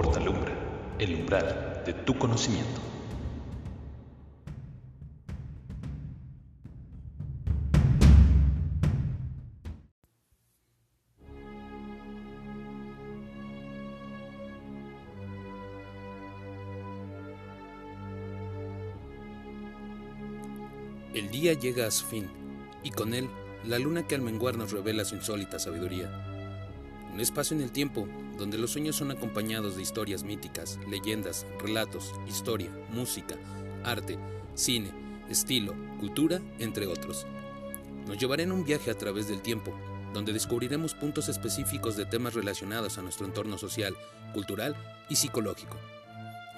Portalumbra, 0.00 0.52
el 1.00 1.12
umbral 1.12 1.82
de 1.84 1.92
tu 1.92 2.16
conocimiento. 2.16 2.80
El 21.12 21.28
día 21.32 21.54
llega 21.54 21.88
a 21.88 21.90
su 21.90 22.06
fin, 22.06 22.30
y 22.84 22.92
con 22.92 23.14
él 23.14 23.28
la 23.64 23.80
luna 23.80 24.06
que 24.06 24.14
al 24.14 24.22
menguar 24.22 24.56
nos 24.56 24.70
revela 24.70 25.04
su 25.04 25.16
insólita 25.16 25.58
sabiduría. 25.58 26.37
Un 27.18 27.22
espacio 27.22 27.56
en 27.56 27.64
el 27.64 27.72
tiempo 27.72 28.06
donde 28.38 28.58
los 28.58 28.70
sueños 28.70 28.94
son 28.94 29.10
acompañados 29.10 29.74
de 29.74 29.82
historias 29.82 30.22
míticas, 30.22 30.78
leyendas, 30.88 31.46
relatos, 31.60 32.14
historia, 32.28 32.70
música, 32.90 33.34
arte, 33.82 34.16
cine, 34.54 34.92
estilo, 35.28 35.74
cultura, 35.98 36.40
entre 36.60 36.86
otros. 36.86 37.26
Nos 38.06 38.18
llevará 38.18 38.44
en 38.44 38.52
un 38.52 38.64
viaje 38.64 38.92
a 38.92 38.96
través 38.96 39.26
del 39.26 39.42
tiempo, 39.42 39.76
donde 40.14 40.32
descubriremos 40.32 40.94
puntos 40.94 41.28
específicos 41.28 41.96
de 41.96 42.06
temas 42.06 42.34
relacionados 42.34 42.98
a 42.98 43.02
nuestro 43.02 43.26
entorno 43.26 43.58
social, 43.58 43.96
cultural 44.32 44.76
y 45.08 45.16
psicológico, 45.16 45.76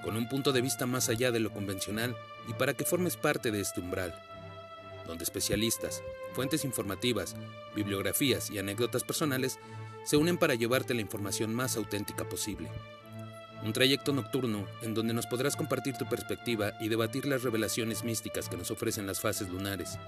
con 0.04 0.14
un 0.14 0.28
punto 0.28 0.52
de 0.52 0.60
vista 0.60 0.84
más 0.84 1.08
allá 1.08 1.32
de 1.32 1.40
lo 1.40 1.54
convencional 1.54 2.14
y 2.48 2.52
para 2.52 2.74
que 2.74 2.84
formes 2.84 3.16
parte 3.16 3.50
de 3.50 3.62
este 3.62 3.80
umbral 3.80 4.14
donde 5.06 5.24
especialistas, 5.24 6.04
fuentes 6.34 6.64
informativas, 6.64 7.34
bibliografías 7.74 8.48
y 8.50 8.58
anécdotas 8.58 9.02
personales 9.02 9.58
se 10.04 10.16
unen 10.16 10.38
para 10.38 10.54
llevarte 10.54 10.94
la 10.94 11.00
información 11.00 11.54
más 11.54 11.76
auténtica 11.76 12.28
posible. 12.28 12.70
Un 13.62 13.72
trayecto 13.72 14.12
nocturno 14.12 14.66
en 14.82 14.94
donde 14.94 15.12
nos 15.12 15.26
podrás 15.26 15.54
compartir 15.54 15.96
tu 15.96 16.08
perspectiva 16.08 16.72
y 16.80 16.88
debatir 16.88 17.26
las 17.26 17.42
revelaciones 17.42 18.04
místicas 18.04 18.48
que 18.48 18.56
nos 18.56 18.70
ofrecen 18.70 19.06
las 19.06 19.20
fases 19.20 19.48
lunares. 19.50 19.98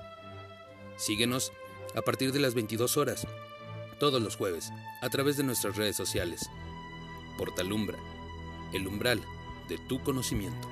Síguenos 0.96 1.52
a 1.94 2.02
partir 2.02 2.32
de 2.32 2.40
las 2.40 2.54
22 2.54 2.96
horas, 2.96 3.26
todos 3.98 4.22
los 4.22 4.36
jueves, 4.36 4.72
a 5.02 5.08
través 5.10 5.36
de 5.36 5.44
nuestras 5.44 5.76
redes 5.76 5.96
sociales. 5.96 6.48
Portalumbra, 7.36 7.98
el 8.72 8.86
umbral 8.86 9.20
de 9.68 9.78
tu 9.88 10.02
conocimiento. 10.02 10.71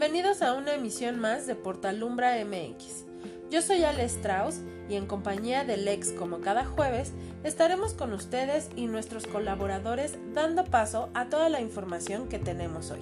Bienvenidos 0.00 0.42
a 0.42 0.52
una 0.52 0.74
emisión 0.74 1.18
más 1.18 1.48
de 1.48 1.56
Portalumbra 1.56 2.36
MX. 2.44 3.04
Yo 3.50 3.60
soy 3.62 3.82
Ale 3.82 4.04
Strauss 4.04 4.60
y 4.88 4.94
en 4.94 5.06
compañía 5.06 5.64
del 5.64 5.88
ex 5.88 6.12
como 6.12 6.38
cada 6.38 6.64
jueves 6.64 7.10
estaremos 7.42 7.94
con 7.94 8.12
ustedes 8.12 8.68
y 8.76 8.86
nuestros 8.86 9.26
colaboradores 9.26 10.12
dando 10.34 10.64
paso 10.64 11.08
a 11.14 11.28
toda 11.28 11.48
la 11.48 11.60
información 11.60 12.28
que 12.28 12.38
tenemos 12.38 12.92
hoy. 12.92 13.00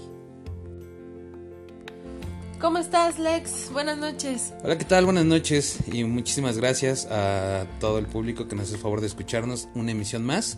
¿Cómo 2.63 2.79
estás, 2.79 3.19
Lex? 3.19 3.71
Buenas 3.75 3.99
noches. 3.99 4.55
Hola, 4.65 4.79
¿qué 4.79 4.87
tal? 4.87 5.05
Buenas 5.05 5.27
noches 5.27 5.81
y 5.93 6.03
muchísimas 6.05 6.57
gracias 6.57 7.07
a 7.11 7.67
todo 7.79 7.99
el 7.99 8.07
público 8.07 8.49
que 8.49 8.57
nos 8.57 8.69
hace 8.69 8.77
el 8.77 8.81
favor 8.81 9.03
de 9.03 9.09
escucharnos 9.09 9.69
una 9.75 9.91
emisión 9.91 10.25
más. 10.25 10.57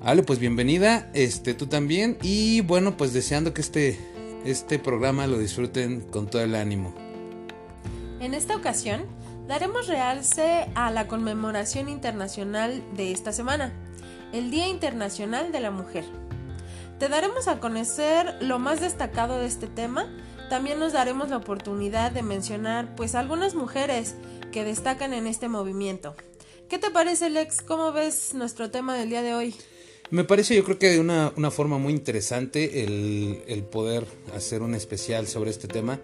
Ale, 0.00 0.22
pues 0.22 0.38
bienvenida, 0.38 1.10
este 1.12 1.54
tú 1.54 1.66
también 1.66 2.18
y 2.22 2.60
bueno, 2.60 2.96
pues 2.96 3.12
deseando 3.12 3.52
que 3.52 3.62
este 3.62 3.98
este 4.46 4.78
programa 4.78 5.26
lo 5.26 5.38
disfruten 5.38 6.00
con 6.00 6.28
todo 6.28 6.42
el 6.42 6.54
ánimo. 6.54 6.94
En 8.20 8.32
esta 8.32 8.56
ocasión 8.56 9.04
daremos 9.48 9.88
realce 9.88 10.66
a 10.74 10.90
la 10.90 11.08
conmemoración 11.08 11.88
internacional 11.88 12.82
de 12.96 13.12
esta 13.12 13.32
semana, 13.32 13.72
el 14.32 14.50
Día 14.50 14.68
Internacional 14.68 15.52
de 15.52 15.60
la 15.60 15.70
Mujer. 15.70 16.04
Te 16.98 17.08
daremos 17.08 17.48
a 17.48 17.60
conocer 17.60 18.36
lo 18.40 18.58
más 18.58 18.80
destacado 18.80 19.38
de 19.38 19.46
este 19.46 19.66
tema, 19.66 20.08
también 20.48 20.78
nos 20.78 20.92
daremos 20.92 21.28
la 21.28 21.38
oportunidad 21.38 22.12
de 22.12 22.22
mencionar 22.22 22.94
pues 22.94 23.14
algunas 23.14 23.54
mujeres 23.54 24.14
que 24.52 24.64
destacan 24.64 25.12
en 25.12 25.26
este 25.26 25.48
movimiento. 25.48 26.14
¿Qué 26.68 26.78
te 26.78 26.90
parece 26.90 27.30
Lex? 27.30 27.62
¿Cómo 27.62 27.92
ves 27.92 28.32
nuestro 28.34 28.70
tema 28.70 28.94
del 28.94 29.10
día 29.10 29.22
de 29.22 29.34
hoy? 29.34 29.54
Me 30.10 30.22
parece 30.22 30.54
yo 30.54 30.64
creo 30.64 30.78
que 30.78 30.90
de 30.90 31.00
una, 31.00 31.50
forma 31.50 31.78
muy 31.78 31.92
interesante 31.92 32.84
el, 32.84 33.64
poder 33.64 34.06
hacer 34.34 34.62
un 34.62 34.74
especial 34.74 35.26
sobre 35.26 35.50
este 35.50 35.66
tema, 35.66 35.98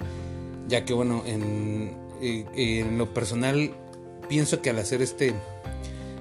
ya 0.67 0.85
que 0.85 0.93
bueno, 0.93 1.23
en, 1.25 1.97
eh, 2.21 2.45
en 2.55 2.99
lo 2.99 3.15
personal 3.15 3.71
pienso 4.29 4.61
que 4.61 4.71
al 4.71 4.79
hacer 4.79 5.03
este, 5.03 5.35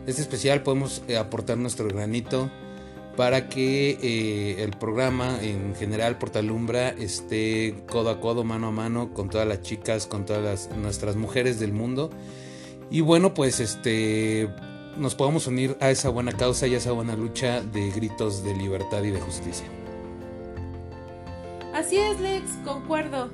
este 0.06 0.22
especial 0.22 0.62
podemos 0.62 1.02
eh, 1.08 1.18
aportar 1.18 1.58
nuestro 1.58 1.88
granito 1.88 2.52
para 3.18 3.50
que 3.50 3.98
eh, 4.02 4.64
el 4.64 4.72
programa 4.72 5.40
en 5.42 5.76
general 5.76 6.18
Portalumbra 6.18 6.90
esté 6.90 7.76
codo 7.90 8.10
a 8.10 8.20
codo, 8.20 8.44
mano 8.44 8.68
a 8.68 8.72
mano 8.72 9.14
con 9.14 9.30
todas 9.30 9.48
las 9.48 9.62
chicas, 9.62 10.08
con 10.08 10.26
todas 10.26 10.70
nuestras 10.78 11.16
mujeres 11.16 11.60
del 11.60 11.74
mundo. 11.74 12.10
Y 12.90 13.02
bueno, 13.02 13.34
pues 13.34 13.60
este 13.60 14.50
nos 14.98 15.16
podamos 15.16 15.48
unir 15.48 15.78
a 15.80 15.90
esa 15.90 16.10
buena 16.10 16.32
causa 16.32 16.68
y 16.68 16.76
a 16.76 16.78
esa 16.78 16.92
buena 16.92 17.16
lucha 17.16 17.62
de 17.62 17.92
gritos 17.92 18.44
de 18.44 18.56
libertad 18.56 19.04
y 19.04 19.12
de 19.12 19.22
justicia. 19.22 19.66
Así 21.74 21.98
es, 21.98 22.20
Lex, 22.20 22.52
concuerdo. 22.66 23.30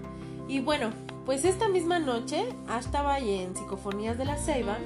Y 0.47 0.59
bueno, 0.59 0.91
pues 1.25 1.43
esta 1.43 1.67
misma 1.67 1.99
noche, 1.99 2.45
hasta 2.67 3.01
Valle 3.01 3.43
en 3.43 3.55
Psicofonías 3.55 4.17
de 4.17 4.25
la 4.25 4.37
Ceiba 4.37 4.77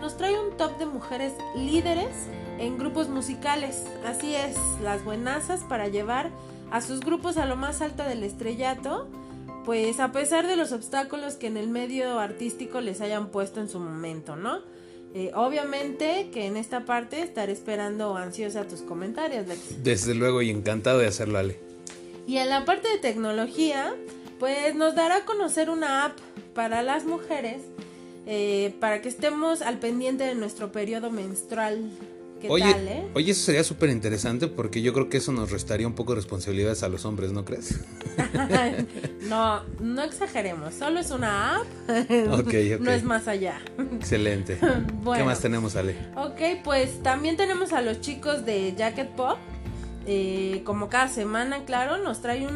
nos 0.00 0.16
trae 0.16 0.38
un 0.38 0.56
top 0.56 0.76
de 0.78 0.86
mujeres 0.86 1.32
líderes 1.54 2.10
en 2.58 2.78
grupos 2.78 3.08
musicales. 3.08 3.86
Así 4.04 4.34
es, 4.34 4.56
las 4.82 5.04
buenazas 5.04 5.60
para 5.60 5.88
llevar 5.88 6.30
a 6.70 6.80
sus 6.80 7.00
grupos 7.00 7.36
a 7.36 7.46
lo 7.46 7.56
más 7.56 7.80
alto 7.80 8.02
del 8.02 8.24
estrellato, 8.24 9.06
pues 9.64 10.00
a 10.00 10.12
pesar 10.12 10.46
de 10.46 10.56
los 10.56 10.72
obstáculos 10.72 11.34
que 11.34 11.46
en 11.46 11.56
el 11.56 11.68
medio 11.68 12.18
artístico 12.18 12.80
les 12.80 13.00
hayan 13.00 13.28
puesto 13.28 13.60
en 13.60 13.68
su 13.68 13.78
momento, 13.78 14.36
¿no? 14.36 14.60
Eh, 15.14 15.30
obviamente 15.34 16.28
que 16.32 16.46
en 16.46 16.56
esta 16.56 16.84
parte 16.84 17.22
estaré 17.22 17.52
esperando 17.52 18.16
ansiosa 18.16 18.66
tus 18.66 18.80
comentarios, 18.80 19.46
Desde 19.82 20.12
luego 20.12 20.42
y 20.42 20.50
encantado 20.50 20.98
de 20.98 21.06
hacerlo, 21.06 21.38
Ale. 21.38 21.56
Y 22.26 22.38
en 22.38 22.48
la 22.50 22.64
parte 22.64 22.88
de 22.88 22.98
tecnología, 22.98 23.94
pues 24.40 24.74
nos 24.74 24.96
dará 24.96 25.18
a 25.18 25.24
conocer 25.24 25.70
una 25.70 26.04
app 26.06 26.18
para 26.52 26.82
las 26.82 27.04
mujeres 27.04 27.62
eh, 28.26 28.74
para 28.80 29.02
que 29.02 29.08
estemos 29.08 29.62
al 29.62 29.78
pendiente 29.78 30.24
de 30.24 30.34
nuestro 30.34 30.72
periodo 30.72 31.10
menstrual 31.10 31.90
oye, 32.48 32.70
eh? 32.70 33.06
Oye, 33.14 33.32
eso 33.32 33.44
sería 33.44 33.64
súper 33.64 33.90
interesante 33.90 34.48
porque 34.48 34.82
yo 34.82 34.92
creo 34.92 35.08
que 35.08 35.18
eso 35.18 35.32
nos 35.32 35.50
restaría 35.50 35.86
un 35.86 35.94
poco 35.94 36.12
de 36.12 36.16
responsabilidades 36.16 36.82
a 36.82 36.88
los 36.88 37.04
hombres, 37.04 37.32
¿no 37.32 37.44
crees? 37.44 37.80
no, 39.28 39.62
no 39.80 40.02
exageremos, 40.02 40.74
solo 40.74 41.00
es 41.00 41.10
una 41.10 41.56
app. 41.56 41.66
No 42.80 42.90
es 42.90 43.04
más 43.04 43.28
allá. 43.28 43.60
Excelente. 43.96 44.58
¿Qué 45.16 45.24
más 45.24 45.40
tenemos, 45.40 45.76
Ale? 45.76 45.96
Ok, 46.16 46.62
pues 46.62 47.02
también 47.02 47.36
tenemos 47.36 47.72
a 47.72 47.82
los 47.82 48.00
chicos 48.00 48.44
de 48.44 48.74
Jacket 48.76 49.10
Pop. 49.10 49.38
Eh, 50.06 50.62
como 50.64 50.88
cada 50.88 51.08
semana, 51.08 51.64
claro, 51.64 51.98
nos 51.98 52.20
trae 52.20 52.46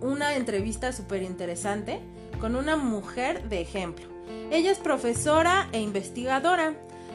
una 0.00 0.36
entrevista 0.36 0.92
súper 0.92 1.22
interesante 1.22 2.00
con 2.40 2.54
una 2.54 2.76
mujer 2.76 3.48
de 3.48 3.60
ejemplo. 3.60 4.06
Ella 4.50 4.70
es 4.70 4.78
profesora 4.78 5.68
e 5.72 5.80
investigadora 5.80 6.74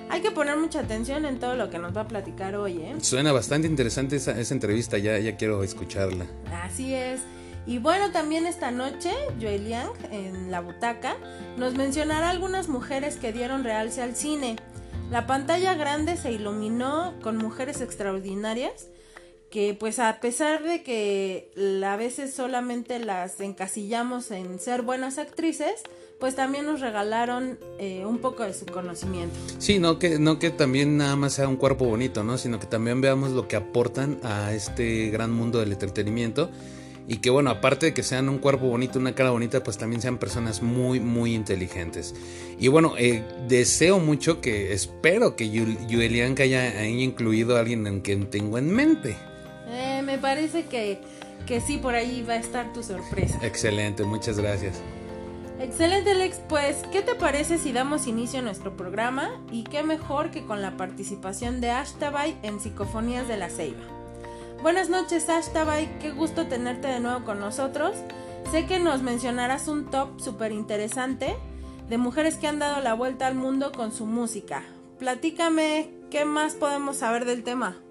hay 0.10 0.22
que 0.22 0.32
poner 0.32 0.58
mucha 0.58 0.80
atención 0.80 1.26
en 1.26 1.40
todo 1.40 1.56
lo 1.56 1.70
que 1.70 1.80
nos 1.80 1.96
va 1.96 2.02
a 2.02 2.08
platicar 2.08 2.56
hoy, 2.56 2.82
¿eh? 2.82 2.96
Suena 3.02 3.32
bastante 3.32 3.68
interesante 3.68 4.18
esa, 4.18 4.40
entrevista, 4.54 4.98
ya, 4.98 5.18
ya 5.20 5.36
quiero 5.36 5.64
escucharla. 5.64 6.26
Así 6.64 6.94
es. 6.94 7.22
Y 7.66 7.78
bueno, 7.78 8.12
también 8.12 8.46
esta 8.46 8.72
noche, 8.72 9.12
Joel 9.40 9.68
Yang, 9.68 9.92
en 10.12 10.52
la 10.52 10.60
butaca, 10.60 11.16
nos 11.58 11.76
mencionará 11.76 12.30
algunas 12.30 12.68
mujeres 12.68 13.16
que 13.16 13.32
dieron 13.32 13.64
realce 13.64 14.02
al 14.02 14.16
cine. 14.16 14.58
La 15.10 15.28
pantalla 15.28 15.74
grande 15.76 16.18
se 16.18 16.32
iluminó 16.32 17.14
con 17.22 17.38
mujeres 17.38 17.82
extraordinarias 17.82 18.88
que 19.54 19.78
pues 19.80 20.00
a 20.00 20.20
pesar 20.20 20.64
de 20.64 20.82
que 20.82 21.52
a 21.86 21.96
veces 21.96 22.34
solamente 22.34 22.98
las 22.98 23.40
encasillamos 23.40 24.32
en 24.32 24.60
ser 24.60 24.82
buenas 24.82 25.20
actrices, 25.20 25.84
pues 26.24 26.36
también 26.36 26.64
nos 26.64 26.80
regalaron 26.80 27.60
eh, 27.80 28.06
un 28.06 28.20
poco 28.20 28.44
de 28.44 28.54
su 28.54 28.66
conocimiento. 28.66 29.36
Sí, 29.58 29.78
no 29.78 30.00
que, 30.00 30.20
no 30.20 30.40
que 30.40 30.52
también 30.52 30.96
nada 30.96 31.18
más 31.18 31.34
sea 31.34 31.50
un 31.50 31.58
cuerpo 31.58 31.84
bonito, 31.84 32.24
¿no? 32.24 32.38
Sino 32.38 32.62
que 32.62 32.66
también 32.66 33.02
veamos 33.02 33.32
lo 33.32 33.50
que 33.50 33.58
aportan 33.58 34.20
a 34.24 34.54
este 34.54 35.10
gran 35.10 35.34
mundo 35.34 35.60
del 35.60 35.74
entretenimiento 35.74 36.50
y 37.10 37.18
que 37.18 37.30
bueno, 37.30 37.50
aparte 37.50 37.88
de 37.88 37.94
que 37.94 38.04
sean 38.04 38.30
un 38.30 38.38
cuerpo 38.38 38.68
bonito, 38.68 39.00
una 39.00 39.14
cara 39.14 39.32
bonita, 39.32 39.66
pues 39.66 39.78
también 39.78 40.02
sean 40.02 40.18
personas 40.18 40.62
muy, 40.62 41.02
muy 41.02 41.36
inteligentes. 41.36 42.16
Y 42.58 42.70
bueno, 42.70 42.94
eh, 42.98 43.22
deseo 43.50 44.00
mucho 44.00 44.40
que, 44.40 44.72
espero 44.72 45.36
que 45.36 45.50
Yuelian 45.50 46.36
haya, 46.40 46.62
haya, 46.62 46.86
incluido 46.86 47.58
a 47.58 47.60
alguien 47.60 47.86
en 47.86 48.00
quien 48.00 48.30
tengo 48.30 48.58
en 48.58 48.74
mente. 48.74 49.18
Eh, 49.68 50.02
me 50.06 50.18
parece 50.18 50.68
que, 50.68 51.00
que 51.46 51.60
sí, 51.60 51.80
por 51.80 51.96
ahí 51.96 52.24
va 52.24 52.36
a 52.36 52.38
estar 52.38 52.72
tu 52.72 52.82
sorpresa. 52.82 53.38
Excelente, 53.44 54.06
muchas 54.06 54.40
gracias. 54.40 54.76
Excelente 55.60 56.12
Alex, 56.12 56.42
pues 56.50 56.78
¿qué 56.92 57.02
te 57.02 57.16
parece 57.16 57.58
si 57.58 57.72
damos 57.72 58.08
inicio 58.08 58.40
a 58.40 58.42
nuestro 58.42 58.76
programa? 58.76 59.30
Y 59.52 59.64
qué 59.64 59.84
mejor 59.84 60.32
que 60.32 60.46
con 60.46 60.62
la 60.62 60.78
participación 60.78 61.62
de 61.62 61.70
Ashtabay 61.70 62.38
en 62.42 62.60
Psicofonías 62.60 63.28
de 63.28 63.38
la 63.38 63.50
Ceiba. 63.50 63.84
Buenas 64.64 64.90
noches 64.90 65.30
Ashtabay, 65.30 66.00
qué 66.00 66.12
gusto 66.12 66.48
tenerte 66.48 66.88
de 66.88 67.00
nuevo 67.00 67.24
con 67.24 67.40
nosotros. 67.40 67.96
Sé 68.52 68.66
que 68.66 68.80
nos 68.80 69.04
mencionarás 69.04 69.68
un 69.68 69.90
top 69.92 70.20
súper 70.20 70.52
interesante 70.52 71.36
de 71.88 71.98
mujeres 71.98 72.36
que 72.36 72.48
han 72.48 72.60
dado 72.60 72.82
la 72.82 72.96
vuelta 72.96 73.28
al 73.28 73.36
mundo 73.36 73.72
con 73.72 73.92
su 73.92 74.06
música. 74.06 74.64
Platícame, 74.98 75.92
¿qué 76.10 76.26
más 76.26 76.56
podemos 76.56 76.98
saber 76.98 77.26
del 77.26 77.44
tema? 77.44 77.83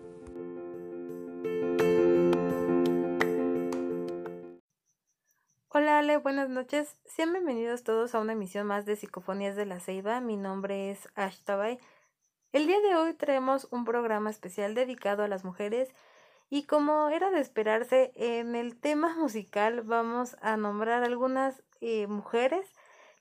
Hola 5.75 6.01
Ale, 6.01 6.19
buenas 6.19 6.51
noches. 6.51 6.99
Sean 7.07 7.33
bienvenidos 7.33 7.83
todos 7.83 8.15
a 8.15 8.21
una 8.21 8.35
emisión 8.35 8.67
más 8.67 8.85
de 8.85 8.95
Psicofonías 8.95 9.57
de 9.57 9.65
la 9.65 9.81
Ceiba. 9.81 10.21
Mi 10.21 10.37
nombre 10.37 10.91
es 10.91 11.09
Ashtabay. 11.15 11.79
El 12.53 12.67
día 12.67 12.79
de 12.81 12.95
hoy 12.95 13.15
traemos 13.15 13.69
un 13.71 13.87
programa 13.87 14.29
especial 14.29 14.75
dedicado 14.75 15.23
a 15.23 15.29
las 15.29 15.47
mujeres 15.47 15.89
y 16.51 16.65
como 16.65 17.09
era 17.09 17.31
de 17.31 17.41
esperarse, 17.41 18.13
en 18.17 18.55
el 18.55 18.79
tema 18.79 19.17
musical 19.19 19.81
vamos 19.81 20.37
a 20.43 20.59
nombrar 20.59 21.05
algunas 21.05 21.63
eh, 21.81 22.07
mujeres 22.07 22.71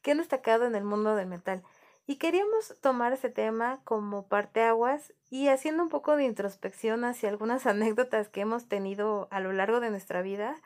que 0.01 0.11
han 0.11 0.17
destacado 0.17 0.65
en 0.65 0.75
el 0.75 0.83
mundo 0.83 1.15
del 1.15 1.27
metal. 1.27 1.63
Y 2.05 2.17
queríamos 2.17 2.75
tomar 2.81 3.13
ese 3.13 3.29
tema 3.29 3.79
como 3.85 4.27
parteaguas 4.27 5.13
y 5.29 5.47
haciendo 5.47 5.83
un 5.83 5.89
poco 5.89 6.17
de 6.17 6.25
introspección 6.25 7.05
hacia 7.05 7.29
algunas 7.29 7.65
anécdotas 7.65 8.27
que 8.27 8.41
hemos 8.41 8.67
tenido 8.67 9.29
a 9.31 9.39
lo 9.39 9.53
largo 9.53 9.79
de 9.79 9.89
nuestra 9.89 10.21
vida 10.21 10.57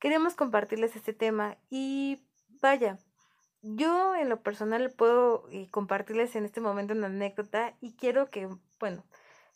queremos 0.00 0.34
compartirles 0.34 0.96
este 0.96 1.12
tema 1.12 1.56
y 1.70 2.18
vaya, 2.60 2.98
yo 3.62 4.16
en 4.16 4.28
lo 4.28 4.42
personal 4.42 4.90
puedo 4.90 5.46
eh, 5.50 5.68
compartirles 5.70 6.34
en 6.34 6.44
este 6.44 6.60
momento 6.60 6.94
una 6.94 7.06
anécdota 7.06 7.74
y 7.80 7.92
quiero 7.92 8.30
que, 8.30 8.48
bueno, 8.80 9.04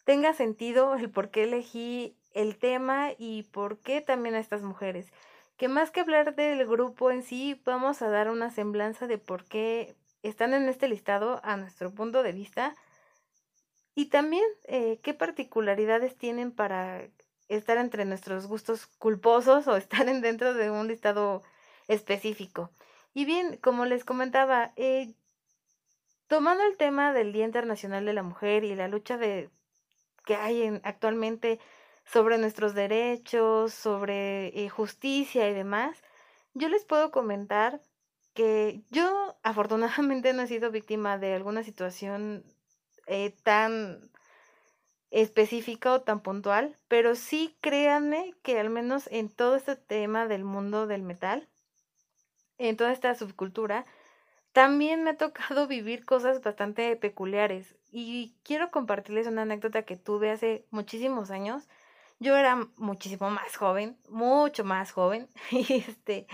tenga 0.04 0.34
sentido 0.34 0.94
el 0.94 1.10
por 1.10 1.30
qué 1.30 1.44
elegí 1.44 2.16
el 2.34 2.58
tema 2.58 3.10
y 3.16 3.44
por 3.44 3.78
qué 3.78 4.02
también 4.02 4.34
a 4.34 4.40
estas 4.40 4.62
mujeres. 4.62 5.10
Que 5.56 5.68
más 5.68 5.90
que 5.90 6.00
hablar 6.00 6.34
del 6.34 6.66
grupo 6.66 7.10
en 7.10 7.22
sí, 7.22 7.60
vamos 7.64 8.02
a 8.02 8.08
dar 8.08 8.30
una 8.30 8.50
semblanza 8.50 9.06
de 9.06 9.18
por 9.18 9.44
qué 9.44 9.94
están 10.22 10.52
en 10.52 10.68
este 10.68 10.88
listado 10.88 11.40
a 11.44 11.56
nuestro 11.56 11.94
punto 11.94 12.22
de 12.22 12.32
vista 12.32 12.74
y 13.94 14.06
también 14.06 14.44
eh, 14.64 14.98
qué 15.02 15.14
particularidades 15.14 16.16
tienen 16.16 16.50
para 16.50 17.08
estar 17.48 17.78
entre 17.78 18.04
nuestros 18.04 18.46
gustos 18.46 18.86
culposos 18.98 19.66
o 19.68 19.76
estar 19.76 20.08
en 20.08 20.20
dentro 20.20 20.54
de 20.54 20.70
un 20.70 20.88
listado 20.88 21.42
específico. 21.88 22.70
Y 23.12 23.24
bien, 23.24 23.58
como 23.58 23.84
les 23.84 24.04
comentaba, 24.04 24.72
eh, 24.76 25.14
tomando 26.26 26.64
el 26.64 26.76
tema 26.76 27.12
del 27.12 27.32
Día 27.32 27.44
Internacional 27.44 28.04
de 28.04 28.12
la 28.12 28.22
Mujer 28.22 28.64
y 28.64 28.74
la 28.74 28.88
lucha 28.88 29.16
de 29.16 29.50
que 30.24 30.36
hay 30.36 30.62
en, 30.62 30.80
actualmente 30.84 31.60
sobre 32.04 32.38
nuestros 32.38 32.74
derechos, 32.74 33.72
sobre 33.72 34.48
eh, 34.48 34.68
justicia 34.68 35.48
y 35.48 35.54
demás, 35.54 36.02
yo 36.54 36.68
les 36.68 36.84
puedo 36.84 37.10
comentar 37.10 37.80
que 38.34 38.82
yo 38.90 39.36
afortunadamente 39.42 40.32
no 40.32 40.42
he 40.42 40.46
sido 40.46 40.70
víctima 40.70 41.18
de 41.18 41.34
alguna 41.34 41.62
situación 41.62 42.44
eh, 43.06 43.34
tan 43.42 44.10
específica 45.14 45.92
o 45.92 46.02
tan 46.02 46.20
puntual, 46.20 46.76
pero 46.88 47.14
sí 47.14 47.56
créanme 47.60 48.34
que 48.42 48.58
al 48.58 48.68
menos 48.68 49.08
en 49.12 49.28
todo 49.28 49.54
este 49.54 49.76
tema 49.76 50.26
del 50.26 50.42
mundo 50.42 50.88
del 50.88 51.02
metal, 51.02 51.48
en 52.58 52.76
toda 52.76 52.92
esta 52.92 53.14
subcultura, 53.14 53.86
también 54.52 55.04
me 55.04 55.10
ha 55.10 55.16
tocado 55.16 55.66
vivir 55.68 56.04
cosas 56.04 56.42
bastante 56.42 56.96
peculiares 56.96 57.76
y 57.92 58.34
quiero 58.42 58.72
compartirles 58.72 59.28
una 59.28 59.42
anécdota 59.42 59.82
que 59.82 59.96
tuve 59.96 60.32
hace 60.32 60.66
muchísimos 60.70 61.30
años. 61.30 61.68
Yo 62.18 62.36
era 62.36 62.56
muchísimo 62.76 63.30
más 63.30 63.56
joven, 63.56 63.96
mucho 64.08 64.64
más 64.64 64.90
joven, 64.90 65.28
y 65.52 65.74
este 65.74 66.26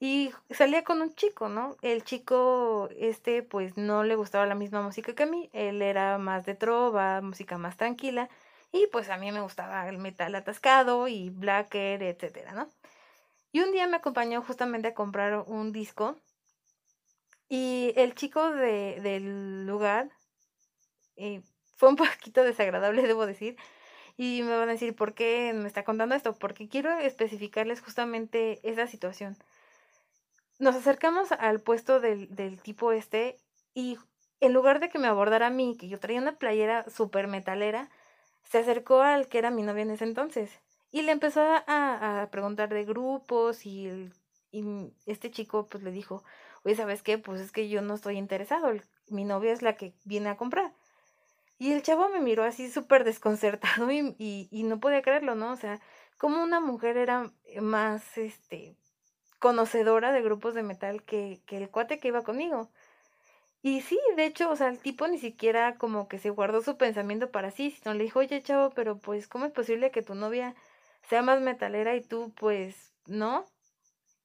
y 0.00 0.32
salía 0.50 0.84
con 0.84 1.00
un 1.00 1.14
chico, 1.14 1.48
¿no? 1.48 1.76
El 1.82 2.04
chico, 2.04 2.88
este, 2.96 3.42
pues 3.42 3.76
no 3.76 4.04
le 4.04 4.16
gustaba 4.16 4.46
la 4.46 4.54
misma 4.54 4.82
música 4.82 5.14
que 5.14 5.22
a 5.22 5.26
mí. 5.26 5.50
Él 5.52 5.82
era 5.82 6.18
más 6.18 6.44
de 6.44 6.54
trova, 6.54 7.20
música 7.20 7.58
más 7.58 7.76
tranquila. 7.76 8.28
Y 8.72 8.86
pues 8.88 9.08
a 9.08 9.16
mí 9.18 9.30
me 9.32 9.40
gustaba 9.40 9.88
el 9.88 9.98
metal 9.98 10.34
atascado 10.34 11.08
y 11.08 11.30
blacker, 11.30 12.02
etcétera, 12.02 12.52
¿no? 12.52 12.68
Y 13.52 13.60
un 13.60 13.72
día 13.72 13.86
me 13.86 13.96
acompañó 13.96 14.42
justamente 14.42 14.88
a 14.88 14.94
comprar 14.94 15.44
un 15.46 15.72
disco. 15.72 16.16
Y 17.48 17.92
el 17.96 18.14
chico 18.14 18.50
de, 18.50 19.00
del 19.00 19.66
lugar 19.66 20.10
eh, 21.16 21.42
fue 21.76 21.88
un 21.90 21.96
poquito 21.96 22.42
desagradable, 22.42 23.02
debo 23.02 23.26
decir. 23.26 23.56
Y 24.16 24.42
me 24.42 24.56
van 24.56 24.68
a 24.68 24.72
decir, 24.72 24.94
¿por 24.94 25.14
qué 25.14 25.52
me 25.54 25.68
está 25.68 25.84
contando 25.84 26.14
esto? 26.14 26.34
Porque 26.36 26.68
quiero 26.68 26.98
especificarles 26.98 27.80
justamente 27.80 28.60
esa 28.68 28.86
situación 28.86 29.36
nos 30.58 30.74
acercamos 30.76 31.32
al 31.32 31.60
puesto 31.60 32.00
del, 32.00 32.34
del 32.34 32.60
tipo 32.60 32.92
este 32.92 33.36
y 33.74 33.98
en 34.40 34.52
lugar 34.52 34.80
de 34.80 34.88
que 34.88 34.98
me 34.98 35.08
abordara 35.08 35.48
a 35.48 35.50
mí, 35.50 35.76
que 35.78 35.88
yo 35.88 35.98
traía 35.98 36.20
una 36.20 36.38
playera 36.38 36.84
súper 36.88 37.28
metalera, 37.28 37.90
se 38.44 38.58
acercó 38.58 39.00
al 39.02 39.28
que 39.28 39.38
era 39.38 39.50
mi 39.50 39.62
novia 39.62 39.82
en 39.82 39.90
ese 39.90 40.04
entonces 40.04 40.60
y 40.90 41.02
le 41.02 41.12
empezó 41.12 41.40
a, 41.42 42.22
a 42.22 42.30
preguntar 42.30 42.72
de 42.72 42.84
grupos 42.84 43.66
y, 43.66 44.12
y 44.52 44.92
este 45.06 45.30
chico 45.30 45.66
pues 45.66 45.82
le 45.82 45.90
dijo, 45.90 46.22
oye, 46.64 46.76
¿sabes 46.76 47.02
qué? 47.02 47.18
Pues 47.18 47.40
es 47.40 47.50
que 47.50 47.68
yo 47.68 47.82
no 47.82 47.94
estoy 47.94 48.16
interesado, 48.16 48.72
mi 49.08 49.24
novia 49.24 49.52
es 49.52 49.62
la 49.62 49.76
que 49.76 49.94
viene 50.04 50.28
a 50.28 50.36
comprar. 50.36 50.72
Y 51.58 51.72
el 51.72 51.82
chavo 51.82 52.08
me 52.08 52.20
miró 52.20 52.44
así 52.44 52.70
súper 52.70 53.04
desconcertado 53.04 53.90
y, 53.92 54.14
y, 54.18 54.48
y 54.50 54.62
no 54.64 54.78
podía 54.78 55.02
creerlo, 55.02 55.34
¿no? 55.34 55.52
O 55.52 55.56
sea, 55.56 55.80
como 56.18 56.42
una 56.42 56.60
mujer 56.60 56.96
era 56.96 57.32
más, 57.60 58.16
este, 58.16 58.76
conocedora 59.44 60.10
de 60.12 60.22
grupos 60.22 60.54
de 60.54 60.62
metal 60.62 61.02
que, 61.02 61.42
que 61.44 61.58
el 61.58 61.68
cuate 61.68 61.98
que 61.98 62.08
iba 62.08 62.24
conmigo. 62.24 62.70
Y 63.60 63.82
sí, 63.82 64.00
de 64.16 64.24
hecho, 64.24 64.48
o 64.50 64.56
sea, 64.56 64.68
el 64.68 64.78
tipo 64.78 65.06
ni 65.06 65.18
siquiera 65.18 65.74
como 65.74 66.08
que 66.08 66.18
se 66.18 66.30
guardó 66.30 66.62
su 66.62 66.78
pensamiento 66.78 67.30
para 67.30 67.50
sí, 67.50 67.70
sino 67.70 67.92
le 67.92 68.04
dijo, 68.04 68.20
oye, 68.20 68.42
chavo, 68.42 68.70
pero 68.70 68.96
pues, 68.96 69.28
¿cómo 69.28 69.44
es 69.44 69.52
posible 69.52 69.90
que 69.90 70.00
tu 70.00 70.14
novia 70.14 70.54
sea 71.10 71.20
más 71.20 71.42
metalera 71.42 71.94
y 71.94 72.00
tú, 72.00 72.32
pues, 72.40 72.94
no? 73.06 73.44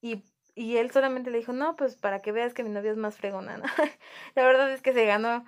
Y, 0.01 0.23
y 0.55 0.77
él 0.77 0.89
solamente 0.91 1.31
le 1.31 1.39
dijo, 1.39 1.51
no, 1.51 1.75
pues 1.75 1.97
para 1.97 2.21
que 2.21 2.31
veas 2.31 2.53
que 2.53 2.63
mi 2.63 2.69
novia 2.69 2.91
es 2.91 2.97
más 2.97 3.17
fregona, 3.17 3.57
¿no? 3.57 3.65
La 4.35 4.45
verdad 4.45 4.71
es 4.71 4.81
que 4.81 4.93
se 4.93 5.05
ganó 5.05 5.43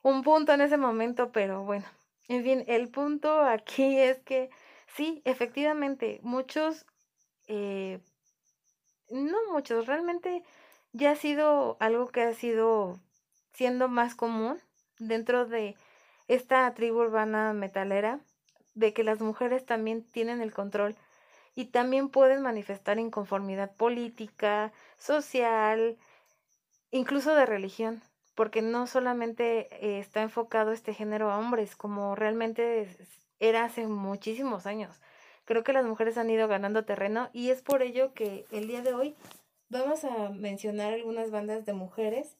un 0.00 0.22
punto 0.22 0.54
en 0.54 0.62
ese 0.62 0.78
momento, 0.78 1.30
pero 1.30 1.62
bueno, 1.64 1.84
en 2.28 2.42
fin, 2.42 2.64
el 2.68 2.88
punto 2.88 3.42
aquí 3.42 3.98
es 3.98 4.20
que 4.20 4.48
sí, 4.96 5.20
efectivamente, 5.26 6.20
muchos 6.22 6.86
eh, 7.48 8.00
no 9.10 9.38
muchos, 9.52 9.86
realmente 9.86 10.42
ya 10.92 11.12
ha 11.12 11.16
sido 11.16 11.76
algo 11.80 12.08
que 12.08 12.22
ha 12.22 12.34
sido 12.34 12.98
siendo 13.52 13.88
más 13.88 14.14
común 14.14 14.60
dentro 14.98 15.46
de 15.46 15.76
esta 16.28 16.72
tribu 16.74 17.00
urbana 17.00 17.52
metalera, 17.52 18.20
de 18.74 18.92
que 18.92 19.04
las 19.04 19.20
mujeres 19.20 19.64
también 19.64 20.02
tienen 20.02 20.40
el 20.40 20.52
control 20.52 20.96
y 21.54 21.66
también 21.66 22.08
pueden 22.08 22.42
manifestar 22.42 22.98
inconformidad 22.98 23.74
política, 23.76 24.72
social, 24.98 25.96
incluso 26.90 27.34
de 27.34 27.46
religión, 27.46 28.02
porque 28.34 28.62
no 28.62 28.86
solamente 28.86 29.68
eh, 29.84 30.00
está 30.00 30.22
enfocado 30.22 30.72
este 30.72 30.94
género 30.94 31.30
a 31.30 31.38
hombres, 31.38 31.76
como 31.76 32.14
realmente 32.16 32.88
era 33.38 33.64
hace 33.64 33.86
muchísimos 33.86 34.66
años. 34.66 35.00
Creo 35.44 35.62
que 35.62 35.72
las 35.72 35.84
mujeres 35.84 36.16
han 36.16 36.30
ido 36.30 36.48
ganando 36.48 36.84
terreno 36.84 37.28
y 37.32 37.50
es 37.50 37.62
por 37.62 37.82
ello 37.82 38.14
que 38.14 38.46
el 38.50 38.66
día 38.66 38.82
de 38.82 38.94
hoy 38.94 39.14
vamos 39.68 40.04
a 40.04 40.30
mencionar 40.30 40.94
algunas 40.94 41.30
bandas 41.30 41.66
de 41.66 41.72
mujeres 41.72 42.36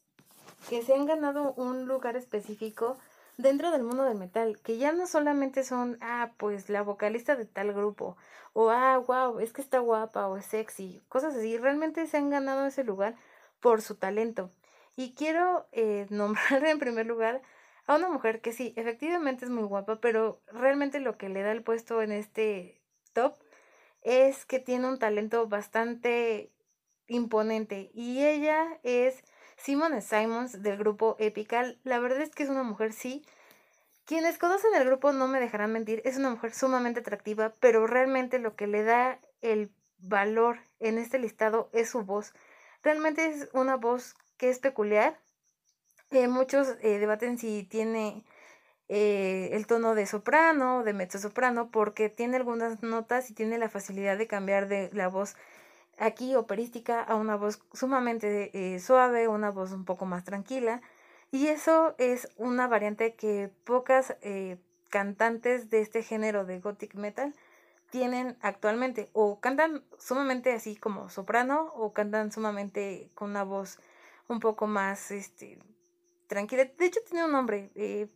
que 0.69 0.81
se 0.81 0.93
han 0.95 1.05
ganado 1.05 1.53
un 1.53 1.85
lugar 1.85 2.15
específico 2.15 2.97
dentro 3.37 3.71
del 3.71 3.83
mundo 3.83 4.03
del 4.03 4.17
metal, 4.17 4.59
que 4.61 4.77
ya 4.77 4.91
no 4.91 5.07
solamente 5.07 5.63
son, 5.63 5.97
ah, 6.01 6.31
pues 6.37 6.69
la 6.69 6.81
vocalista 6.81 7.35
de 7.35 7.45
tal 7.45 7.73
grupo, 7.73 8.17
o 8.53 8.69
ah, 8.69 8.97
wow, 8.97 9.39
es 9.39 9.53
que 9.53 9.61
está 9.61 9.79
guapa 9.79 10.27
o 10.27 10.37
es 10.37 10.45
sexy, 10.45 11.01
cosas 11.09 11.35
así, 11.35 11.57
realmente 11.57 12.07
se 12.07 12.17
han 12.17 12.29
ganado 12.29 12.65
ese 12.65 12.83
lugar 12.83 13.15
por 13.59 13.81
su 13.81 13.95
talento. 13.95 14.51
Y 14.95 15.13
quiero 15.13 15.67
eh, 15.71 16.07
nombrar 16.09 16.65
en 16.65 16.79
primer 16.79 17.05
lugar 17.05 17.41
a 17.87 17.95
una 17.95 18.09
mujer 18.09 18.41
que 18.41 18.53
sí, 18.53 18.73
efectivamente 18.77 19.45
es 19.45 19.51
muy 19.51 19.63
guapa, 19.63 19.99
pero 19.99 20.41
realmente 20.47 20.99
lo 20.99 21.17
que 21.17 21.29
le 21.29 21.43
da 21.43 21.51
el 21.51 21.63
puesto 21.63 22.01
en 22.01 22.11
este 22.11 22.81
es 24.01 24.45
que 24.45 24.59
tiene 24.59 24.87
un 24.87 24.99
talento 24.99 25.47
bastante 25.47 26.51
imponente 27.07 27.91
y 27.93 28.23
ella 28.23 28.79
es 28.83 29.23
Simone 29.57 30.01
Simons 30.01 30.61
del 30.61 30.77
grupo 30.77 31.15
Epical. 31.19 31.79
La 31.83 31.99
verdad 31.99 32.21
es 32.21 32.31
que 32.31 32.43
es 32.43 32.49
una 32.49 32.63
mujer, 32.63 32.93
sí. 32.93 33.25
Quienes 34.05 34.37
conocen 34.37 34.75
el 34.75 34.85
grupo 34.85 35.11
no 35.11 35.27
me 35.27 35.39
dejarán 35.39 35.71
mentir, 35.71 36.01
es 36.05 36.17
una 36.17 36.29
mujer 36.29 36.53
sumamente 36.53 36.99
atractiva, 36.99 37.55
pero 37.59 37.87
realmente 37.87 38.37
lo 38.37 38.55
que 38.55 38.67
le 38.67 38.83
da 38.83 39.19
el 39.41 39.71
valor 39.97 40.59
en 40.79 40.99
este 40.99 41.17
listado 41.17 41.69
es 41.73 41.89
su 41.89 42.03
voz. 42.03 42.33
Realmente 42.83 43.25
es 43.25 43.49
una 43.53 43.77
voz 43.77 44.15
que 44.37 44.49
es 44.49 44.59
peculiar. 44.59 45.19
Eh, 46.11 46.27
muchos 46.27 46.75
eh, 46.81 46.99
debaten 46.99 47.39
si 47.39 47.63
tiene 47.63 48.23
eh, 48.87 49.49
el 49.53 49.65
tono 49.65 49.95
de 49.95 50.05
soprano 50.05 50.83
de 50.83 50.93
mezzo 50.93 51.17
soprano 51.17 51.69
porque 51.71 52.09
tiene 52.09 52.37
algunas 52.37 52.83
notas 52.83 53.29
y 53.31 53.33
tiene 53.33 53.57
la 53.57 53.69
facilidad 53.69 54.17
de 54.17 54.27
cambiar 54.27 54.67
de 54.67 54.89
la 54.93 55.07
voz 55.07 55.35
aquí 55.97 56.35
operística 56.35 57.01
a 57.01 57.15
una 57.15 57.35
voz 57.35 57.61
sumamente 57.73 58.51
eh, 58.53 58.79
suave, 58.79 59.27
una 59.27 59.49
voz 59.51 59.71
un 59.71 59.85
poco 59.85 60.05
más 60.05 60.23
tranquila. 60.23 60.81
Y 61.31 61.47
eso 61.47 61.95
es 61.97 62.29
una 62.37 62.67
variante 62.67 63.15
que 63.15 63.51
pocas 63.63 64.15
eh, 64.21 64.57
cantantes 64.89 65.69
de 65.69 65.81
este 65.81 66.03
género 66.03 66.45
de 66.45 66.59
gothic 66.59 66.95
metal 66.95 67.33
tienen 67.89 68.37
actualmente. 68.41 69.09
O 69.13 69.39
cantan 69.39 69.83
sumamente 69.97 70.53
así 70.53 70.75
como 70.75 71.09
soprano 71.09 71.71
o 71.75 71.93
cantan 71.93 72.31
sumamente 72.31 73.09
con 73.15 73.31
una 73.31 73.43
voz 73.43 73.79
un 74.27 74.39
poco 74.39 74.67
más 74.67 75.11
este, 75.11 75.59
tranquila. 76.27 76.65
De 76.65 76.85
hecho 76.85 76.99
tiene 77.07 77.25
un 77.25 77.31
nombre. 77.31 77.71
Eh, 77.75 78.07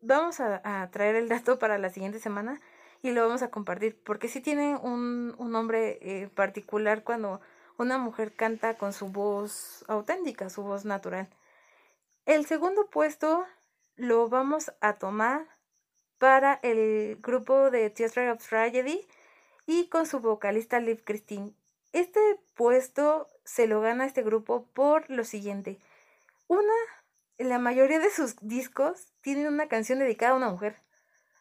vamos 0.00 0.40
a 0.40 0.88
traer 0.92 1.16
el 1.16 1.28
dato 1.28 1.58
para 1.58 1.78
la 1.78 1.90
siguiente 1.90 2.18
semana 2.18 2.60
y 3.02 3.12
lo 3.12 3.22
vamos 3.22 3.42
a 3.42 3.50
compartir, 3.50 4.00
porque 4.02 4.28
sí 4.28 4.40
tiene 4.40 4.76
un, 4.76 5.34
un 5.38 5.50
nombre 5.52 5.98
eh, 6.02 6.28
particular 6.28 7.04
cuando 7.04 7.40
una 7.78 7.98
mujer 7.98 8.34
canta 8.34 8.76
con 8.76 8.92
su 8.92 9.08
voz 9.08 9.84
auténtica, 9.88 10.50
su 10.50 10.62
voz 10.62 10.84
natural. 10.84 11.28
El 12.24 12.46
segundo 12.46 12.88
puesto 12.88 13.44
lo 13.96 14.28
vamos 14.28 14.72
a 14.80 14.94
tomar 14.94 15.46
para 16.18 16.58
el 16.62 17.16
grupo 17.20 17.70
de 17.70 17.90
Theatre 17.90 18.32
of 18.32 18.46
Tragedy 18.46 19.06
y 19.66 19.88
con 19.88 20.06
su 20.06 20.20
vocalista 20.20 20.80
Liv 20.80 21.04
Christine. 21.04 21.52
Este 21.92 22.20
puesto 22.54 23.28
se 23.44 23.66
lo 23.66 23.80
gana 23.80 24.06
este 24.06 24.22
grupo 24.22 24.66
por 24.72 25.08
lo 25.10 25.24
siguiente. 25.24 25.78
Una, 26.48 26.74
la 27.38 27.58
mayoría 27.58 27.98
de 27.98 28.10
sus 28.10 28.36
discos 28.40 29.12
tienen 29.20 29.46
una 29.48 29.68
canción 29.68 29.98
dedicada 29.98 30.32
a 30.32 30.36
una 30.36 30.50
mujer. 30.50 30.80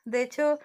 De 0.04 0.22
hecho, 0.22 0.60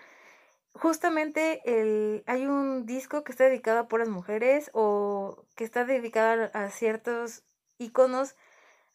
justamente 0.72 1.60
el, 1.64 2.22
hay 2.26 2.46
un 2.46 2.86
disco 2.86 3.24
que 3.24 3.32
está 3.32 3.44
dedicado 3.44 3.78
a 3.80 3.88
puras 3.88 4.08
mujeres 4.08 4.70
o 4.74 5.44
que 5.56 5.64
está 5.64 5.84
dedicado 5.84 6.50
a, 6.52 6.70
ciertos 6.70 7.44
iconos 7.78 8.34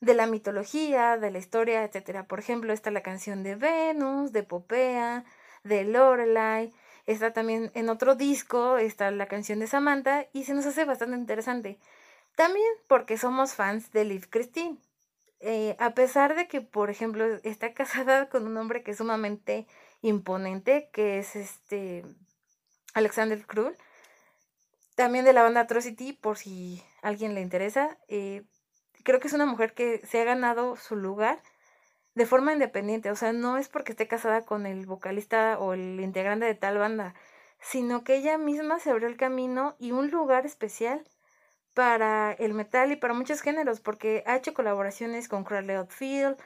de 0.02 0.14
la 0.14 0.28
mitología, 0.28 1.18
de 1.18 1.32
la 1.32 1.40
historia, 1.40 1.84
etcétera. 1.84 2.28
Por 2.28 2.40
ejemplo, 2.40 2.74
está 2.74 2.92
la 2.92 3.02
canción 3.02 3.44
de 3.44 3.56
Venus, 3.56 4.32
de 4.32 4.44
Popea, 4.44 5.26
de 5.64 5.84
Lorelai, 5.84 6.74
está 7.06 7.34
también 7.34 7.72
en 7.74 7.90
otro 7.90 8.16
disco, 8.16 8.78
está 8.78 9.10
la 9.12 9.28
canción 9.28 9.60
de 9.60 9.68
Samantha 9.68 10.28
y 10.34 10.44
se 10.44 10.54
nos 10.54 10.66
hace 10.66 10.86
bastante 10.86 11.18
interesante. 11.18 11.80
También 12.36 12.68
porque 12.88 13.18
somos 13.18 13.54
fans 13.54 13.92
de 13.92 14.06
Liv 14.06 14.28
Christine. 14.30 14.78
Eh, 15.48 15.76
a 15.78 15.94
pesar 15.94 16.36
de 16.36 16.48
que, 16.48 16.62
por 16.62 16.90
ejemplo, 16.90 17.24
está 17.44 17.74
casada 17.74 18.30
con 18.30 18.48
un 18.48 18.58
hombre 18.58 18.82
que 18.82 18.92
es 18.92 18.98
sumamente 18.98 19.68
imponente, 20.02 20.90
que 20.92 21.20
es 21.20 21.36
este 21.36 22.04
Alexander 22.96 23.46
Krull. 23.46 23.78
También 24.96 25.24
de 25.24 25.34
la 25.34 25.44
banda 25.44 25.62
Atrocity, 25.62 26.14
por 26.14 26.38
si 26.40 26.84
a 27.04 27.10
alguien 27.10 27.36
le 27.36 27.42
interesa. 27.42 27.98
Eh, 28.08 28.44
creo 29.04 29.20
que 29.20 29.28
es 29.28 29.34
una 29.34 29.46
mujer 29.46 29.76
que 29.76 30.02
se 30.08 30.20
ha 30.20 30.24
ganado 30.24 30.78
su 30.78 30.96
lugar 30.96 31.40
de 32.16 32.26
forma 32.26 32.54
independiente. 32.54 33.12
O 33.12 33.16
sea, 33.16 33.32
no 33.32 33.60
es 33.60 33.70
porque 33.70 33.92
esté 33.92 34.08
casada 34.08 34.42
con 34.46 34.66
el 34.66 34.88
vocalista 34.88 35.60
o 35.60 35.74
el 35.74 36.00
integrante 36.00 36.48
de 36.48 36.56
tal 36.56 36.80
banda, 36.80 37.14
sino 37.60 38.04
que 38.04 38.16
ella 38.16 38.40
misma 38.40 38.80
se 38.80 38.90
abrió 38.90 39.08
el 39.08 39.18
camino 39.18 39.76
y 39.78 39.92
un 39.92 40.10
lugar 40.10 40.48
especial 40.48 41.08
para 41.76 42.32
el 42.34 42.54
metal 42.56 42.92
y 42.92 42.96
para 42.96 43.14
muchos 43.14 43.42
géneros, 43.42 43.82
porque 43.82 44.24
ha 44.26 44.38
hecho 44.38 44.54
colaboraciones 44.56 45.28
con 45.28 45.44
Crowley 45.44 45.76
Outfield, 45.76 46.38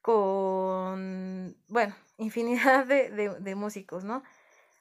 con, 0.00 1.56
bueno, 1.68 1.94
infinidad 2.16 2.86
de, 2.86 3.10
de, 3.10 3.54
músicos, 3.56 4.04
¿no? 4.04 4.22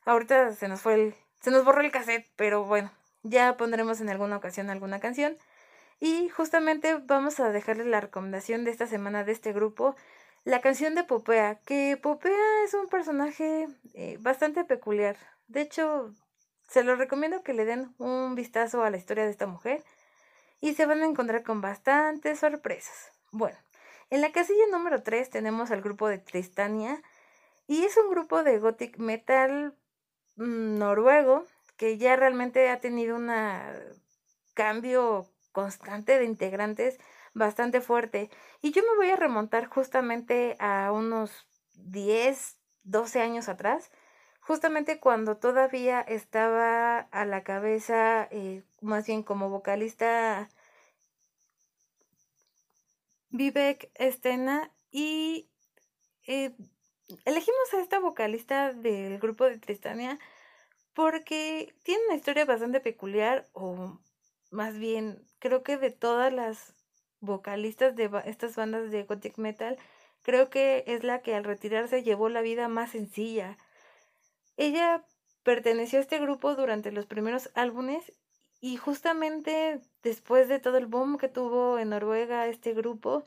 Ahorita 0.05 0.53
se 0.53 0.67
nos 0.69 0.81
fue 0.81 0.93
el, 0.93 1.15
se 1.41 1.51
nos 1.51 1.65
borró 1.65 1.81
el 1.81 1.91
cassette, 1.91 2.31
pero 2.35 2.63
bueno, 2.65 2.91
ya 3.23 3.57
pondremos 3.57 3.99
en 3.99 4.09
alguna 4.09 4.37
ocasión 4.37 4.69
alguna 4.69 4.99
canción. 4.99 5.37
Y 5.99 6.29
justamente 6.29 6.95
vamos 6.95 7.39
a 7.39 7.49
dejarles 7.49 7.87
la 7.87 8.01
recomendación 8.01 8.63
de 8.63 8.71
esta 8.71 8.85
semana 8.85 9.23
de 9.23 9.31
este 9.31 9.53
grupo, 9.53 9.95
la 10.43 10.61
canción 10.61 10.93
de 10.93 11.03
Popea, 11.03 11.59
que 11.65 11.97
Popea 11.97 12.63
es 12.65 12.75
un 12.75 12.87
personaje 12.87 13.67
eh, 13.95 14.17
bastante 14.19 14.65
peculiar. 14.65 15.17
De 15.47 15.61
hecho, 15.61 16.13
se 16.69 16.83
lo 16.83 16.95
recomiendo 16.95 17.41
que 17.41 17.53
le 17.53 17.65
den 17.65 17.95
un 17.97 18.35
vistazo 18.35 18.83
a 18.83 18.91
la 18.91 18.97
historia 18.97 19.23
de 19.23 19.31
esta 19.31 19.47
mujer 19.47 19.83
y 20.65 20.73
se 20.73 20.87
van 20.87 21.03
a 21.03 21.05
encontrar 21.05 21.43
con 21.43 21.61
bastantes 21.61 22.39
sorpresas. 22.39 23.11
Bueno, 23.31 23.55
en 24.09 24.21
la 24.21 24.31
casilla 24.31 24.65
número 24.71 25.03
3 25.03 25.29
tenemos 25.29 25.69
al 25.69 25.83
grupo 25.83 26.07
de 26.07 26.17
Tristania 26.17 27.03
y 27.67 27.83
es 27.83 27.95
un 27.97 28.09
grupo 28.09 28.43
de 28.43 28.57
gothic 28.57 28.97
metal 28.97 29.75
mm, 30.37 30.79
noruego 30.79 31.45
que 31.77 31.99
ya 31.99 32.15
realmente 32.15 32.67
ha 32.69 32.79
tenido 32.79 33.15
un 33.15 33.29
cambio 34.55 35.29
constante 35.51 36.17
de 36.17 36.25
integrantes 36.25 36.97
bastante 37.35 37.79
fuerte. 37.79 38.31
Y 38.63 38.71
yo 38.71 38.81
me 38.81 38.95
voy 38.97 39.11
a 39.11 39.17
remontar 39.17 39.67
justamente 39.67 40.55
a 40.57 40.91
unos 40.91 41.45
10, 41.75 42.57
12 42.81 43.21
años 43.21 43.49
atrás, 43.49 43.91
justamente 44.39 44.99
cuando 44.99 45.37
todavía 45.37 46.01
estaba 46.01 47.01
a 47.01 47.25
la 47.25 47.43
cabeza, 47.43 48.27
eh, 48.31 48.63
más 48.81 49.05
bien 49.05 49.21
como 49.21 49.49
vocalista 49.49 50.49
Vivek 53.37 53.91
Estena 53.95 54.71
y 54.91 55.49
eh, 56.25 56.55
elegimos 57.25 57.73
a 57.73 57.81
esta 57.81 57.99
vocalista 57.99 58.71
del 58.71 59.19
grupo 59.19 59.43
de 59.43 59.57
Tristania 59.57 60.17
porque 60.93 61.75
tiene 61.83 62.05
una 62.05 62.15
historia 62.15 62.45
bastante 62.45 62.79
peculiar 62.79 63.47
o 63.51 63.99
más 64.51 64.77
bien 64.79 65.21
creo 65.39 65.63
que 65.63 65.77
de 65.77 65.91
todas 65.91 66.31
las 66.31 66.73
vocalistas 67.19 67.95
de 67.97 68.09
estas 68.25 68.55
bandas 68.55 68.89
de 68.89 69.03
gothic 69.03 69.37
metal 69.37 69.77
creo 70.21 70.49
que 70.49 70.85
es 70.87 71.03
la 71.03 71.21
que 71.21 71.35
al 71.35 71.43
retirarse 71.43 72.03
llevó 72.03 72.29
la 72.29 72.41
vida 72.41 72.69
más 72.69 72.91
sencilla. 72.91 73.57
Ella 74.55 75.05
perteneció 75.43 75.99
a 75.99 76.03
este 76.03 76.19
grupo 76.19 76.55
durante 76.55 76.93
los 76.93 77.05
primeros 77.05 77.51
álbumes 77.53 78.13
y 78.61 78.77
justamente 78.77 79.81
después 80.05 80.47
de 80.47 80.59
todo 80.59 80.77
el 80.77 80.85
boom 80.85 81.17
que 81.17 81.27
tuvo 81.27 81.79
en 81.79 81.89
Noruega 81.89 82.47
este 82.47 82.73
grupo, 82.73 83.25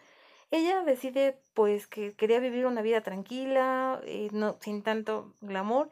ella 0.52 0.82
decide 0.84 1.36
pues 1.52 1.88
que 1.88 2.14
quería 2.14 2.38
vivir 2.38 2.66
una 2.66 2.82
vida 2.82 3.00
tranquila, 3.02 4.00
eh, 4.04 4.28
no, 4.32 4.56
sin 4.60 4.82
tanto 4.82 5.34
glamour, 5.40 5.90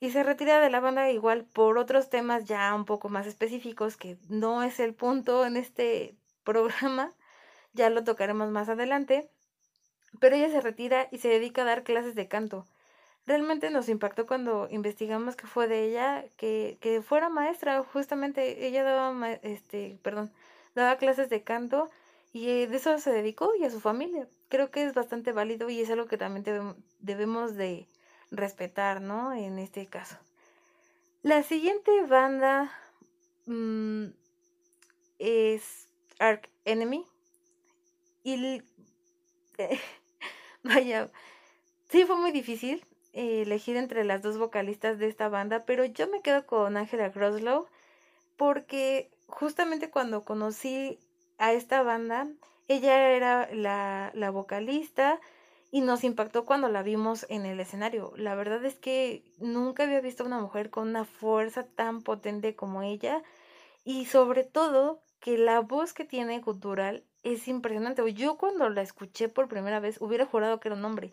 y 0.00 0.10
se 0.10 0.22
retira 0.22 0.60
de 0.60 0.70
la 0.70 0.78
banda 0.78 1.10
igual 1.10 1.44
por 1.44 1.76
otros 1.76 2.08
temas 2.08 2.44
ya 2.44 2.72
un 2.72 2.84
poco 2.84 3.08
más 3.08 3.26
específicos 3.26 3.96
que 3.96 4.16
no 4.28 4.62
es 4.62 4.78
el 4.78 4.94
punto 4.94 5.44
en 5.44 5.56
este 5.56 6.14
programa, 6.44 7.12
ya 7.72 7.90
lo 7.90 8.04
tocaremos 8.04 8.48
más 8.50 8.68
adelante, 8.68 9.28
pero 10.20 10.36
ella 10.36 10.50
se 10.50 10.60
retira 10.60 11.08
y 11.10 11.18
se 11.18 11.28
dedica 11.28 11.62
a 11.62 11.66
dar 11.66 11.82
clases 11.82 12.14
de 12.14 12.28
canto 12.28 12.64
realmente 13.28 13.70
nos 13.70 13.88
impactó 13.88 14.26
cuando 14.26 14.68
investigamos 14.70 15.36
que 15.36 15.46
fue 15.46 15.68
de 15.68 15.84
ella, 15.84 16.24
que, 16.36 16.78
que 16.80 17.02
fuera 17.02 17.28
maestra, 17.28 17.84
justamente 17.84 18.66
ella 18.66 18.82
daba, 18.82 19.32
este, 19.42 19.98
perdón, 20.02 20.32
daba 20.74 20.96
clases 20.96 21.28
de 21.28 21.42
canto 21.42 21.90
y 22.32 22.66
de 22.66 22.76
eso 22.76 22.98
se 22.98 23.12
dedicó 23.12 23.54
y 23.54 23.64
a 23.64 23.70
su 23.70 23.80
familia. 23.80 24.26
Creo 24.48 24.70
que 24.70 24.82
es 24.82 24.94
bastante 24.94 25.32
válido 25.32 25.68
y 25.68 25.80
es 25.80 25.90
algo 25.90 26.06
que 26.06 26.16
también 26.16 26.74
debemos 27.00 27.54
de 27.54 27.86
respetar, 28.30 29.02
¿no? 29.02 29.32
En 29.34 29.58
este 29.58 29.86
caso. 29.86 30.16
La 31.22 31.42
siguiente 31.42 31.90
banda 32.06 32.72
mm, 33.46 34.06
es 35.18 35.88
Ark 36.18 36.48
Enemy. 36.64 37.04
Y 38.24 38.62
vaya, 40.62 41.10
sí 41.90 42.04
fue 42.04 42.16
muy 42.16 42.32
difícil 42.32 42.84
elegir 43.12 43.76
entre 43.76 44.04
las 44.04 44.22
dos 44.22 44.38
vocalistas 44.38 44.98
de 44.98 45.08
esta 45.08 45.28
banda, 45.28 45.64
pero 45.64 45.84
yo 45.84 46.08
me 46.08 46.20
quedo 46.22 46.46
con 46.46 46.76
Angela 46.76 47.08
Groslow 47.08 47.66
porque 48.36 49.10
justamente 49.26 49.90
cuando 49.90 50.24
conocí 50.24 50.98
a 51.38 51.52
esta 51.52 51.82
banda, 51.82 52.28
ella 52.68 53.10
era 53.10 53.48
la, 53.52 54.10
la 54.14 54.30
vocalista 54.30 55.20
y 55.70 55.80
nos 55.80 56.04
impactó 56.04 56.44
cuando 56.44 56.68
la 56.68 56.82
vimos 56.82 57.26
en 57.28 57.44
el 57.44 57.60
escenario. 57.60 58.12
La 58.16 58.34
verdad 58.34 58.64
es 58.64 58.76
que 58.76 59.24
nunca 59.38 59.84
había 59.84 60.00
visto 60.00 60.22
a 60.22 60.26
una 60.26 60.40
mujer 60.40 60.70
con 60.70 60.88
una 60.88 61.04
fuerza 61.04 61.64
tan 61.64 62.02
potente 62.02 62.56
como 62.56 62.82
ella 62.82 63.22
y 63.84 64.06
sobre 64.06 64.44
todo 64.44 65.02
que 65.20 65.36
la 65.36 65.60
voz 65.60 65.92
que 65.92 66.04
tiene 66.04 66.40
cultural 66.40 67.04
es 67.22 67.48
impresionante. 67.48 68.02
Yo 68.14 68.38
cuando 68.38 68.68
la 68.70 68.82
escuché 68.82 69.28
por 69.28 69.48
primera 69.48 69.80
vez 69.80 70.00
hubiera 70.00 70.26
jurado 70.26 70.60
que 70.60 70.68
era 70.68 70.76
un 70.76 70.84
hombre. 70.84 71.12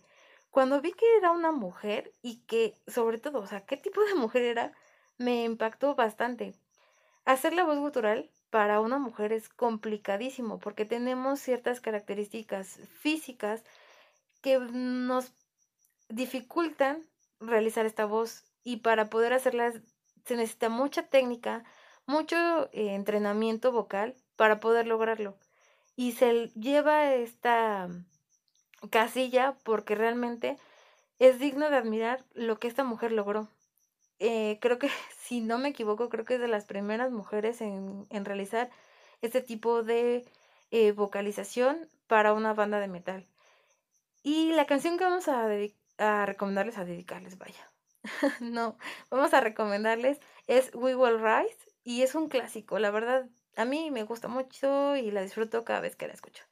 Cuando 0.55 0.79
vi 0.79 0.93
que 0.93 1.17
era 1.17 1.31
una 1.31 1.51
mujer 1.51 2.13
y 2.21 2.37
que 2.47 2.77
sobre 2.87 3.17
todo, 3.17 3.39
o 3.39 3.45
sea, 3.45 3.65
qué 3.65 3.75
tipo 3.75 4.01
de 4.05 4.15
mujer 4.15 4.43
era, 4.43 4.71
me 5.17 5.43
impactó 5.43 5.95
bastante. 5.95 6.53
Hacer 7.25 7.53
la 7.53 7.65
voz 7.65 7.77
gutural 7.77 8.31
para 8.51 8.79
una 8.79 8.97
mujer 8.97 9.33
es 9.33 9.49
complicadísimo 9.49 10.59
porque 10.59 10.85
tenemos 10.85 11.41
ciertas 11.41 11.81
características 11.81 12.79
físicas 13.01 13.65
que 14.41 14.57
nos 14.57 15.33
dificultan 16.07 17.03
realizar 17.41 17.85
esta 17.85 18.05
voz 18.05 18.45
y 18.63 18.77
para 18.77 19.09
poder 19.09 19.33
hacerla 19.33 19.73
se 20.23 20.37
necesita 20.37 20.69
mucha 20.69 21.03
técnica, 21.03 21.65
mucho 22.05 22.69
eh, 22.71 22.95
entrenamiento 22.95 23.73
vocal 23.73 24.15
para 24.37 24.61
poder 24.61 24.87
lograrlo. 24.87 25.37
Y 25.97 26.13
se 26.13 26.47
lleva 26.53 27.13
esta 27.13 27.89
casilla 28.89 29.55
porque 29.63 29.95
realmente 29.95 30.57
es 31.19 31.39
digno 31.39 31.69
de 31.69 31.77
admirar 31.77 32.25
lo 32.33 32.59
que 32.59 32.67
esta 32.67 32.83
mujer 32.83 33.11
logró. 33.11 33.47
Eh, 34.19 34.59
creo 34.61 34.79
que, 34.79 34.89
si 35.19 35.41
no 35.41 35.57
me 35.57 35.69
equivoco, 35.69 36.09
creo 36.09 36.25
que 36.25 36.35
es 36.35 36.41
de 36.41 36.47
las 36.47 36.65
primeras 36.65 37.11
mujeres 37.11 37.61
en, 37.61 38.07
en 38.09 38.25
realizar 38.25 38.69
este 39.21 39.41
tipo 39.41 39.83
de 39.83 40.25
eh, 40.71 40.91
vocalización 40.91 41.89
para 42.07 42.33
una 42.33 42.53
banda 42.53 42.79
de 42.79 42.87
metal. 42.87 43.27
Y 44.23 44.53
la 44.53 44.65
canción 44.65 44.97
que 44.97 45.03
vamos 45.03 45.27
a, 45.27 45.47
a 45.97 46.25
recomendarles, 46.25 46.77
a 46.77 46.85
dedicarles, 46.85 47.37
vaya. 47.37 47.71
no, 48.39 48.77
vamos 49.09 49.33
a 49.33 49.41
recomendarles 49.41 50.19
es 50.47 50.71
We 50.73 50.95
Will 50.95 51.19
Rise 51.19 51.57
y 51.83 52.01
es 52.03 52.15
un 52.15 52.29
clásico, 52.29 52.79
la 52.79 52.91
verdad, 52.91 53.27
a 53.55 53.65
mí 53.65 53.91
me 53.91 54.03
gusta 54.03 54.27
mucho 54.27 54.95
y 54.95 55.11
la 55.11 55.21
disfruto 55.21 55.63
cada 55.63 55.79
vez 55.79 55.95
que 55.95 56.07
la 56.07 56.13
escucho. 56.13 56.43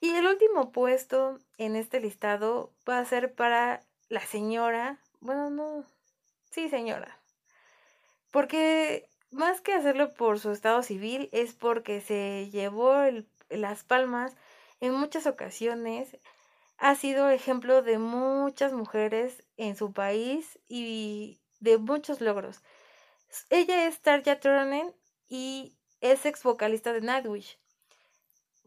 Y 0.00 0.10
el 0.10 0.26
último 0.26 0.72
puesto 0.72 1.38
en 1.58 1.76
este 1.76 2.00
listado 2.00 2.72
va 2.88 2.98
a 2.98 3.04
ser 3.04 3.34
para 3.34 3.82
la 4.08 4.20
señora, 4.20 4.98
bueno, 5.20 5.50
no, 5.50 5.84
sí 6.50 6.68
señora, 6.68 7.18
porque 8.30 9.08
más 9.30 9.60
que 9.60 9.74
hacerlo 9.74 10.14
por 10.14 10.40
su 10.40 10.50
estado 10.50 10.82
civil 10.82 11.28
es 11.32 11.52
porque 11.54 12.00
se 12.00 12.48
llevó 12.50 12.94
las 13.50 13.84
palmas 13.84 14.34
en 14.80 14.94
muchas 14.94 15.26
ocasiones 15.26 16.16
ha 16.80 16.94
sido 16.94 17.28
ejemplo 17.28 17.82
de 17.82 17.98
muchas 17.98 18.72
mujeres 18.72 19.44
en 19.58 19.76
su 19.76 19.92
país 19.92 20.58
y 20.66 21.38
de 21.60 21.76
muchos 21.76 22.22
logros. 22.22 22.62
Ella 23.50 23.86
es 23.86 24.00
Tarja 24.00 24.40
Turunen 24.40 24.94
y 25.28 25.76
es 26.00 26.24
ex 26.24 26.42
vocalista 26.42 26.94
de 26.94 27.02
Nightwish. 27.02 27.58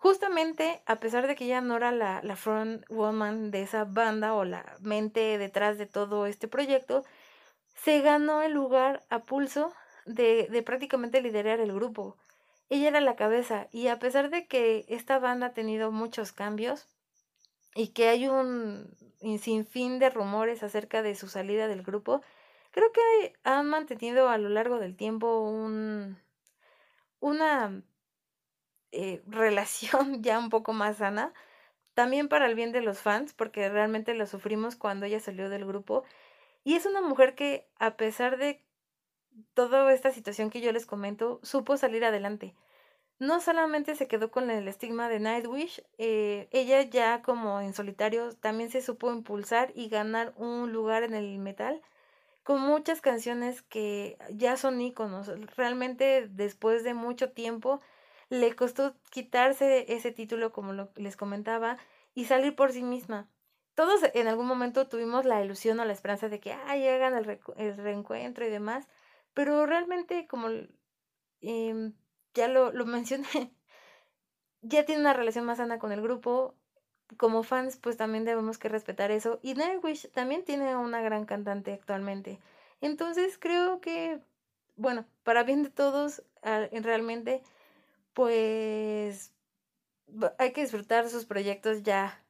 Justamente, 0.03 0.81
a 0.85 0.99
pesar 0.99 1.27
de 1.27 1.35
que 1.37 1.45
ella 1.45 1.61
no 1.61 1.77
era 1.77 1.93
la, 1.93 2.19
la 2.23 2.35
front 2.35 2.83
woman 2.89 3.51
de 3.51 3.61
esa 3.61 3.85
banda 3.85 4.33
o 4.33 4.43
la 4.43 4.75
mente 4.81 5.37
detrás 5.37 5.77
de 5.77 5.85
todo 5.85 6.25
este 6.25 6.49
proyecto, 6.49 7.05
se 7.73 8.01
ganó 8.01 8.41
el 8.41 8.51
lugar 8.51 9.01
a 9.09 9.19
pulso 9.19 9.71
de, 10.05 10.49
de 10.51 10.61
prácticamente 10.61 11.21
liderar 11.21 11.61
el 11.61 11.71
grupo. 11.71 12.17
Ella 12.67 12.89
era 12.89 12.99
la 12.99 13.15
cabeza 13.15 13.69
y 13.71 13.87
a 13.87 13.97
pesar 13.97 14.29
de 14.29 14.45
que 14.45 14.83
esta 14.89 15.19
banda 15.19 15.47
ha 15.47 15.53
tenido 15.53 15.89
muchos 15.89 16.33
cambios, 16.33 16.85
y 17.73 17.93
que 17.93 18.09
hay 18.09 18.27
un 18.27 18.93
sinfín 19.39 19.99
de 19.99 20.09
rumores 20.09 20.63
acerca 20.63 21.01
de 21.01 21.15
su 21.15 21.29
salida 21.29 21.69
del 21.69 21.81
grupo, 21.81 22.21
creo 22.71 22.91
que 22.91 23.35
han 23.45 23.69
mantenido 23.69 24.27
a 24.27 24.37
lo 24.37 24.49
largo 24.49 24.79
del 24.79 24.97
tiempo 24.97 25.39
un, 25.39 26.19
una 27.21 27.83
eh, 28.93 29.21
relación 29.27 30.23
ya 30.23 30.39
un 30.39 30.49
poco 30.49 30.73
más 30.73 30.97
sana, 30.97 31.33
también 31.93 32.29
para 32.29 32.47
el 32.47 32.55
bien 32.55 32.71
de 32.71 32.81
los 32.81 32.99
fans, 32.99 33.33
porque 33.33 33.69
realmente 33.69 34.13
lo 34.13 34.25
sufrimos 34.27 34.75
cuando 34.75 35.05
ella 35.05 35.19
salió 35.19 35.49
del 35.49 35.65
grupo. 35.65 36.03
Y 36.63 36.75
es 36.75 36.85
una 36.85 37.01
mujer 37.01 37.35
que, 37.35 37.67
a 37.77 37.97
pesar 37.97 38.37
de 38.37 38.63
toda 39.53 39.91
esta 39.93 40.11
situación 40.11 40.49
que 40.49 40.61
yo 40.61 40.71
les 40.71 40.85
comento, 40.85 41.39
supo 41.43 41.77
salir 41.77 42.05
adelante 42.05 42.55
no 43.19 43.39
solamente 43.39 43.95
se 43.95 44.07
quedó 44.07 44.31
con 44.31 44.49
el 44.49 44.67
estigma 44.67 45.09
de 45.09 45.19
Nightwish, 45.19 45.83
eh, 45.97 46.47
ella 46.51 46.81
ya 46.81 47.21
como 47.21 47.61
en 47.61 47.73
solitario 47.73 48.33
también 48.35 48.69
se 48.69 48.81
supo 48.81 49.11
impulsar 49.11 49.71
y 49.75 49.89
ganar 49.89 50.33
un 50.37 50.73
lugar 50.73 51.03
en 51.03 51.13
el 51.13 51.37
metal 51.39 51.81
con 52.43 52.61
muchas 52.61 53.01
canciones 53.01 53.61
que 53.61 54.17
ya 54.31 54.57
son 54.57 54.81
íconos. 54.81 55.31
Realmente 55.55 56.27
después 56.29 56.83
de 56.83 56.93
mucho 56.93 57.31
tiempo 57.31 57.79
le 58.29 58.55
costó 58.55 58.95
quitarse 59.09 59.85
ese 59.93 60.11
título 60.11 60.51
como 60.51 60.73
les 60.95 61.17
comentaba 61.17 61.77
y 62.13 62.25
salir 62.25 62.55
por 62.55 62.71
sí 62.71 62.83
misma. 62.83 63.29
Todos 63.75 64.01
en 64.13 64.27
algún 64.27 64.45
momento 64.45 64.87
tuvimos 64.87 65.25
la 65.25 65.43
ilusión 65.43 65.79
o 65.79 65.85
la 65.85 65.93
esperanza 65.93 66.29
de 66.29 66.39
que 66.39 66.53
ah, 66.53 66.75
llegan 66.75 67.15
el, 67.15 67.25
reencuentro 67.77 68.45
y 68.45 68.49
demás, 68.49 68.87
pero 69.33 69.65
realmente 69.65 70.27
como 70.27 70.49
eh, 71.41 71.91
ya 72.33 72.47
lo, 72.47 72.71
lo 72.71 72.85
mencioné, 72.85 73.51
ya 74.63 74.85
tiene 74.85 75.01
una 75.01 75.13
relación 75.13 75.45
más 75.45 75.57
sana 75.57 75.79
con 75.79 75.91
el 75.91 76.01
grupo. 76.01 76.55
Como 77.17 77.43
fans, 77.43 77.77
pues 77.77 77.97
también 77.97 78.25
debemos 78.25 78.57
que 78.57 78.69
respetar 78.69 79.11
eso. 79.11 79.39
Y 79.43 79.53
Nightwish 79.53 80.09
también 80.11 80.43
tiene 80.45 80.75
una 80.75 81.01
gran 81.01 81.25
cantante 81.25 81.73
actualmente. 81.73 82.39
Entonces 82.81 83.37
creo 83.37 83.81
que, 83.81 84.19
bueno, 84.75 85.05
para 85.23 85.43
bien 85.43 85.63
de 85.63 85.69
todos, 85.69 86.23
realmente, 86.41 87.43
pues 88.13 89.33
hay 90.37 90.53
que 90.53 90.61
disfrutar 90.61 91.09
sus 91.09 91.25
proyectos 91.25 91.83
ya, 91.83 92.23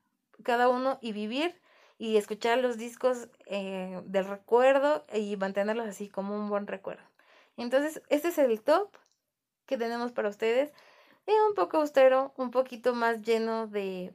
cada 0.43 0.69
uno, 0.69 0.99
y 1.01 1.11
vivir 1.11 1.59
y 1.97 2.17
escuchar 2.17 2.59
los 2.59 2.77
discos 2.77 3.29
eh, 3.45 4.01
del 4.05 4.25
recuerdo 4.25 5.05
y 5.13 5.37
mantenerlos 5.37 5.87
así 5.87 6.09
como 6.09 6.35
un 6.35 6.49
buen 6.49 6.67
recuerdo. 6.67 7.03
Entonces, 7.57 8.01
este 8.09 8.29
es 8.29 8.37
el 8.37 8.61
top 8.61 8.89
que 9.65 9.77
tenemos 9.77 10.11
para 10.11 10.29
ustedes. 10.29 10.71
Es 11.25 11.35
un 11.47 11.55
poco 11.55 11.77
austero, 11.77 12.33
un 12.35 12.51
poquito 12.51 12.93
más 12.93 13.21
lleno 13.21 13.67
de, 13.67 14.13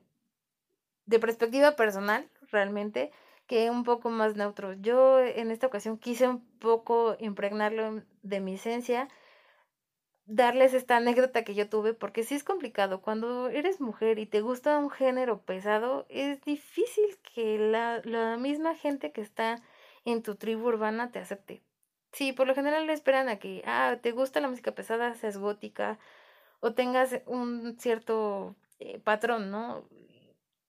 de 1.07 1.18
perspectiva 1.18 1.76
personal, 1.76 2.28
realmente, 2.50 3.12
que 3.46 3.70
un 3.70 3.85
poco 3.85 4.11
más 4.11 4.37
neutro. 4.37 4.74
Yo 4.74 5.20
en 5.20 5.50
esta 5.50 5.66
ocasión 5.66 5.98
quise 5.98 6.28
un 6.28 6.44
poco 6.59 7.16
impregnarlo 7.18 8.02
de 8.22 8.40
mi 8.40 8.54
esencia, 8.54 9.09
darles 10.29 10.75
esta 10.75 10.99
anécdota 10.99 11.43
que 11.43 11.55
yo 11.55 11.69
tuve, 11.69 11.95
porque 11.95 12.23
sí 12.23 12.35
es 12.35 12.45
complicado. 12.45 13.01
Cuando 13.01 13.49
eres 13.49 13.81
mujer 13.81 14.19
y 14.19 14.27
te 14.27 14.43
gusta 14.43 14.79
un 14.79 14.91
género 14.91 15.41
pesado, 15.41 16.07
es 16.11 16.41
difícil 16.43 17.19
que 17.35 17.59
la, 17.59 18.03
la 18.05 18.37
misma 18.37 18.75
gente 18.75 19.11
que 19.11 19.23
está 19.23 19.62
en 20.05 20.23
tu 20.23 20.37
tribu 20.37 20.69
urbana 20.69 21.11
te 21.11 21.19
acepte. 21.19 21.62
Sí, 22.12 22.33
por 22.33 22.47
lo 22.47 22.55
general 22.55 22.87
le 22.87 22.93
esperan 22.93 23.29
a 23.29 23.38
que, 23.38 23.62
ah, 23.67 23.97
te 24.03 24.12
gusta 24.12 24.41
la 24.41 24.49
música 24.49 24.73
pesada, 24.73 25.14
seas 25.14 25.38
gótica 25.38 25.99
o 26.61 26.75
tengas 26.75 27.21
un 27.27 27.79
cierto 27.79 28.55
eh, 28.81 28.99
patrón, 28.99 29.51
¿no? 29.51 29.85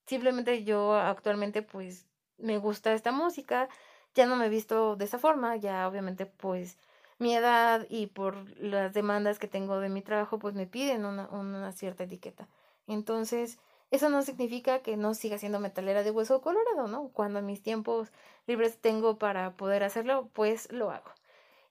Simplemente 0.06 0.64
yo 0.64 0.94
actualmente 0.94 1.62
pues 1.62 2.06
me 2.38 2.58
gusta 2.58 2.94
esta 2.94 3.12
música, 3.12 3.68
ya 4.14 4.26
no 4.26 4.36
me 4.36 4.46
he 4.46 4.48
visto 4.48 4.96
de 4.96 5.04
esa 5.04 5.18
forma, 5.18 5.56
ya 5.56 5.86
obviamente 5.88 6.26
pues 6.26 6.78
mi 7.20 7.34
edad 7.34 7.86
y 7.88 8.06
por 8.08 8.50
las 8.58 8.92
demandas 8.94 9.38
que 9.38 9.46
tengo 9.46 9.78
de 9.78 9.88
mi 9.88 10.02
trabajo 10.02 10.38
pues 10.38 10.54
me 10.54 10.66
piden 10.66 11.04
una, 11.04 11.28
una 11.28 11.70
cierta 11.72 12.04
etiqueta. 12.04 12.48
Entonces, 12.86 13.58
eso 13.90 14.08
no 14.08 14.22
significa 14.22 14.80
que 14.80 14.96
no 14.96 15.14
siga 15.14 15.38
siendo 15.38 15.60
metalera 15.60 16.02
de 16.02 16.10
hueso 16.10 16.40
colorado, 16.40 16.88
¿no? 16.88 17.08
Cuando 17.08 17.42
mis 17.42 17.62
tiempos 17.62 18.10
libres 18.46 18.80
tengo 18.80 19.18
para 19.18 19.56
poder 19.56 19.82
hacerlo, 19.84 20.30
pues 20.32 20.72
lo 20.72 20.90
hago. 20.90 21.10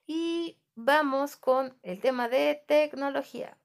Y 0.06 0.58
vamos 0.74 1.36
con 1.36 1.76
el 1.82 2.00
tema 2.00 2.28
de 2.28 2.62
tecnología. 2.66 3.56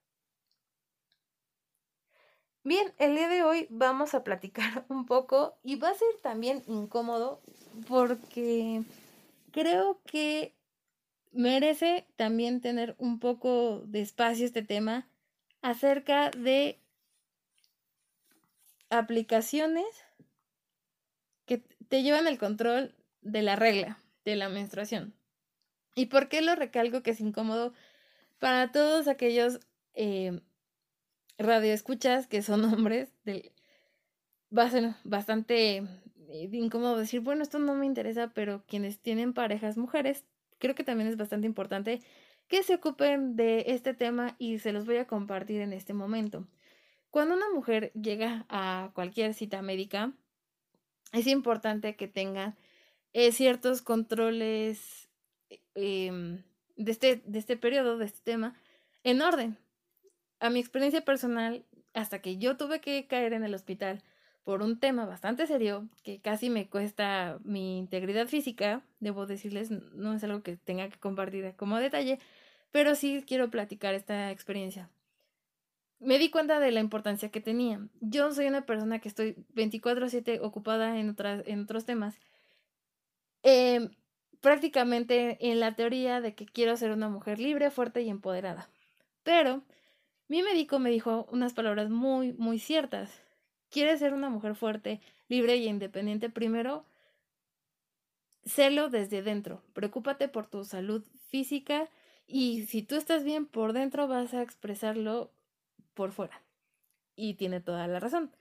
Bien, 2.63 2.93
el 2.98 3.15
día 3.15 3.30
de 3.30 3.43
hoy 3.43 3.67
vamos 3.69 4.15
a 4.15 4.24
platicar 4.24 4.86
un 4.89 5.06
poco 5.06 5.56
y 5.62 5.76
va 5.76 5.89
a 5.89 5.93
ser 5.93 6.15
también 6.24 6.63
incómodo 6.65 7.41
porque 7.88 8.82
creo 9.52 10.00
que 10.06 10.56
merece 11.36 12.08
también 12.15 12.62
tener 12.62 12.95
un 12.98 13.19
poco 13.19 13.84
de 13.86 14.02
espacio 14.02 14.45
este 14.45 14.63
tema 14.63 15.08
acerca 15.62 16.32
de 16.32 16.80
aplicaciones 18.89 19.86
que 21.45 21.60
te 21.88 22.02
llevan 22.02 22.28
el 22.28 22.38
control 22.38 22.95
de 23.21 23.41
la 23.41 23.56
regla, 23.56 24.00
de 24.24 24.36
la 24.36 24.50
menstruación. 24.50 25.13
¿Y 25.93 26.08
por 26.08 26.30
qué 26.30 26.41
lo 26.41 26.56
recalco 26.56 27.04
que 27.04 27.12
es 27.12 27.19
incómodo? 27.19 27.74
Para 28.39 28.71
todos 28.71 29.08
aquellos 29.08 29.60
eh, 29.93 30.41
radioescuchas 31.38 32.28
que 32.28 32.41
son 32.41 32.65
hombres, 32.74 33.13
de, 33.24 33.52
va 34.56 34.63
a 34.63 34.71
ser 34.71 34.93
bastante 35.04 35.84
incómodo 36.52 36.98
decir, 36.98 37.19
bueno, 37.21 37.43
esto 37.43 37.60
no 37.60 37.76
me 37.76 37.86
interesa, 37.86 38.32
pero 38.34 38.63
quienes 38.67 39.00
tienen 39.00 39.34
parejas 39.34 39.78
mujeres, 39.78 40.26
creo 40.60 40.76
que 40.76 40.84
también 40.84 41.10
es 41.10 41.18
bastante 41.18 41.48
importante 41.48 42.02
que 42.48 42.63
se 42.63 42.76
ocupen 42.76 43.36
de 43.36 43.65
este 43.68 43.94
tema 43.94 44.36
y 44.38 44.60
se 44.60 44.72
los 44.72 44.86
voy 44.86 44.98
a 44.98 45.08
compartir 45.08 45.62
en 45.62 45.74
este 45.74 45.94
momento. 45.94 46.48
Cuando 47.10 47.36
una 47.36 47.50
mujer 47.54 47.91
llega 47.94 48.46
a 48.50 48.91
cualquier 48.94 49.34
cita 49.34 49.62
médica, 49.62 50.13
es 51.13 51.28
importante 51.28 51.96
que 51.96 52.08
tenga 52.08 52.56
eh, 53.13 53.32
ciertos 53.32 53.82
controles 53.82 55.10
em, 55.76 56.44
de, 56.76 56.91
este, 56.91 57.24
de 57.26 57.39
este 57.39 57.58
periodo, 57.58 57.98
de 57.98 58.06
este 58.06 58.20
tema, 58.22 58.60
en 59.04 59.22
orden. 59.22 59.58
A 60.39 60.50
mi 60.50 60.60
experiencia 60.60 61.06
personal, 61.06 61.65
hasta 61.94 62.22
que 62.22 62.38
yo 62.38 62.58
tuve 62.58 62.82
que 62.82 63.08
caer 63.08 63.34
en 63.34 63.44
el 63.44 63.56
hospital 63.56 64.04
por 64.46 64.62
un 64.62 64.80
tema 64.80 65.06
bastante 65.06 65.48
serio 65.48 65.90
que 66.04 66.22
casi 66.22 66.52
me 66.52 66.70
cuesta 66.70 67.40
mi 67.44 67.80
integridad 67.80 68.28
física, 68.28 68.84
debo 69.00 69.26
decirles, 69.26 69.72
no 69.72 70.14
es 70.14 70.24
algo 70.24 70.44
que 70.44 70.56
tenga 70.56 70.88
que 70.88 71.00
compartir 71.00 71.56
como 71.58 71.78
detalle, 71.80 72.20
pero 72.72 72.94
sí 72.94 73.24
quiero 73.28 73.50
platicar 73.50 73.96
esta 73.96 74.30
experiencia. 74.32 74.88
Me 76.00 76.20
di 76.20 76.30
cuenta 76.30 76.60
de 76.60 76.72
la 76.72 76.80
importancia 76.80 77.30
que 77.32 77.42
tenía. 77.42 77.88
Yo 78.02 78.32
soy 78.32 78.46
una 78.46 78.68
persona 78.68 79.00
que 79.00 79.10
estoy 79.10 79.36
24/7 79.56 80.40
ocupada 80.42 81.00
en, 81.00 81.10
otras, 81.10 81.42
en 81.48 81.64
otros 81.64 81.86
temas. 81.86 82.20
Em, 83.42 83.90
prácticamente 84.42 85.38
en 85.50 85.60
la 85.60 85.76
teoría 85.76 86.22
de 86.22 86.36
que 86.36 86.46
quiero 86.46 86.78
ser 86.78 86.92
una 86.92 87.10
mujer 87.10 87.40
libre, 87.40 87.72
fuerte 87.72 88.04
y 88.04 88.10
empoderada. 88.10 88.70
Pero 89.24 89.64
mi 90.28 90.44
médico 90.44 90.78
me 90.78 90.92
dijo 90.92 91.28
unas 91.32 91.54
palabras 91.54 91.90
muy, 91.90 92.34
muy 92.34 92.60
ciertas 92.60 93.25
quieres 93.76 94.00
ser 94.00 94.14
una 94.14 94.30
mujer 94.30 94.56
fuerte, 94.56 95.02
libre 95.28 95.58
y 95.58 95.68
independiente, 95.68 96.30
primero, 96.30 96.86
sélo 98.46 98.90
desde 98.90 99.22
dentro. 99.22 99.62
Preocúpate 99.74 100.30
por 100.30 100.48
tu 100.48 100.64
salud 100.64 101.04
física 101.28 101.90
y 102.26 102.68
si 102.68 102.84
tú 102.84 102.96
estás 102.96 103.26
bien 103.26 103.46
por 103.46 103.74
dentro 103.74 104.08
vas 104.08 104.34
a 104.34 104.42
expresarlo 104.42 105.34
por 105.94 106.14
fuera. 106.14 106.42
Y 107.18 107.34
tiene 107.34 107.60
toda 107.60 107.86
la 107.88 108.00
razón. 108.00 108.32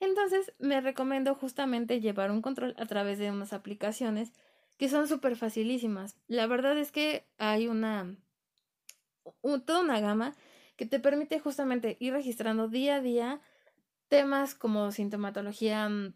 Entonces, 0.00 0.54
me 0.58 0.80
recomiendo 0.80 1.34
justamente 1.34 2.00
llevar 2.00 2.30
un 2.30 2.40
control 2.40 2.74
a 2.78 2.86
través 2.86 3.18
de 3.18 3.30
unas 3.30 3.52
aplicaciones 3.52 4.32
que 4.78 4.88
son 4.88 5.06
súper 5.06 5.36
facilísimas. 5.36 6.16
La 6.28 6.46
verdad 6.46 6.78
es 6.78 6.92
que 6.92 7.26
hay 7.36 7.68
una, 7.68 8.16
toda 9.66 9.80
una 9.82 10.00
gama 10.00 10.34
que 10.76 10.86
te 10.86 10.98
permite 10.98 11.40
justamente 11.40 11.98
ir 12.00 12.14
registrando 12.14 12.68
día 12.68 12.96
a 12.96 13.00
día 13.02 13.42
temas 14.08 14.54
como 14.54 14.90
sintomatología 14.92 15.88
mm, 15.88 16.14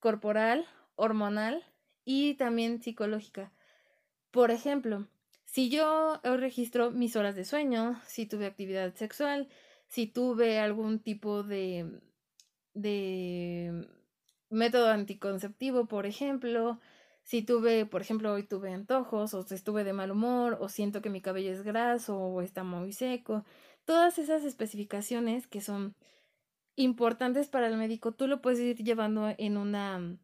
corporal, 0.00 0.66
hormonal 0.96 1.64
y 2.04 2.34
también 2.34 2.82
psicológica. 2.82 3.52
Por 4.30 4.50
ejemplo, 4.50 5.06
si 5.44 5.68
yo 5.68 6.20
registro 6.24 6.90
mis 6.90 7.16
horas 7.16 7.36
de 7.36 7.44
sueño, 7.44 8.00
si 8.06 8.26
tuve 8.26 8.46
actividad 8.46 8.94
sexual, 8.94 9.48
si 9.86 10.06
tuve 10.06 10.58
algún 10.58 10.98
tipo 10.98 11.42
de, 11.42 12.00
de 12.74 13.86
método 14.50 14.88
anticonceptivo, 14.90 15.86
por 15.86 16.06
ejemplo, 16.06 16.80
si 17.22 17.42
tuve, 17.42 17.86
por 17.86 18.02
ejemplo, 18.02 18.32
hoy 18.32 18.42
tuve 18.42 18.72
antojos, 18.72 19.32
o 19.34 19.46
estuve 19.48 19.84
de 19.84 19.92
mal 19.92 20.10
humor, 20.10 20.58
o 20.60 20.68
siento 20.68 21.00
que 21.00 21.10
mi 21.10 21.20
cabello 21.20 21.52
es 21.52 21.62
graso, 21.62 22.18
o 22.18 22.42
está 22.42 22.64
muy 22.64 22.92
seco, 22.92 23.44
todas 23.84 24.18
esas 24.18 24.44
especificaciones 24.44 25.46
que 25.46 25.60
son 25.60 25.94
importantes 26.76 27.48
para 27.48 27.68
el 27.68 27.76
médico, 27.76 28.12
tú 28.12 28.26
lo 28.26 28.40
puedes 28.40 28.60
ir 28.60 28.76
llevando 28.82 29.34
en 29.38 29.56
una, 29.56 30.16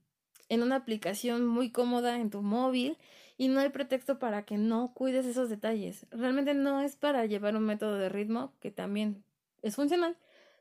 en 0.48 0.62
una 0.62 0.76
aplicación 0.76 1.46
muy 1.46 1.70
cómoda 1.70 2.18
en 2.18 2.30
tu 2.30 2.42
móvil 2.42 2.98
y 3.36 3.48
no 3.48 3.60
hay 3.60 3.70
pretexto 3.70 4.18
para 4.18 4.44
que 4.44 4.58
no 4.58 4.92
cuides 4.92 5.24
esos 5.26 5.48
detalles. 5.48 6.06
Realmente 6.10 6.54
no 6.54 6.80
es 6.80 6.96
para 6.96 7.24
llevar 7.26 7.56
un 7.56 7.64
método 7.64 7.96
de 7.96 8.08
ritmo 8.08 8.52
que 8.60 8.70
también 8.70 9.24
es 9.62 9.76
funcional, 9.76 10.16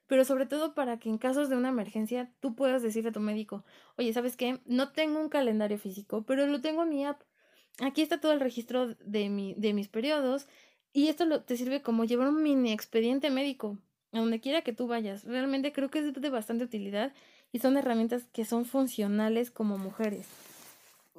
pero 0.07 0.25
sobre 0.25 0.45
todo 0.45 0.73
para 0.73 0.97
que 0.99 1.09
en 1.09 1.17
casos 1.17 1.49
de 1.49 1.57
una 1.57 1.69
emergencia 1.69 2.31
tú 2.39 2.55
puedas 2.55 2.81
decirle 2.81 3.09
a 3.09 3.13
tu 3.13 3.19
médico, 3.19 3.65
oye, 3.97 4.13
¿sabes 4.13 4.37
qué? 4.37 4.59
No 4.65 4.91
tengo 4.91 5.19
un 5.19 5.29
calendario 5.29 5.77
físico, 5.77 6.23
pero 6.23 6.47
lo 6.47 6.61
tengo 6.61 6.83
en 6.83 6.89
mi 6.89 7.05
app. 7.05 7.21
Aquí 7.81 8.01
está 8.01 8.19
todo 8.19 8.31
el 8.31 8.39
registro 8.39 8.95
de, 8.95 9.29
mi, 9.29 9.55
de 9.55 9.73
mis 9.73 9.87
periodos 9.87 10.47
y 10.93 11.07
esto 11.07 11.25
lo, 11.25 11.43
te 11.43 11.57
sirve 11.57 11.81
como 11.81 12.05
llevar 12.05 12.29
un 12.29 12.41
mini 12.41 12.71
expediente 12.71 13.29
médico 13.29 13.77
a 14.11 14.19
donde 14.19 14.39
quiera 14.39 14.61
que 14.61 14.73
tú 14.73 14.87
vayas. 14.87 15.23
Realmente 15.23 15.71
creo 15.71 15.89
que 15.89 15.99
es 15.99 16.13
de 16.13 16.29
bastante 16.29 16.63
utilidad 16.63 17.13
y 17.51 17.59
son 17.59 17.77
herramientas 17.77 18.25
que 18.31 18.45
son 18.45 18.65
funcionales 18.65 19.51
como 19.51 19.77
mujeres. 19.77 20.27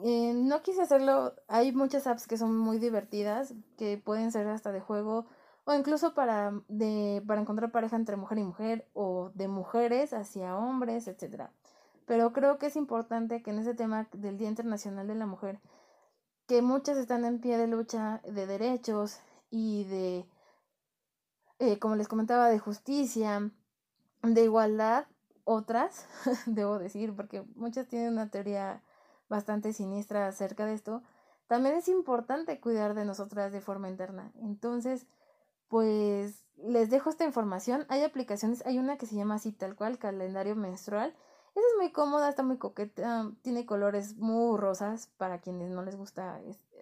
Eh, 0.03 0.33
no 0.35 0.63
quise 0.63 0.83
hacerlo, 0.83 1.35
hay 1.47 1.73
muchas 1.73 2.07
apps 2.07 2.27
que 2.27 2.39
son 2.39 2.57
muy 2.57 2.79
divertidas, 2.79 3.55
que 3.77 3.99
pueden 3.99 4.33
ser 4.33 4.47
hasta 4.49 4.73
de 4.73 4.81
juego 4.81 5.27
o 5.65 5.75
incluso 5.75 6.15
para, 6.15 6.53
de, 6.69 7.23
para 7.27 7.41
encontrar 7.41 7.71
pareja 7.71 7.97
entre 7.97 8.17
mujer 8.17 8.39
y 8.39 8.45
mujer 8.45 8.87
o 8.95 9.31
de 9.35 9.47
mujeres 9.49 10.15
hacia 10.15 10.57
hombres, 10.57 11.07
etc. 11.07 11.51
Pero 12.07 12.33
creo 12.33 12.59
que 12.59 12.67
es 12.67 12.77
importante 12.77 13.43
que 13.43 13.51
en 13.51 13.59
ese 13.59 13.75
tema 13.75 14.09
del 14.13 14.39
Día 14.39 14.49
Internacional 14.49 15.07
de 15.07 15.15
la 15.15 15.27
Mujer, 15.27 15.61
que 16.47 16.63
muchas 16.63 16.97
están 16.97 17.25
en 17.25 17.41
pie 17.41 17.59
de 17.59 17.67
lucha 17.67 18.21
de 18.25 18.47
derechos 18.47 19.21
y 19.51 19.85
de 19.85 20.25
eh, 21.61 21.79
como 21.79 21.95
les 21.95 22.09
comentaba, 22.09 22.49
de 22.49 22.59
justicia, 22.59 23.51
de 24.23 24.45
igualdad, 24.45 25.07
otras, 25.45 26.07
debo 26.47 26.79
decir, 26.79 27.15
porque 27.15 27.43
muchas 27.55 27.87
tienen 27.87 28.15
una 28.15 28.31
teoría 28.31 28.83
bastante 29.29 29.75
siniestra 29.75 30.27
acerca 30.27 30.65
de 30.65 30.73
esto, 30.73 31.03
también 31.49 31.75
es 31.77 31.89
importante 31.89 32.61
cuidar 32.61 32.95
de 32.95 33.05
nosotras 33.05 33.53
de 33.53 33.61
forma 33.61 33.91
interna. 33.91 34.33
Entonces, 34.37 35.07
pues 35.69 36.47
les 36.57 36.89
dejo 36.89 37.11
esta 37.11 37.25
información. 37.25 37.85
Hay 37.89 38.05
aplicaciones, 38.05 38.65
hay 38.65 38.79
una 38.79 38.97
que 38.97 39.07
se 39.07 39.17
llama 39.17 39.35
así 39.35 39.53
tal 39.53 39.77
cual, 39.77 39.99
calendario 39.99 40.57
menstrual. 40.57 41.15
Esa 41.55 41.67
es 41.67 41.77
muy 41.77 41.93
cómoda, 41.93 42.31
está 42.31 42.43
muy 42.43 42.57
coqueta, 42.57 43.31
tiene 43.43 43.67
colores 43.67 44.17
muy 44.17 44.57
rosas 44.57 45.09
para 45.19 45.41
quienes 45.41 45.71
no 45.71 45.83
les 45.83 45.97
gusta 45.97 46.41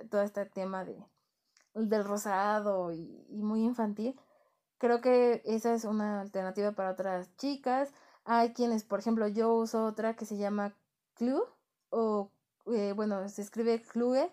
todo 0.09 0.23
este 0.23 0.45
tema 0.47 0.85
de, 0.85 1.05
del 1.75 2.05
rosado 2.05 2.93
y 2.93 3.43
muy 3.43 3.65
infantil. 3.65 4.21
Creo 4.79 5.01
que 5.01 5.43
esa 5.45 5.75
es 5.75 5.85
una 5.85 6.21
alternativa 6.21 6.73
para 6.73 6.93
otras 6.93 7.35
chicas. 7.37 7.93
Hay 8.25 8.53
quienes, 8.53 8.85
por 8.85 9.01
ejemplo, 9.01 9.27
yo 9.29 9.53
uso 9.55 9.85
otra 9.85 10.15
que 10.15 10.25
se 10.25 10.37
llama 10.37 10.75
Clue 11.15 11.43
o, 11.91 12.31
eh, 12.67 12.93
bueno, 12.95 13.29
se 13.29 13.43
escribe 13.43 13.83
Clue. 13.83 14.31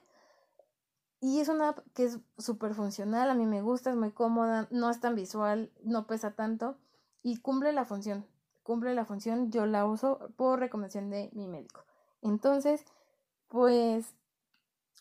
Y 1.21 1.39
es 1.39 1.49
una 1.49 1.69
app 1.69 1.79
que 1.93 2.05
es 2.05 2.19
súper 2.37 2.75
funcional, 2.75 3.31
a 3.31 3.33
mí 3.33 3.47
me 3.47 3.61
gusta, 3.61 3.89
es 3.89 3.95
muy 3.95 4.11
cómoda, 4.11 4.67
no 4.69 4.91
es 4.91 4.99
tan 4.99 5.15
visual, 5.15 5.71
no 5.81 6.05
pesa 6.05 6.35
tanto 6.35 6.77
y 7.23 7.37
cumple 7.37 7.73
la 7.73 7.85
función. 7.85 8.27
Cumple 8.61 8.93
la 8.93 9.05
función, 9.05 9.51
yo 9.51 9.65
la 9.65 9.85
uso 9.85 10.29
por 10.35 10.59
recomendación 10.59 11.09
de 11.09 11.31
mi 11.33 11.47
médico. 11.47 11.83
Entonces, 12.21 12.83
pues 13.47 14.13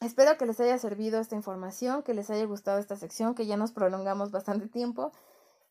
espero 0.00 0.38
que 0.38 0.46
les 0.46 0.60
haya 0.60 0.78
servido 0.78 1.20
esta 1.20 1.34
información, 1.34 2.02
que 2.02 2.14
les 2.14 2.30
haya 2.30 2.44
gustado 2.46 2.78
esta 2.78 2.96
sección, 2.96 3.34
que 3.34 3.46
ya 3.46 3.56
nos 3.56 3.72
prolongamos 3.72 4.30
bastante 4.30 4.68
tiempo. 4.68 5.12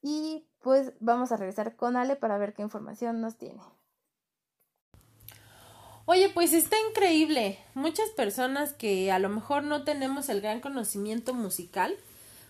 Y 0.04 0.46
pues 0.60 0.92
vamos 1.00 1.32
a 1.32 1.38
regresar 1.38 1.78
con 1.78 1.96
Ale 1.96 2.18
para 2.18 2.38
ver 2.38 2.54
qué 2.54 2.62
información 2.62 3.22
nos 3.22 3.38
tiene. 3.38 3.62
Oye, 6.06 6.30
pues 6.34 6.52
está 6.52 6.76
increíble. 6.90 7.58
Muchas 7.74 8.10
personas 8.10 8.74
que 8.74 9.14
a 9.14 9.20
lo 9.20 9.30
mejor 9.30 9.64
no 9.64 9.86
tenemos 9.86 10.28
el 10.28 10.42
gran 10.42 10.60
conocimiento 10.60 11.34
musical, 11.34 11.96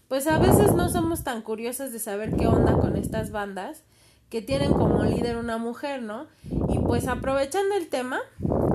pues 0.07 0.25
a 0.25 0.39
veces 0.39 0.73
no 0.73 0.89
somos 0.89 1.23
tan 1.23 1.43
curiosas 1.43 1.93
de 1.93 1.99
saber 1.99 2.35
qué 2.35 2.47
onda 2.47 2.73
con 2.73 2.97
estas 2.97 3.29
bandas 3.29 3.83
que 4.31 4.41
tienen 4.41 4.73
como 4.73 5.03
líder 5.03 5.37
una 5.37 5.59
mujer, 5.59 6.01
¿no? 6.01 6.25
Y 6.69 6.79
pues 6.79 7.07
aprovechando 7.07 7.75
el 7.75 7.87
tema, 7.89 8.19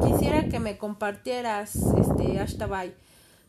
quisiera 0.06 0.48
que 0.48 0.60
me 0.60 0.78
compartieras, 0.78 1.74
este, 1.74 2.38
Ashtabay, 2.38 2.94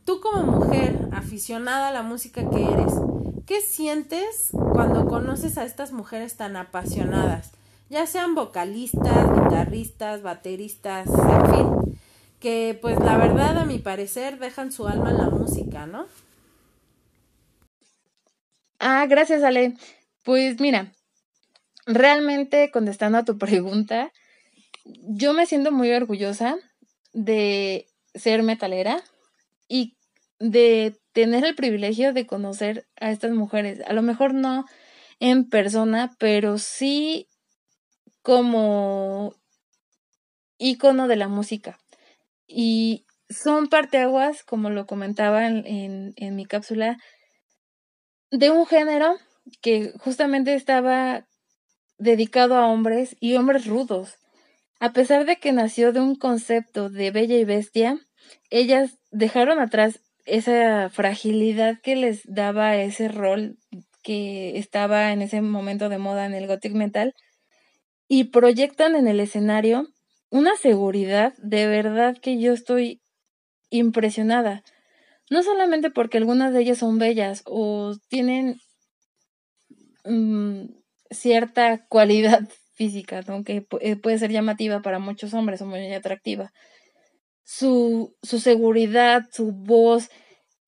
tú 0.06 0.20
como 0.22 0.42
mujer 0.52 1.08
aficionada 1.12 1.90
a 1.90 1.94
la 1.94 2.02
música 2.02 2.50
que 2.50 2.64
eres, 2.64 2.94
¿Qué 3.50 3.62
sientes 3.62 4.52
cuando 4.80 5.08
conoces 5.08 5.58
a 5.58 5.66
estas 5.66 5.92
mujeres 5.92 6.38
tan 6.38 6.56
apasionadas? 6.56 7.52
Ya 7.90 8.08
sean 8.08 8.34
vocalistas, 8.34 9.28
guitarristas, 9.36 10.22
bateristas, 10.22 11.06
en 11.06 11.54
fin, 11.54 12.00
que 12.40 12.80
pues 12.82 12.98
la 12.98 13.18
verdad 13.18 13.58
a 13.58 13.66
mi 13.66 13.80
parecer 13.80 14.40
dejan 14.40 14.72
su 14.72 14.88
alma 14.88 15.10
en 15.10 15.18
la 15.18 15.30
música, 15.30 15.86
¿no? 15.86 16.08
Ah, 18.80 19.06
gracias 19.10 19.44
Ale. 19.44 19.76
Pues 20.24 20.62
mira, 20.62 20.94
realmente 21.86 22.72
contestando 22.72 23.18
a 23.18 23.26
tu 23.26 23.38
pregunta, 23.38 24.14
yo 24.86 25.34
me 25.34 25.46
siento 25.46 25.74
muy 25.74 25.92
orgullosa 25.92 26.56
de 27.12 27.90
ser 28.16 28.44
metalera 28.44 29.04
y 29.68 29.98
de 30.40 30.98
tener 31.14 31.46
el 31.46 31.56
privilegio 31.56 32.14
de 32.14 32.26
conocer 32.26 32.88
a 33.00 33.12
estas 33.12 33.32
mujeres. 33.32 33.82
A 33.88 33.94
lo 33.94 34.02
mejor 34.02 34.34
no 34.34 34.66
en 35.20 35.50
persona, 35.50 36.16
pero 36.18 36.58
sí 36.58 37.28
como 38.22 39.34
ícono 40.58 41.08
de 41.08 41.16
la 41.18 41.28
música. 41.28 41.80
Y 42.48 43.06
son 43.30 43.68
parteaguas, 43.68 44.44
como 44.44 44.70
lo 44.70 44.86
comentaba 44.88 45.46
en, 45.48 46.14
en 46.16 46.36
mi 46.36 46.46
cápsula, 46.46 46.98
de 48.32 48.50
un 48.50 48.66
género 48.66 49.16
que 49.62 49.94
justamente 50.00 50.54
estaba 50.54 51.26
dedicado 51.98 52.56
a 52.56 52.68
hombres 52.68 53.16
y 53.20 53.36
hombres 53.36 53.66
rudos. 53.66 54.18
A 54.80 54.94
pesar 54.94 55.26
de 55.26 55.36
que 55.36 55.52
nació 55.52 55.92
de 55.92 56.00
un 56.00 56.16
concepto 56.16 56.90
de 56.90 57.12
bella 57.12 57.36
y 57.36 57.44
bestia, 57.44 58.00
ellas 58.50 58.98
dejaron 59.12 59.60
atrás 59.60 60.00
esa 60.30 60.90
fragilidad 60.90 61.80
que 61.82 61.96
les 61.96 62.22
daba 62.26 62.76
ese 62.78 63.08
rol 63.08 63.58
que 64.04 64.58
estaba 64.58 65.12
en 65.12 65.22
ese 65.22 65.42
momento 65.42 65.90
de 65.90 65.98
moda 65.98 66.26
en 66.26 66.34
el 66.34 66.48
gothic 66.48 66.74
metal 66.74 67.14
y 68.08 68.26
proyectan 68.26 68.96
en 68.96 69.08
el 69.08 69.20
escenario 69.20 69.88
una 70.32 70.56
seguridad 70.58 71.34
de 71.38 71.68
verdad 71.68 72.18
que 72.22 72.40
yo 72.40 72.54
estoy 72.54 73.02
impresionada. 73.70 74.64
No 75.30 75.44
solamente 75.44 75.92
porque 75.92 76.18
algunas 76.18 76.54
de 76.54 76.62
ellas 76.62 76.80
son 76.80 77.00
bellas 77.00 77.44
o 77.46 77.96
tienen 78.10 78.58
mm, 80.06 80.66
cierta 81.12 81.86
cualidad 81.88 82.42
física, 82.74 83.22
aunque 83.28 83.66
que 83.70 83.92
eh, 83.92 83.96
puede 83.96 84.18
ser 84.20 84.32
llamativa 84.32 84.82
para 84.82 85.00
muchos 85.00 85.34
hombres 85.34 85.62
o 85.62 85.66
muy 85.66 85.94
atractiva. 85.94 86.52
Su, 87.52 88.16
su 88.22 88.40
seguridad, 88.40 89.24
su 89.32 89.52
voz, 89.52 90.10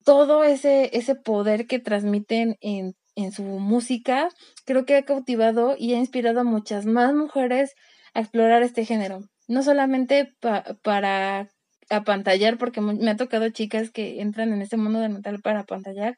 todo 0.03 0.43
ese, 0.43 0.89
ese 0.97 1.13
poder 1.13 1.67
que 1.67 1.77
transmiten 1.77 2.57
en, 2.59 2.95
en 3.15 3.31
su 3.31 3.43
música, 3.43 4.29
creo 4.65 4.83
que 4.83 4.95
ha 4.95 5.05
cautivado 5.05 5.75
y 5.77 5.93
ha 5.93 5.99
inspirado 5.99 6.39
a 6.39 6.43
muchas 6.43 6.87
más 6.87 7.13
mujeres 7.13 7.75
a 8.15 8.21
explorar 8.21 8.63
este 8.63 8.83
género. 8.83 9.19
No 9.47 9.61
solamente 9.61 10.33
para 10.81 11.49
apantallar, 11.91 12.57
porque 12.57 12.81
me 12.81 13.11
ha 13.11 13.15
tocado 13.15 13.47
chicas 13.49 13.91
que 13.91 14.19
entran 14.19 14.51
en 14.51 14.63
este 14.63 14.77
mundo 14.77 15.01
del 15.01 15.11
metal 15.11 15.39
para 15.39 15.59
apantallar. 15.59 16.17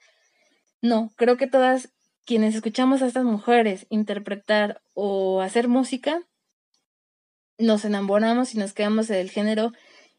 No, 0.81 1.09
creo 1.17 1.35
que 1.35 1.47
todas 1.47 1.89
quienes 2.25 2.55
escuchamos 2.55 3.01
a 3.01 3.07
estas 3.07 3.25
mujeres 3.25 3.85
interpretar 3.89 4.81
o 4.93 5.41
hacer 5.41 5.67
música, 5.67 6.21
nos 7.57 7.83
enamoramos 7.83 8.55
y 8.55 8.59
nos 8.59 8.71
quedamos 8.71 9.09
en 9.09 9.17
el 9.17 9.29
género 9.29 9.73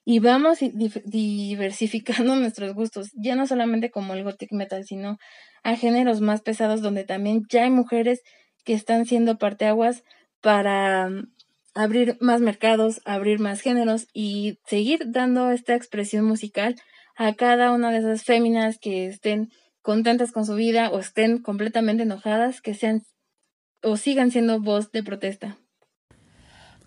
y 0.04 0.18
vamos 0.18 0.58
diversificando 0.60 2.36
nuestros 2.36 2.74
gustos, 2.74 3.10
ya 3.14 3.36
no 3.36 3.46
solamente 3.46 3.90
como 3.90 4.14
el 4.14 4.24
gothic 4.24 4.52
metal, 4.52 4.84
sino 4.84 5.18
a 5.62 5.76
géneros 5.76 6.20
más 6.20 6.42
pesados 6.42 6.82
donde 6.82 7.04
también 7.04 7.42
ya 7.48 7.64
hay 7.64 7.70
mujeres 7.70 8.22
que 8.64 8.74
están 8.74 9.06
siendo 9.06 9.38
parteaguas 9.38 10.04
para 10.40 11.08
mm, 11.08 11.32
abrir 11.74 12.18
más 12.20 12.40
mercados, 12.40 13.00
abrir 13.04 13.40
más 13.40 13.60
géneros 13.60 14.06
y 14.12 14.58
seguir 14.66 15.00
dando 15.06 15.50
esta 15.50 15.74
expresión 15.74 16.24
musical 16.24 16.76
a 17.16 17.34
cada 17.34 17.72
una 17.72 17.90
de 17.90 17.98
esas 17.98 18.24
féminas 18.24 18.78
que 18.78 19.06
estén 19.06 19.50
contentas 19.80 20.32
con 20.32 20.44
su 20.44 20.54
vida 20.54 20.90
o 20.90 20.98
estén 20.98 21.40
completamente 21.42 22.02
enojadas, 22.02 22.60
que 22.60 22.74
sean 22.74 23.02
o 23.82 23.96
sigan 23.96 24.30
siendo 24.30 24.60
voz 24.60 24.90
de 24.92 25.02
protesta. 25.02 25.58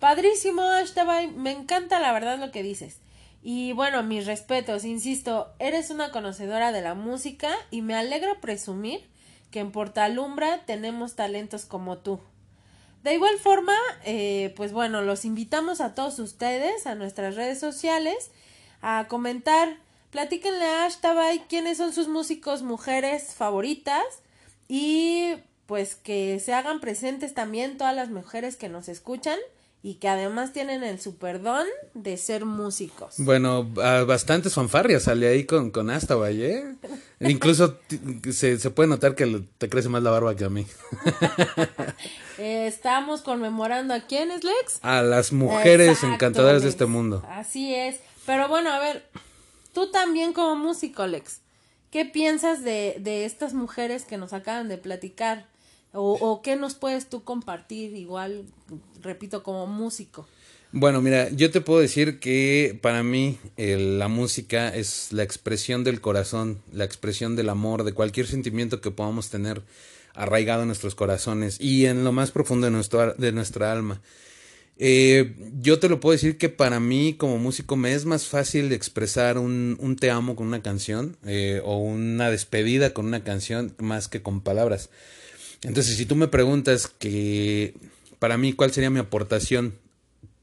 Padrísimo, 0.00 0.62
Ashtabay, 0.62 1.28
me 1.28 1.50
encanta 1.50 1.98
la 2.00 2.12
verdad 2.12 2.38
lo 2.38 2.50
que 2.50 2.62
dices. 2.62 3.00
Y 3.42 3.72
bueno, 3.72 4.02
mis 4.02 4.26
respetos, 4.26 4.84
insisto, 4.84 5.52
eres 5.58 5.90
una 5.90 6.10
conocedora 6.10 6.72
de 6.72 6.82
la 6.82 6.94
música 6.94 7.50
y 7.70 7.82
me 7.82 7.94
alegra 7.94 8.40
presumir 8.40 9.08
que 9.50 9.60
en 9.60 9.72
Portalumbra 9.72 10.64
tenemos 10.66 11.14
talentos 11.14 11.64
como 11.64 11.98
tú. 11.98 12.20
De 13.02 13.14
igual 13.14 13.38
forma, 13.38 13.74
eh, 14.04 14.52
pues 14.56 14.72
bueno, 14.72 15.02
los 15.02 15.24
invitamos 15.24 15.80
a 15.80 15.94
todos 15.94 16.18
ustedes 16.18 16.86
a 16.86 16.94
nuestras 16.94 17.36
redes 17.36 17.60
sociales 17.60 18.30
a 18.82 19.06
comentar 19.08 19.78
Platíquenle 20.10 20.64
a 20.64 20.86
Ashtabay 20.86 21.40
quiénes 21.50 21.76
son 21.76 21.92
sus 21.92 22.08
músicos 22.08 22.62
mujeres 22.62 23.34
favoritas 23.34 24.04
y 24.66 25.34
pues 25.66 25.94
que 25.94 26.40
se 26.40 26.54
hagan 26.54 26.80
presentes 26.80 27.34
también 27.34 27.76
todas 27.76 27.94
las 27.94 28.08
mujeres 28.08 28.56
que 28.56 28.70
nos 28.70 28.88
escuchan 28.88 29.38
y 29.82 29.94
que 29.94 30.08
además 30.08 30.52
tienen 30.52 30.82
el 30.82 31.00
superdón 31.00 31.66
de 31.94 32.16
ser 32.16 32.44
músicos. 32.44 33.14
Bueno, 33.18 33.64
bastantes 33.64 34.54
fanfarrias 34.54 35.04
sale 35.04 35.28
ahí 35.28 35.44
con, 35.44 35.70
con 35.70 35.90
¿eh? 35.90 36.74
Incluso 37.20 37.78
se, 38.30 38.58
se, 38.58 38.70
puede 38.70 38.88
notar 38.88 39.14
que 39.14 39.42
te 39.58 39.68
crece 39.68 39.88
más 39.88 40.02
la 40.02 40.10
barba 40.10 40.34
que 40.34 40.44
a 40.44 40.50
mí. 40.50 40.66
estamos 42.38 43.22
conmemorando 43.22 43.94
a 43.94 44.00
quiénes, 44.00 44.44
Lex? 44.44 44.78
A 44.82 45.02
las 45.02 45.32
mujeres 45.32 46.02
encantadoras 46.02 46.62
de 46.62 46.68
este 46.68 46.86
mundo. 46.86 47.24
Así 47.28 47.74
es. 47.74 48.00
Pero 48.26 48.48
bueno, 48.48 48.70
a 48.70 48.78
ver, 48.78 49.04
Tú 49.78 49.92
también 49.92 50.32
como 50.32 50.56
músico, 50.56 51.06
Lex, 51.06 51.40
¿qué 51.92 52.04
piensas 52.04 52.64
de, 52.64 52.96
de 52.98 53.24
estas 53.24 53.54
mujeres 53.54 54.04
que 54.04 54.16
nos 54.16 54.32
acaban 54.32 54.68
de 54.68 54.76
platicar? 54.76 55.46
O, 55.92 56.42
qué 56.42 56.56
nos 56.56 56.74
puedes 56.74 57.08
tú 57.08 57.24
compartir 57.24 57.96
igual, 57.96 58.44
repito, 59.02 59.42
como 59.42 59.66
músico? 59.66 60.26
Bueno, 60.70 61.00
mira, 61.00 61.30
yo 61.30 61.50
te 61.50 61.62
puedo 61.62 61.80
decir 61.80 62.20
que 62.20 62.78
para 62.82 63.02
mí 63.02 63.38
la 63.56 64.08
música 64.08 64.68
es 64.68 65.12
la 65.12 65.22
expresión 65.22 65.84
del 65.84 66.02
corazón, 66.02 66.60
la 66.72 66.84
expresión 66.84 67.36
del 67.36 67.48
amor, 67.48 67.84
de 67.84 67.94
cualquier 67.94 68.26
sentimiento 68.26 68.82
que 68.82 68.90
podamos 68.90 69.30
tener 69.30 69.62
arraigado 70.14 70.62
en 70.62 70.68
nuestros 70.68 70.94
corazones 70.94 71.58
y 71.60 71.86
en 71.86 72.04
lo 72.04 72.12
más 72.12 72.32
profundo 72.32 72.66
de, 72.66 72.70
nuestro, 72.72 73.14
de 73.14 73.32
nuestra 73.32 73.72
alma. 73.72 74.02
Eh, 74.80 75.34
yo 75.60 75.80
te 75.80 75.88
lo 75.88 75.98
puedo 76.00 76.12
decir 76.12 76.38
que 76.38 76.48
para 76.48 76.78
mí 76.78 77.14
como 77.14 77.38
músico 77.38 77.76
me 77.76 77.94
es 77.94 78.04
más 78.04 78.26
fácil 78.26 78.72
expresar 78.72 79.38
un, 79.38 79.76
un 79.80 79.96
te 79.96 80.10
amo 80.10 80.36
con 80.36 80.46
una 80.46 80.62
canción 80.62 81.16
eh, 81.26 81.60
o 81.64 81.78
una 81.78 82.30
despedida 82.30 82.94
con 82.94 83.06
una 83.06 83.24
canción 83.24 83.74
más 83.78 84.06
que 84.06 84.22
con 84.22 84.40
palabras. 84.40 84.90
Entonces, 85.62 85.96
si 85.96 86.06
tú 86.06 86.14
me 86.16 86.28
preguntas 86.28 86.86
que 86.86 87.74
para 88.18 88.38
mí 88.38 88.52
cuál 88.52 88.72
sería 88.72 88.90
mi 88.90 89.00
aportación 89.00 89.74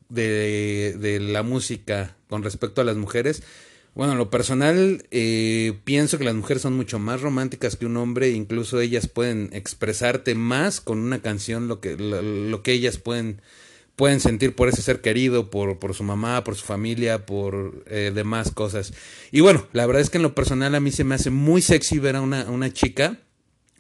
de, 0.10 0.96
de 1.00 1.20
la 1.20 1.44
música 1.44 2.16
con 2.30 2.44
respecto 2.44 2.82
a 2.82 2.84
las 2.84 2.98
mujeres, 2.98 3.44
bueno, 3.96 4.12
en 4.12 4.18
lo 4.18 4.30
personal 4.30 5.08
eh, 5.12 5.80
pienso 5.86 6.18
que 6.18 6.26
las 6.26 6.36
mujeres 6.36 6.62
son 6.62 6.76
mucho 6.76 7.00
más 7.00 7.22
románticas 7.22 7.78
que 7.78 7.86
un 7.86 7.96
hombre, 7.96 8.32
incluso 8.32 8.82
ellas 8.82 9.08
pueden 9.08 9.50
expresarte 9.54 10.36
más 10.36 10.82
con 10.82 11.00
una 11.00 11.22
canción 11.22 11.70
lo 11.70 11.80
que, 11.80 11.96
lo 11.96 12.62
que 12.62 12.74
ellas 12.74 12.98
pueden 12.98 13.42
pueden 13.96 14.20
sentir 14.20 14.54
por 14.54 14.68
ese 14.68 14.82
ser 14.82 15.00
querido, 15.00 15.50
por, 15.50 15.80
por 15.80 15.94
su 15.94 16.04
mamá, 16.04 16.44
por 16.44 16.56
su 16.56 16.66
familia, 16.66 17.26
por 17.26 17.86
eh, 17.88 18.12
demás 18.14 18.52
cosas. 18.52 18.92
Y 19.32 19.40
bueno, 19.40 19.66
la 19.72 19.86
verdad 19.86 20.02
es 20.02 20.10
que 20.10 20.18
en 20.18 20.24
lo 20.24 20.36
personal 20.36 20.76
a 20.76 20.82
mí 20.82 20.92
se 20.92 21.06
me 21.06 21.16
hace 21.16 21.30
muy 21.30 21.62
sexy 21.62 21.98
ver 21.98 22.18
a 22.18 22.22
una, 22.22 22.50
una 22.50 22.74
chica 22.74 23.20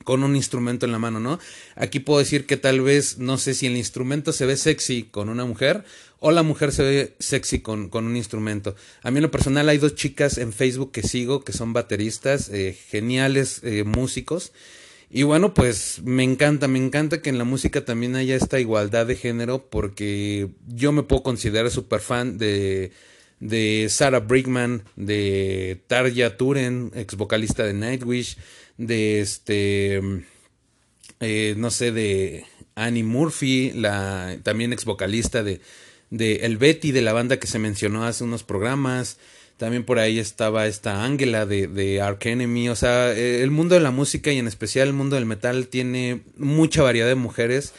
con 0.06 0.24
un 0.24 0.38
instrumento 0.38 0.86
en 0.86 0.94
la 0.94 1.00
mano, 1.00 1.20
¿no? 1.20 1.40
Aquí 1.76 2.00
puedo 2.00 2.20
decir 2.20 2.46
que 2.46 2.56
tal 2.56 2.80
vez, 2.80 3.18
no 3.18 3.38
sé 3.38 3.54
si 3.54 3.66
el 3.66 3.76
instrumento 3.76 4.32
se 4.32 4.46
ve 4.46 4.56
sexy 4.56 5.04
con 5.04 5.28
una 5.28 5.44
mujer 5.44 5.84
o 6.20 6.32
la 6.32 6.44
mujer 6.44 6.72
se 6.72 6.84
ve 6.84 7.16
sexy 7.20 7.60
con, 7.60 7.90
con 7.90 8.06
un 8.06 8.16
instrumento. 8.16 8.76
A 9.02 9.12
mí 9.12 9.18
en 9.18 9.24
lo 9.24 9.32
personal 9.32 9.68
hay 9.68 9.80
dos 9.80 9.96
chicas 9.96 10.38
en 10.38 10.54
Facebook 10.54 10.94
que 10.94 11.04
sigo 11.04 11.44
que 11.44 11.52
son 11.52 11.74
bateristas, 11.74 12.50
eh, 12.50 12.78
geniales 12.90 13.60
eh, 13.64 13.84
músicos 13.84 14.54
y 15.10 15.24
bueno, 15.24 15.54
pues 15.54 16.02
me 16.04 16.24
encanta, 16.24 16.68
me 16.68 16.80
encanta 16.80 17.22
que 17.22 17.30
en 17.30 17.38
la 17.38 17.44
música 17.44 17.84
también 17.84 18.16
haya 18.16 18.36
esta 18.36 18.60
igualdad 18.60 19.06
de 19.06 19.16
género 19.16 19.68
porque 19.70 20.50
yo 20.68 20.92
me 20.92 21.04
puedo 21.04 21.24
considerar 21.24 21.72
súper 21.72 22.00
fan 22.00 22.38
de, 22.38 22.92
de 23.40 23.88
Sarah 23.90 24.20
Brigman, 24.20 24.84
de 24.96 25.82
Tarja 25.88 26.38
Turen, 26.38 26.92
ex 26.96 27.16
vocalista 27.16 27.64
de 27.64 27.74
Nightwish, 27.74 28.38
de 28.78 29.22
este, 29.22 30.02
eh, 31.20 31.56
no 31.58 31.72
sé, 31.72 31.92
de 31.92 32.46
Annie 32.76 33.04
Murphy, 33.04 33.72
la 33.74 34.38
también 34.44 34.74
ex 34.74 34.86
vocalista 34.86 35.44
de, 35.44 35.62
de 36.10 36.38
El 36.38 36.58
Betty, 36.58 36.92
de 36.92 37.02
la 37.02 37.14
banda 37.14 37.40
que 37.40 37.48
se 37.48 37.60
mencionó 37.60 38.06
hace 38.06 38.24
unos 38.24 38.44
programas. 38.44 39.18
También 39.58 39.86
por 39.86 40.00
ahí 40.00 40.20
estaba 40.20 40.68
esta 40.68 41.06
Ángela 41.06 41.46
de, 41.46 41.68
de 41.68 42.02
Ark 42.02 42.26
Enemy. 42.26 42.68
O 42.70 42.76
sea, 42.76 43.14
eh, 43.14 43.42
el 43.42 43.52
mundo 43.52 43.76
de 43.76 43.82
la 43.82 43.92
música 43.92 44.32
y 44.32 44.38
en 44.38 44.48
especial 44.48 44.90
el 44.90 44.94
mundo 44.94 45.16
del 45.16 45.26
metal 45.26 45.68
tiene 45.68 46.22
mucha 46.38 46.84
variedad 46.84 47.08
de 47.08 47.16
mujeres 47.16 47.74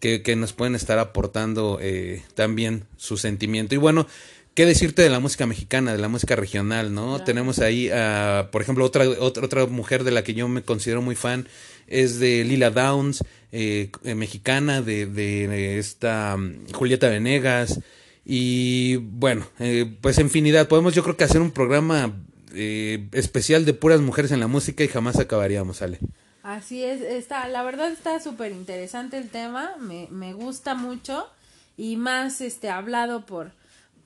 que, 0.00 0.22
que 0.22 0.34
nos 0.34 0.52
pueden 0.52 0.74
estar 0.74 0.98
aportando 0.98 1.78
eh, 1.80 2.22
también 2.34 2.84
su 2.96 3.16
sentimiento. 3.16 3.76
Y 3.76 3.78
bueno, 3.78 4.08
¿qué 4.54 4.66
decirte 4.66 5.02
de 5.02 5.10
la 5.10 5.20
música 5.20 5.46
mexicana, 5.46 5.92
de 5.92 5.98
la 5.98 6.08
música 6.08 6.36
regional, 6.36 6.94
no? 6.94 7.22
Tenemos 7.22 7.58
ahí, 7.58 7.88
a, 7.90 8.48
por 8.52 8.62
ejemplo, 8.62 8.84
otra, 8.84 9.08
otra, 9.08 9.44
otra 9.44 9.66
mujer 9.66 10.04
de 10.04 10.10
la 10.10 10.24
que 10.24 10.34
yo 10.34 10.48
me 10.48 10.62
considero 10.62 11.02
muy 11.02 11.14
fan 11.14 11.48
es 11.86 12.18
de 12.18 12.44
Lila 12.44 12.70
Downs, 12.70 13.24
eh, 13.52 13.90
mexicana, 14.04 14.82
de, 14.82 15.06
de 15.06 15.78
esta 15.78 16.36
mm, 16.36 16.72
Julieta 16.72 17.08
Venegas. 17.08 17.80
Y 18.24 18.96
bueno, 18.96 19.46
eh, 19.58 19.92
pues 20.00 20.18
infinidad. 20.18 20.68
Podemos 20.68 20.94
yo 20.94 21.02
creo 21.02 21.16
que 21.16 21.24
hacer 21.24 21.40
un 21.40 21.50
programa 21.50 22.12
eh, 22.54 23.08
especial 23.12 23.64
de 23.64 23.74
puras 23.74 24.00
mujeres 24.00 24.30
en 24.30 24.40
la 24.40 24.46
música 24.46 24.84
y 24.84 24.88
jamás 24.88 25.18
acabaríamos, 25.18 25.82
Ale. 25.82 25.98
Así 26.42 26.82
es, 26.82 27.02
está, 27.02 27.46
la 27.48 27.62
verdad 27.62 27.92
está 27.92 28.18
súper 28.18 28.52
interesante 28.52 29.18
el 29.18 29.28
tema, 29.28 29.76
me, 29.78 30.08
me 30.10 30.32
gusta 30.32 30.74
mucho 30.74 31.26
y 31.76 31.96
más 31.96 32.40
este 32.40 32.70
hablado 32.70 33.26
por, 33.26 33.52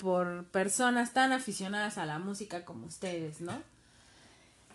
por 0.05 0.45
personas 0.45 1.14
tan 1.14 1.33
aficionadas 1.33 1.97
a 1.97 2.05
la 2.05 2.19
música 2.19 2.64
como 2.64 2.87
ustedes, 2.87 3.40
¿no? 3.40 3.61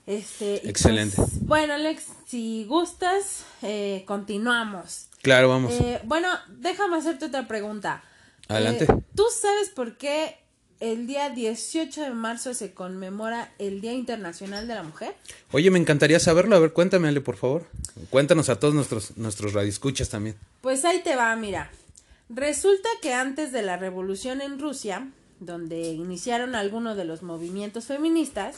Este, 0.08 0.58
pues, 0.62 0.70
Excelente. 0.72 1.22
bueno, 1.42 1.76
Alex, 1.76 2.06
si 2.26 2.65
gustas, 2.65 3.46
eh, 3.62 4.04
continuamos. 4.08 5.06
Claro, 5.22 5.50
vamos. 5.50 5.72
Eh, 5.76 6.02
bueno, 6.04 6.28
déjame 6.48 6.98
hacerte 6.98 7.26
otra 7.26 7.48
pregunta. 7.48 8.04
Adelante. 8.48 8.86
Eh, 8.86 8.96
¿Tú 9.15 9.26
sabes 9.39 9.70
por 9.70 9.98
qué 9.98 10.36
el 10.80 11.06
día 11.06 11.30
18 11.30 12.02
de 12.02 12.10
marzo 12.10 12.56
se 12.56 12.74
conmemora 12.74 13.54
el 13.60 13.82
Día 13.82 13.94
Internacional 13.94 14.68
de 14.68 14.74
la 14.74 14.82
Mujer? 14.82 15.13
Oye, 15.52 15.70
me 15.70 15.78
encantaría 15.78 16.20
saberlo. 16.20 16.56
A 16.56 16.60
ver, 16.60 16.74
cuéntame, 16.74 17.08
Ale, 17.08 17.22
por 17.22 17.38
favor. 17.38 17.68
Cuéntanos 18.10 18.50
a 18.50 18.60
todos 18.60 18.74
nuestros, 18.74 19.15
nuestros 19.15 19.54
radioescuchas 19.54 20.10
también. 20.10 20.36
Pues 20.62 20.86
ahí 20.86 21.02
te 21.04 21.15
va, 21.15 21.36
mira. 21.36 21.70
Resulta 22.30 22.89
que 23.04 23.13
antes 23.13 23.52
de 23.52 23.62
la 23.62 23.78
revolución 23.78 24.42
en 24.42 24.60
Rusia, 24.60 25.08
donde 25.39 25.91
iniciaron 25.91 26.56
algunos 26.56 26.97
de 26.97 27.06
los 27.06 27.23
movimientos 27.23 27.86
feministas, 27.86 28.58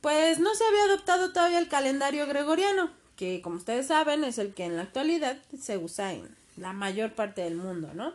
pues 0.00 0.38
no 0.38 0.54
se 0.54 0.64
había 0.64 0.84
adoptado 0.84 1.32
todavía 1.32 1.58
el 1.58 1.68
calendario 1.68 2.26
gregoriano, 2.26 2.90
que 3.16 3.40
como 3.42 3.56
ustedes 3.56 3.88
saben 3.88 4.24
es 4.24 4.38
el 4.38 4.54
que 4.54 4.64
en 4.64 4.76
la 4.76 4.82
actualidad 4.82 5.38
se 5.60 5.76
usa 5.76 6.12
en 6.12 6.36
la 6.56 6.72
mayor 6.72 7.12
parte 7.12 7.42
del 7.42 7.56
mundo, 7.56 7.90
¿no? 7.94 8.12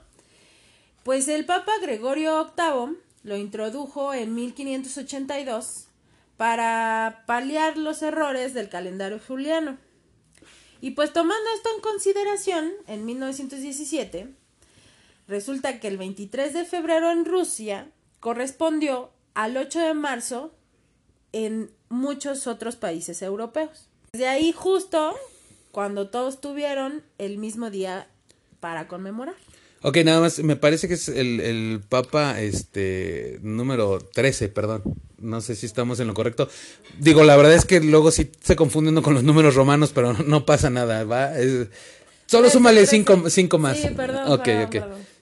Pues 1.04 1.28
el 1.28 1.46
Papa 1.46 1.74
Gregorio 1.82 2.54
VIII 2.58 2.98
lo 3.24 3.38
introdujo 3.38 4.14
en 4.14 4.34
1582 4.34 5.88
para 6.38 7.24
paliar 7.28 7.78
los 7.78 8.02
errores 8.02 8.54
del 8.54 8.70
calendario 8.70 9.20
juliano. 9.20 9.78
Y 10.82 10.92
pues 10.92 11.14
tomando 11.14 11.50
esto 11.56 11.70
en 11.76 11.82
consideración, 11.82 12.72
en 12.88 13.06
1917, 13.06 14.34
resulta 15.34 15.80
que 15.80 15.88
el 15.88 15.98
23 15.98 16.54
de 16.54 16.64
febrero 16.64 17.12
en 17.12 17.26
Rusia 17.26 17.88
correspondió 18.20 19.10
al 19.34 19.58
8 19.58 19.80
de 19.80 19.94
marzo 19.96 20.54
en 21.32 21.72
muchos 21.90 22.46
otros 22.48 22.76
países 22.76 23.22
europeos. 23.24 23.88
De 24.14 24.28
ahí 24.28 24.52
justo 24.52 25.16
cuando 25.72 26.10
todos 26.10 26.40
tuvieron 26.40 27.02
el 27.18 27.38
mismo 27.40 27.72
día 27.72 28.08
para 28.60 28.88
conmemorar. 28.88 29.34
Ok, 29.82 29.98
nada 30.06 30.22
más, 30.22 30.40
me 30.40 30.56
parece 30.56 30.88
que 30.88 30.94
es 30.94 31.10
el, 31.10 31.40
el 31.42 31.82
Papa 31.90 32.40
este 32.40 33.40
número 33.42 34.00
13, 34.00 34.48
perdón. 34.50 34.84
No 35.18 35.42
sé 35.42 35.56
si 35.56 35.66
estamos 35.66 36.00
en 36.00 36.08
lo 36.08 36.14
correcto. 36.14 36.48
Digo, 37.00 37.24
la 37.24 37.36
verdad 37.36 37.54
es 37.56 37.66
que 37.66 37.80
luego 37.82 38.12
sí 38.12 38.30
se 38.42 38.56
confunde 38.56 38.92
uno 38.92 39.02
con 39.02 39.14
los 39.16 39.24
números 39.24 39.56
romanos, 39.56 39.92
pero 39.94 40.14
no, 40.14 40.20
no 40.24 40.46
pasa 40.46 40.70
nada, 40.70 41.04
¿va? 41.06 41.38
Es- 41.38 41.68
solo 42.28 42.50
súmale 42.50 42.86
cinco, 42.86 43.30
cinco 43.30 43.58
más. 43.58 43.78
Sí, 43.78 43.90
perdón. 43.96 44.32
Ok, 44.32 44.44
perdón, 44.46 44.64
ok. 44.66 44.72
perdón. 44.72 45.13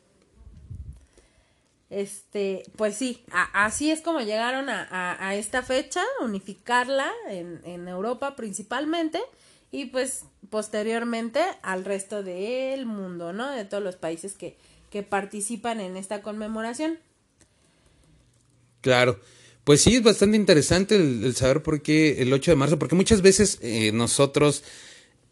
Este, 1.92 2.64
pues 2.78 2.96
sí, 2.96 3.26
así 3.32 3.92
es 3.92 4.00
como 4.00 4.22
llegaron 4.22 4.70
a, 4.70 4.88
a- 5.20 5.36
esta 5.36 5.62
fecha, 5.62 6.02
unificarla 6.24 7.12
en, 7.30 7.60
en 7.66 7.88
Europa 7.90 8.38
principalmente 8.38 9.20
y 9.72 9.88
pues 9.88 10.24
posteriormente 10.50 11.42
al 11.62 11.84
resto 11.84 12.24
del 12.24 12.86
mundo, 12.86 13.34
¿no? 13.34 13.52
De 13.52 13.66
todos 13.66 13.84
los 13.84 13.98
países 13.98 14.34
que, 14.34 14.56
que 14.90 15.04
participan 15.04 15.82
en 15.82 15.98
esta 15.98 16.22
conmemoración. 16.22 16.98
Claro. 18.82 19.20
Pues 19.64 19.82
sí, 19.82 19.96
es 19.96 20.04
bastante 20.04 20.38
interesante 20.38 20.96
el, 20.96 21.36
saber 21.36 21.62
por 21.62 21.82
qué 21.82 22.22
el 22.22 22.34
8 22.34 22.52
de 22.52 22.58
marzo, 22.58 22.80
porque 22.80 22.96
muchas 22.96 23.22
veces 23.22 23.60
eh, 23.62 23.92
nosotros, 23.94 24.64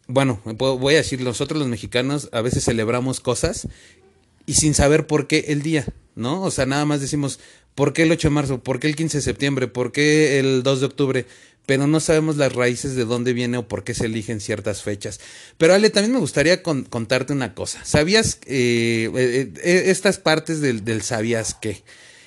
bueno, 0.07 0.39
voy 0.45 0.93
a 0.93 0.97
decir, 0.97 1.21
nosotros 1.21 1.59
los 1.59 1.67
mexicanos 1.67 2.29
a 2.31 2.41
veces 2.41 2.63
celebramos 2.65 3.19
cosas 3.21 3.67
y 4.45 4.53
sin 4.55 4.75
saber 4.75 5.07
por 5.07 5.27
qué 5.27 5.45
el 5.47 5.63
día, 5.63 5.85
¿no? 6.19 6.43
O 6.43 6.51
sea, 6.51 6.65
nada 6.65 6.85
más 6.85 7.01
decimos, 7.01 7.39
¿por 7.75 7.93
qué 7.93 8.03
el 8.03 8.11
8 8.11 8.27
de 8.27 8.33
marzo? 8.33 8.63
¿Por 8.63 8.79
qué 8.79 8.87
el 8.87 8.95
15 8.95 9.17
de 9.17 9.21
septiembre? 9.23 9.67
¿Por 9.67 9.91
qué 9.91 10.39
el 10.39 10.61
2 10.63 10.79
de 10.81 10.85
octubre? 10.85 11.25
Pero 11.65 11.85
no 11.87 11.99
sabemos 11.99 12.37
las 12.37 12.53
raíces 12.53 12.95
de 12.95 13.05
dónde 13.05 13.33
viene 13.33 13.57
o 13.57 13.67
por 13.67 13.83
qué 13.83 13.93
se 13.93 14.05
eligen 14.05 14.39
ciertas 14.39 14.81
fechas. 14.81 15.19
Pero 15.57 15.73
Ale, 15.73 15.89
también 15.91 16.13
me 16.13 16.19
gustaría 16.19 16.63
con- 16.63 16.83
contarte 16.83 17.31
una 17.31 17.53
cosa. 17.53 17.83
¿Sabías 17.85 18.39
eh, 18.47 19.09
eh, 19.15 19.51
eh, 19.63 19.83
estas 19.87 20.17
partes 20.17 20.61
del, 20.61 21.01
sabías 21.03 21.55
qué? 21.61 21.83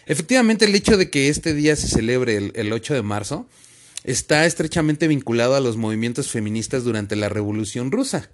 Efectivamente, 0.07 0.65
el 0.65 0.75
hecho 0.75 0.97
de 0.97 1.11
que 1.11 1.29
este 1.29 1.55
día 1.55 1.75
se 1.77 1.89
celebre 1.89 2.37
el, 2.37 2.53
el 2.55 2.73
8 2.73 2.95
de 2.95 3.03
marzo 3.03 3.49
está 4.05 4.47
estrechamente 4.47 5.07
vinculado 5.09 5.55
a 5.55 5.61
los 5.61 5.77
movimientos 5.77 6.29
feministas 6.31 6.85
durante 6.85 7.17
la 7.17 7.29
Revolución 7.29 7.91
Rusa. 7.91 8.31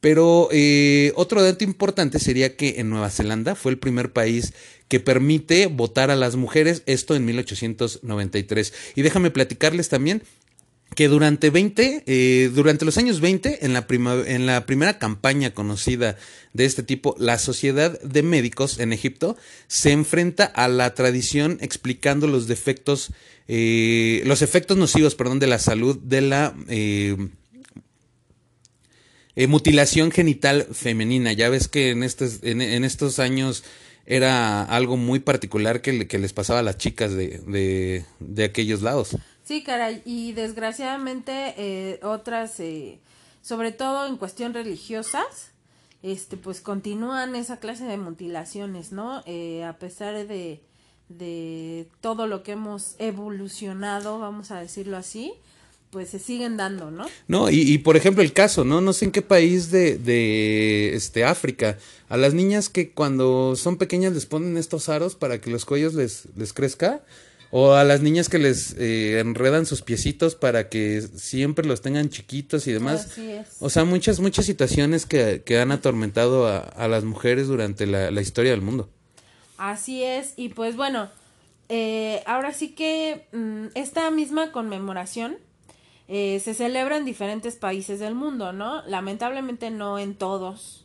Pero 0.00 0.48
eh, 0.50 1.12
otro 1.14 1.42
dato 1.42 1.62
importante 1.64 2.18
sería 2.18 2.56
que 2.56 2.76
en 2.80 2.88
Nueva 2.88 3.10
Zelanda 3.10 3.54
fue 3.54 3.72
el 3.72 3.78
primer 3.78 4.12
país 4.12 4.54
que 4.90 4.98
permite 4.98 5.68
votar 5.68 6.10
a 6.10 6.16
las 6.16 6.34
mujeres, 6.34 6.82
esto 6.86 7.14
en 7.14 7.24
1893. 7.24 8.74
Y 8.96 9.02
déjame 9.02 9.30
platicarles 9.30 9.88
también 9.88 10.24
que 10.96 11.06
durante 11.06 11.50
20, 11.50 12.02
eh, 12.04 12.50
durante 12.52 12.84
los 12.84 12.98
años 12.98 13.20
20, 13.20 13.64
en 13.64 13.72
la, 13.72 13.86
en 14.26 14.46
la 14.46 14.66
primera 14.66 14.98
campaña 14.98 15.54
conocida 15.54 16.16
de 16.54 16.64
este 16.64 16.82
tipo, 16.82 17.14
la 17.20 17.38
Sociedad 17.38 18.00
de 18.00 18.24
Médicos 18.24 18.80
en 18.80 18.92
Egipto 18.92 19.36
se 19.68 19.92
enfrenta 19.92 20.44
a 20.44 20.66
la 20.66 20.92
tradición 20.96 21.58
explicando 21.60 22.26
los 22.26 22.48
defectos, 22.48 23.12
eh, 23.46 24.22
los 24.26 24.42
efectos 24.42 24.76
nocivos, 24.76 25.14
perdón, 25.14 25.38
de 25.38 25.46
la 25.46 25.60
salud 25.60 26.00
de 26.02 26.20
la 26.20 26.52
eh, 26.66 27.16
mutilación 29.46 30.10
genital 30.10 30.66
femenina. 30.72 31.32
Ya 31.32 31.48
ves 31.48 31.68
que 31.68 31.90
en 31.90 32.02
estos, 32.02 32.40
en 32.42 32.84
estos 32.84 33.20
años 33.20 33.62
era 34.16 34.64
algo 34.64 34.96
muy 34.96 35.20
particular 35.20 35.80
que, 35.82 35.92
le- 35.92 36.06
que 36.08 36.18
les 36.18 36.32
pasaba 36.32 36.58
a 36.58 36.62
las 36.62 36.76
chicas 36.78 37.12
de, 37.14 37.38
de, 37.46 38.04
de 38.18 38.44
aquellos 38.44 38.82
lados. 38.82 39.16
Sí, 39.44 39.62
caray, 39.62 40.02
y 40.04 40.32
desgraciadamente 40.32 41.54
eh, 41.56 42.00
otras, 42.02 42.58
eh, 42.60 42.98
sobre 43.40 43.72
todo 43.72 44.06
en 44.06 44.16
cuestión 44.16 44.52
religiosas, 44.52 45.52
este, 46.02 46.36
pues 46.36 46.60
continúan 46.60 47.36
esa 47.36 47.58
clase 47.58 47.84
de 47.84 47.96
mutilaciones, 47.98 48.90
¿no? 48.92 49.22
Eh, 49.26 49.64
a 49.64 49.78
pesar 49.78 50.14
de, 50.26 50.60
de 51.08 51.88
todo 52.00 52.26
lo 52.26 52.42
que 52.42 52.52
hemos 52.52 52.96
evolucionado, 52.98 54.18
vamos 54.18 54.50
a 54.50 54.60
decirlo 54.60 54.96
así, 54.96 55.34
pues 55.90 56.08
se 56.08 56.18
siguen 56.18 56.56
dando, 56.56 56.90
¿no? 56.90 57.06
No, 57.26 57.50
y, 57.50 57.60
y 57.60 57.78
por 57.78 57.96
ejemplo 57.96 58.22
el 58.22 58.32
caso, 58.32 58.64
¿no? 58.64 58.80
No 58.80 58.92
sé 58.92 59.06
en 59.06 59.10
qué 59.10 59.22
país 59.22 59.70
de, 59.70 59.98
de 59.98 60.94
este 60.94 61.24
África, 61.24 61.78
a 62.08 62.16
las 62.16 62.32
niñas 62.32 62.68
que 62.68 62.90
cuando 62.90 63.56
son 63.56 63.76
pequeñas 63.76 64.12
les 64.12 64.26
ponen 64.26 64.56
estos 64.56 64.88
aros 64.88 65.16
para 65.16 65.40
que 65.40 65.50
los 65.50 65.64
cuellos 65.64 65.94
les, 65.94 66.28
les 66.36 66.52
crezca, 66.52 67.02
o 67.50 67.72
a 67.72 67.82
las 67.82 68.00
niñas 68.00 68.28
que 68.28 68.38
les 68.38 68.76
eh, 68.78 69.18
enredan 69.18 69.66
sus 69.66 69.82
piecitos 69.82 70.36
para 70.36 70.68
que 70.68 71.02
siempre 71.16 71.66
los 71.66 71.80
tengan 71.80 72.08
chiquitos 72.08 72.68
y 72.68 72.72
demás. 72.72 73.06
Así 73.06 73.28
es. 73.28 73.48
O 73.58 73.68
sea, 73.68 73.84
muchas, 73.84 74.20
muchas 74.20 74.46
situaciones 74.46 75.04
que, 75.04 75.42
que 75.44 75.58
han 75.58 75.72
atormentado 75.72 76.46
a, 76.46 76.58
a 76.58 76.86
las 76.86 77.02
mujeres 77.02 77.48
durante 77.48 77.86
la, 77.86 78.12
la 78.12 78.20
historia 78.20 78.52
del 78.52 78.62
mundo. 78.62 78.88
Así 79.58 80.04
es, 80.04 80.34
y 80.36 80.50
pues 80.50 80.76
bueno, 80.76 81.10
eh, 81.68 82.22
ahora 82.24 82.52
sí 82.54 82.68
que 82.68 83.26
mm, 83.32 83.66
esta 83.74 84.10
misma 84.10 84.52
conmemoración 84.52 85.36
eh, 86.12 86.40
se 86.40 86.54
celebra 86.54 86.96
en 86.96 87.04
diferentes 87.04 87.54
países 87.54 88.00
del 88.00 88.16
mundo, 88.16 88.52
¿no? 88.52 88.82
Lamentablemente 88.82 89.70
no 89.70 89.96
en 89.96 90.16
todos. 90.16 90.84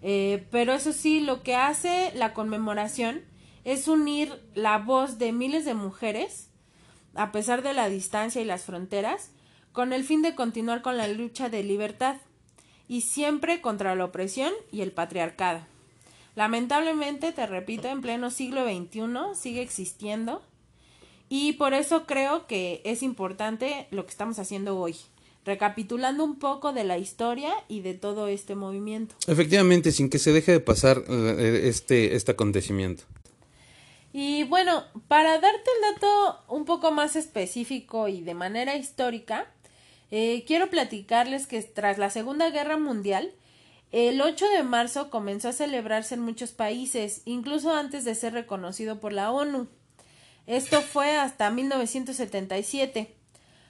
Eh, 0.00 0.46
pero 0.52 0.72
eso 0.74 0.92
sí, 0.92 1.18
lo 1.18 1.42
que 1.42 1.56
hace 1.56 2.12
la 2.14 2.34
conmemoración 2.34 3.22
es 3.64 3.88
unir 3.88 4.40
la 4.54 4.78
voz 4.78 5.18
de 5.18 5.32
miles 5.32 5.64
de 5.64 5.74
mujeres, 5.74 6.50
a 7.16 7.32
pesar 7.32 7.62
de 7.62 7.74
la 7.74 7.88
distancia 7.88 8.40
y 8.40 8.44
las 8.44 8.62
fronteras, 8.62 9.32
con 9.72 9.92
el 9.92 10.04
fin 10.04 10.22
de 10.22 10.36
continuar 10.36 10.82
con 10.82 10.96
la 10.96 11.08
lucha 11.08 11.48
de 11.48 11.64
libertad 11.64 12.18
y 12.86 13.00
siempre 13.00 13.60
contra 13.60 13.96
la 13.96 14.04
opresión 14.04 14.52
y 14.70 14.82
el 14.82 14.92
patriarcado. 14.92 15.66
Lamentablemente, 16.36 17.32
te 17.32 17.44
repito, 17.48 17.88
en 17.88 18.02
pleno 18.02 18.30
siglo 18.30 18.64
XXI 18.64 19.34
sigue 19.34 19.62
existiendo 19.62 20.42
y 21.30 21.52
por 21.52 21.72
eso 21.72 22.06
creo 22.06 22.48
que 22.48 22.82
es 22.84 23.04
importante 23.04 23.86
lo 23.92 24.04
que 24.04 24.10
estamos 24.10 24.40
haciendo 24.40 24.76
hoy, 24.76 24.96
recapitulando 25.44 26.24
un 26.24 26.40
poco 26.40 26.72
de 26.72 26.82
la 26.82 26.98
historia 26.98 27.54
y 27.68 27.80
de 27.82 27.94
todo 27.94 28.26
este 28.26 28.56
movimiento. 28.56 29.14
Efectivamente, 29.28 29.92
sin 29.92 30.10
que 30.10 30.18
se 30.18 30.32
deje 30.32 30.50
de 30.50 30.60
pasar 30.60 31.04
eh, 31.08 31.62
este, 31.64 32.16
este 32.16 32.32
acontecimiento. 32.32 33.04
Y 34.12 34.42
bueno, 34.42 34.82
para 35.06 35.38
darte 35.38 35.70
el 35.76 35.94
dato 35.94 36.40
un 36.48 36.64
poco 36.64 36.90
más 36.90 37.14
específico 37.14 38.08
y 38.08 38.22
de 38.22 38.34
manera 38.34 38.74
histórica, 38.74 39.46
eh, 40.10 40.42
quiero 40.48 40.68
platicarles 40.68 41.46
que 41.46 41.62
tras 41.62 41.96
la 41.98 42.10
Segunda 42.10 42.50
Guerra 42.50 42.76
Mundial, 42.76 43.32
el 43.92 44.20
8 44.20 44.48
de 44.48 44.64
marzo 44.64 45.10
comenzó 45.10 45.50
a 45.50 45.52
celebrarse 45.52 46.16
en 46.16 46.22
muchos 46.22 46.50
países, 46.50 47.22
incluso 47.24 47.72
antes 47.72 48.04
de 48.04 48.16
ser 48.16 48.32
reconocido 48.32 48.98
por 48.98 49.12
la 49.12 49.30
ONU. 49.30 49.68
Esto 50.46 50.82
fue 50.82 51.16
hasta 51.16 51.50
1977, 51.50 53.14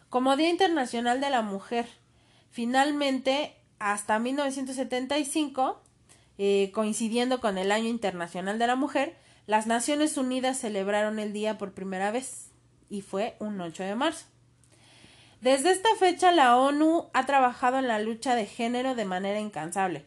como 0.09 0.37
Día 0.37 0.49
Internacional 0.49 1.21
de 1.21 1.31
la 1.31 1.43
Mujer. 1.43 1.87
Finalmente, 2.51 3.55
hasta 3.79 4.19
1975, 4.19 5.83
eh, 6.39 6.71
coincidiendo 6.73 7.41
con 7.41 7.59
el 7.59 7.73
Año 7.73 7.89
Internacional 7.89 8.59
de 8.59 8.67
la 8.67 8.77
Mujer, 8.77 9.17
las 9.47 9.67
Naciones 9.67 10.17
Unidas 10.17 10.59
celebraron 10.59 11.19
el 11.19 11.33
día 11.33 11.59
por 11.59 11.73
primera 11.73 12.11
vez 12.11 12.51
y 12.89 13.03
fue 13.03 13.37
un 13.41 13.61
8 13.61 13.83
de 13.83 13.95
marzo. 13.95 14.27
Desde 15.41 15.71
esta 15.71 15.89
fecha 15.99 16.33
la 16.33 16.57
ONU 16.57 17.09
ha 17.15 17.25
trabajado 17.25 17.79
en 17.79 17.89
la 17.89 17.99
lucha 17.99 18.35
de 18.35 18.47
género 18.47 18.95
de 18.95 19.07
manera 19.07 19.41
incansable. 19.41 20.05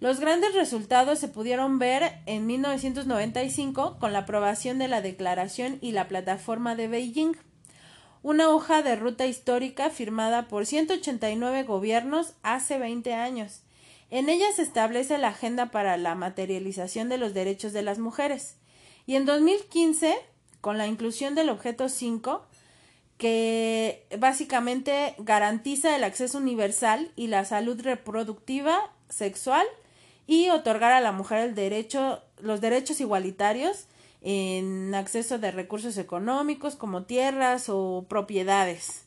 Los 0.00 0.18
grandes 0.18 0.54
resultados 0.54 1.18
se 1.18 1.28
pudieron 1.28 1.78
ver 1.78 2.14
en 2.24 2.46
1995 2.46 3.98
con 4.00 4.14
la 4.14 4.20
aprobación 4.20 4.78
de 4.78 4.88
la 4.88 5.02
Declaración 5.02 5.76
y 5.82 5.92
la 5.92 6.08
Plataforma 6.08 6.74
de 6.74 6.88
Beijing, 6.88 7.36
una 8.22 8.48
hoja 8.48 8.82
de 8.82 8.96
ruta 8.96 9.26
histórica 9.26 9.90
firmada 9.90 10.48
por 10.48 10.64
189 10.64 11.64
gobiernos 11.64 12.32
hace 12.42 12.78
20 12.78 13.12
años. 13.12 13.60
En 14.08 14.30
ella 14.30 14.46
se 14.56 14.62
establece 14.62 15.18
la 15.18 15.28
agenda 15.28 15.70
para 15.70 15.98
la 15.98 16.14
materialización 16.14 17.10
de 17.10 17.18
los 17.18 17.34
derechos 17.34 17.74
de 17.74 17.82
las 17.82 17.98
mujeres. 17.98 18.56
Y 19.04 19.16
en 19.16 19.26
2015, 19.26 20.16
con 20.62 20.78
la 20.78 20.86
inclusión 20.86 21.34
del 21.34 21.50
objeto 21.50 21.90
5, 21.90 22.46
que 23.18 24.06
básicamente 24.18 25.14
garantiza 25.18 25.94
el 25.94 26.04
acceso 26.04 26.38
universal 26.38 27.12
y 27.16 27.26
la 27.26 27.44
salud 27.44 27.78
reproductiva, 27.82 28.78
sexual 29.10 29.66
y 30.30 30.48
otorgar 30.48 30.92
a 30.92 31.00
la 31.00 31.10
mujer 31.10 31.40
el 31.40 31.56
derecho, 31.56 32.20
los 32.40 32.60
derechos 32.60 33.00
igualitarios 33.00 33.86
en 34.22 34.94
acceso 34.94 35.40
de 35.40 35.50
recursos 35.50 35.98
económicos 35.98 36.76
como 36.76 37.02
tierras 37.02 37.64
o 37.66 38.06
propiedades. 38.08 39.06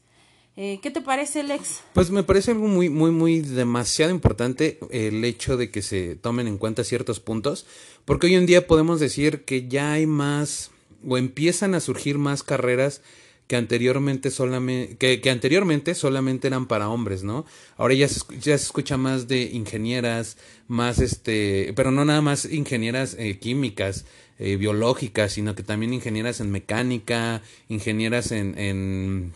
Eh, 0.57 0.79
¿Qué 0.83 0.91
te 0.91 0.99
parece, 0.99 1.43
Lex? 1.43 1.79
Pues 1.93 2.11
me 2.11 2.23
parece 2.23 2.51
algo 2.51 2.67
muy, 2.67 2.89
muy, 2.89 3.11
muy 3.11 3.39
demasiado 3.39 4.11
importante 4.11 4.79
el 4.91 5.23
hecho 5.23 5.55
de 5.55 5.71
que 5.71 5.81
se 5.81 6.17
tomen 6.17 6.45
en 6.45 6.57
cuenta 6.57 6.83
ciertos 6.83 7.21
puntos, 7.21 7.65
porque 8.03 8.27
hoy 8.27 8.35
en 8.35 8.45
día 8.45 8.67
podemos 8.67 8.99
decir 8.99 9.45
que 9.45 9.69
ya 9.69 9.93
hay 9.93 10.05
más 10.05 10.71
o 11.07 11.17
empiezan 11.17 11.73
a 11.73 11.79
surgir 11.79 12.17
más 12.17 12.43
carreras 12.43 13.01
que 13.47 13.55
anteriormente 13.55 14.31
solamente 14.31 14.97
que, 14.97 15.21
que, 15.21 15.29
anteriormente 15.29 15.95
solamente 15.95 16.47
eran 16.47 16.67
para 16.67 16.89
hombres, 16.89 17.23
¿no? 17.23 17.45
Ahora 17.77 17.93
ya 17.93 18.07
se, 18.07 18.21
ya 18.37 18.57
se 18.57 18.63
escucha 18.63 18.97
más 18.97 19.27
de 19.27 19.43
ingenieras, 19.43 20.37
más 20.67 20.99
este, 20.99 21.73
pero 21.75 21.91
no 21.91 22.05
nada 22.05 22.21
más 22.21 22.45
ingenieras 22.45 23.15
eh, 23.19 23.39
químicas, 23.39 24.05
eh, 24.39 24.57
biológicas, 24.57 25.33
sino 25.33 25.53
que 25.53 25.61
también 25.61 25.93
ingenieras 25.93 26.39
en 26.39 26.51
mecánica, 26.51 27.43
ingenieras 27.69 28.31
en, 28.31 28.57
en 28.57 29.33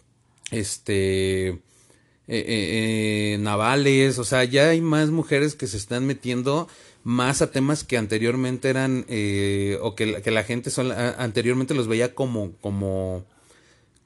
este 0.49 1.49
eh, 1.49 1.59
eh, 2.27 3.37
navales, 3.39 4.17
o 4.17 4.23
sea, 4.23 4.43
ya 4.43 4.69
hay 4.69 4.81
más 4.81 5.11
mujeres 5.11 5.55
que 5.55 5.67
se 5.67 5.77
están 5.77 6.07
metiendo 6.07 6.67
más 7.03 7.43
a 7.43 7.51
temas 7.51 7.83
que 7.83 7.97
anteriormente 7.97 8.69
eran 8.69 9.05
o 9.81 9.95
que, 9.95 10.21
que 10.21 10.31
la 10.31 10.43
gente 10.43 10.71
son, 10.71 10.91
anteriormente 10.91 11.73
los 11.75 11.87
veía 11.87 12.15
como 12.15 12.53
como 12.59 13.23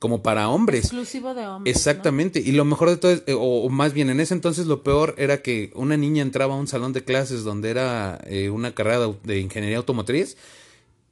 como 0.02 0.24
para 0.24 0.50
hombres. 0.50 0.86
Exclusivo 0.86 1.36
de 1.36 1.46
hombres. 1.46 1.76
Exactamente. 1.76 2.40
Y 2.40 2.54
lo 2.54 2.66
mejor 2.66 2.90
de 2.90 2.98
todo, 2.98 3.12
es, 3.12 3.22
eh, 3.28 3.36
o, 3.38 3.70
más 3.70 3.94
bien 3.94 4.10
en 4.10 4.20
ese 4.20 4.34
entonces 4.34 4.66
lo 4.66 4.82
peor 4.82 5.14
era 5.20 5.44
que 5.44 5.72
una 5.76 5.96
niña 5.96 6.24
entraba 6.24 6.56
a 6.56 6.58
un 6.58 6.66
salón 6.66 6.92
de 6.92 7.04
clases 7.04 7.44
donde 7.44 7.70
era 7.70 8.20
eh, 8.26 8.50
una 8.50 8.74
carrera 8.74 9.14
de, 9.24 9.40
ingeniería 9.40 9.78
automotriz. 9.78 10.38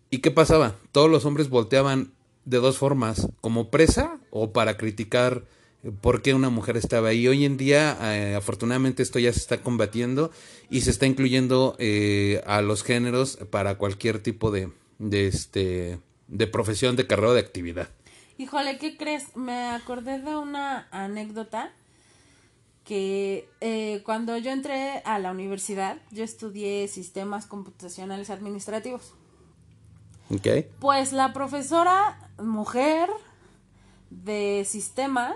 ¿Y 0.10 0.18
qué 0.18 0.32
pasaba? 0.32 0.76
Todos 0.92 1.08
los 1.08 1.24
hombres 1.26 1.50
volteaban 1.50 2.14
de 2.46 2.58
dos 2.58 2.80
formas, 2.80 3.28
como 3.42 3.70
presa 3.70 4.18
o 4.32 4.54
para 4.54 4.76
criticar 4.76 5.44
eh, 5.84 5.92
por 6.02 6.24
qué 6.24 6.34
una 6.34 6.50
mujer 6.50 6.76
estaba 6.76 7.10
ahí. 7.10 7.28
Hoy 7.28 7.46
en 7.46 7.58
día, 7.58 8.36
afortunadamente, 8.36 9.04
esto 9.04 9.20
ya 9.20 9.32
se 9.32 9.40
está 9.40 9.62
combatiendo 9.62 10.32
y 10.72 10.82
se 10.82 10.90
está 10.90 11.06
incluyendo 11.06 11.78
a 12.44 12.62
los 12.64 12.82
géneros 12.82 13.38
para 13.52 13.76
cualquier 13.76 14.18
tipo 14.18 14.50
de, 14.50 14.72
de, 14.98 15.28
este, 15.28 16.00
de 16.28 16.48
profesión, 16.48 16.96
de 16.96 17.06
carrera, 17.06 17.34
de 17.34 17.42
actividad. 17.42 17.90
Híjole, 18.40 18.78
¿qué 18.78 18.96
crees? 18.96 19.36
Me 19.36 19.68
acordé 19.72 20.18
de 20.20 20.34
una 20.38 20.88
anécdota 20.92 21.74
que 22.86 23.50
eh, 23.60 24.02
cuando 24.06 24.38
yo 24.38 24.52
entré 24.52 25.02
a 25.04 25.20
la 25.20 25.32
universidad, 25.32 25.98
yo 26.12 26.24
estudié 26.24 26.88
sistemas 26.88 27.46
computacionales 27.46 28.30
administrativos. 28.30 29.14
Ok. 30.30 30.48
Pues 30.80 31.12
la 31.12 31.34
profesora 31.34 32.32
mujer 32.42 33.10
de 34.10 34.64
sistemas 34.66 35.36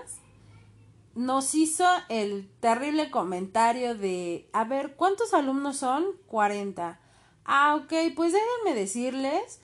nos 1.14 1.54
hizo 1.54 1.84
el 2.08 2.48
terrible 2.60 3.10
comentario 3.10 3.94
de, 3.94 4.48
a 4.54 4.64
ver, 4.64 4.94
¿cuántos 4.96 5.34
alumnos 5.34 5.76
son? 5.76 6.06
40. 6.26 6.98
Ah, 7.44 7.74
ok, 7.74 7.92
pues 8.16 8.32
déjenme 8.32 8.80
decirles 8.80 9.60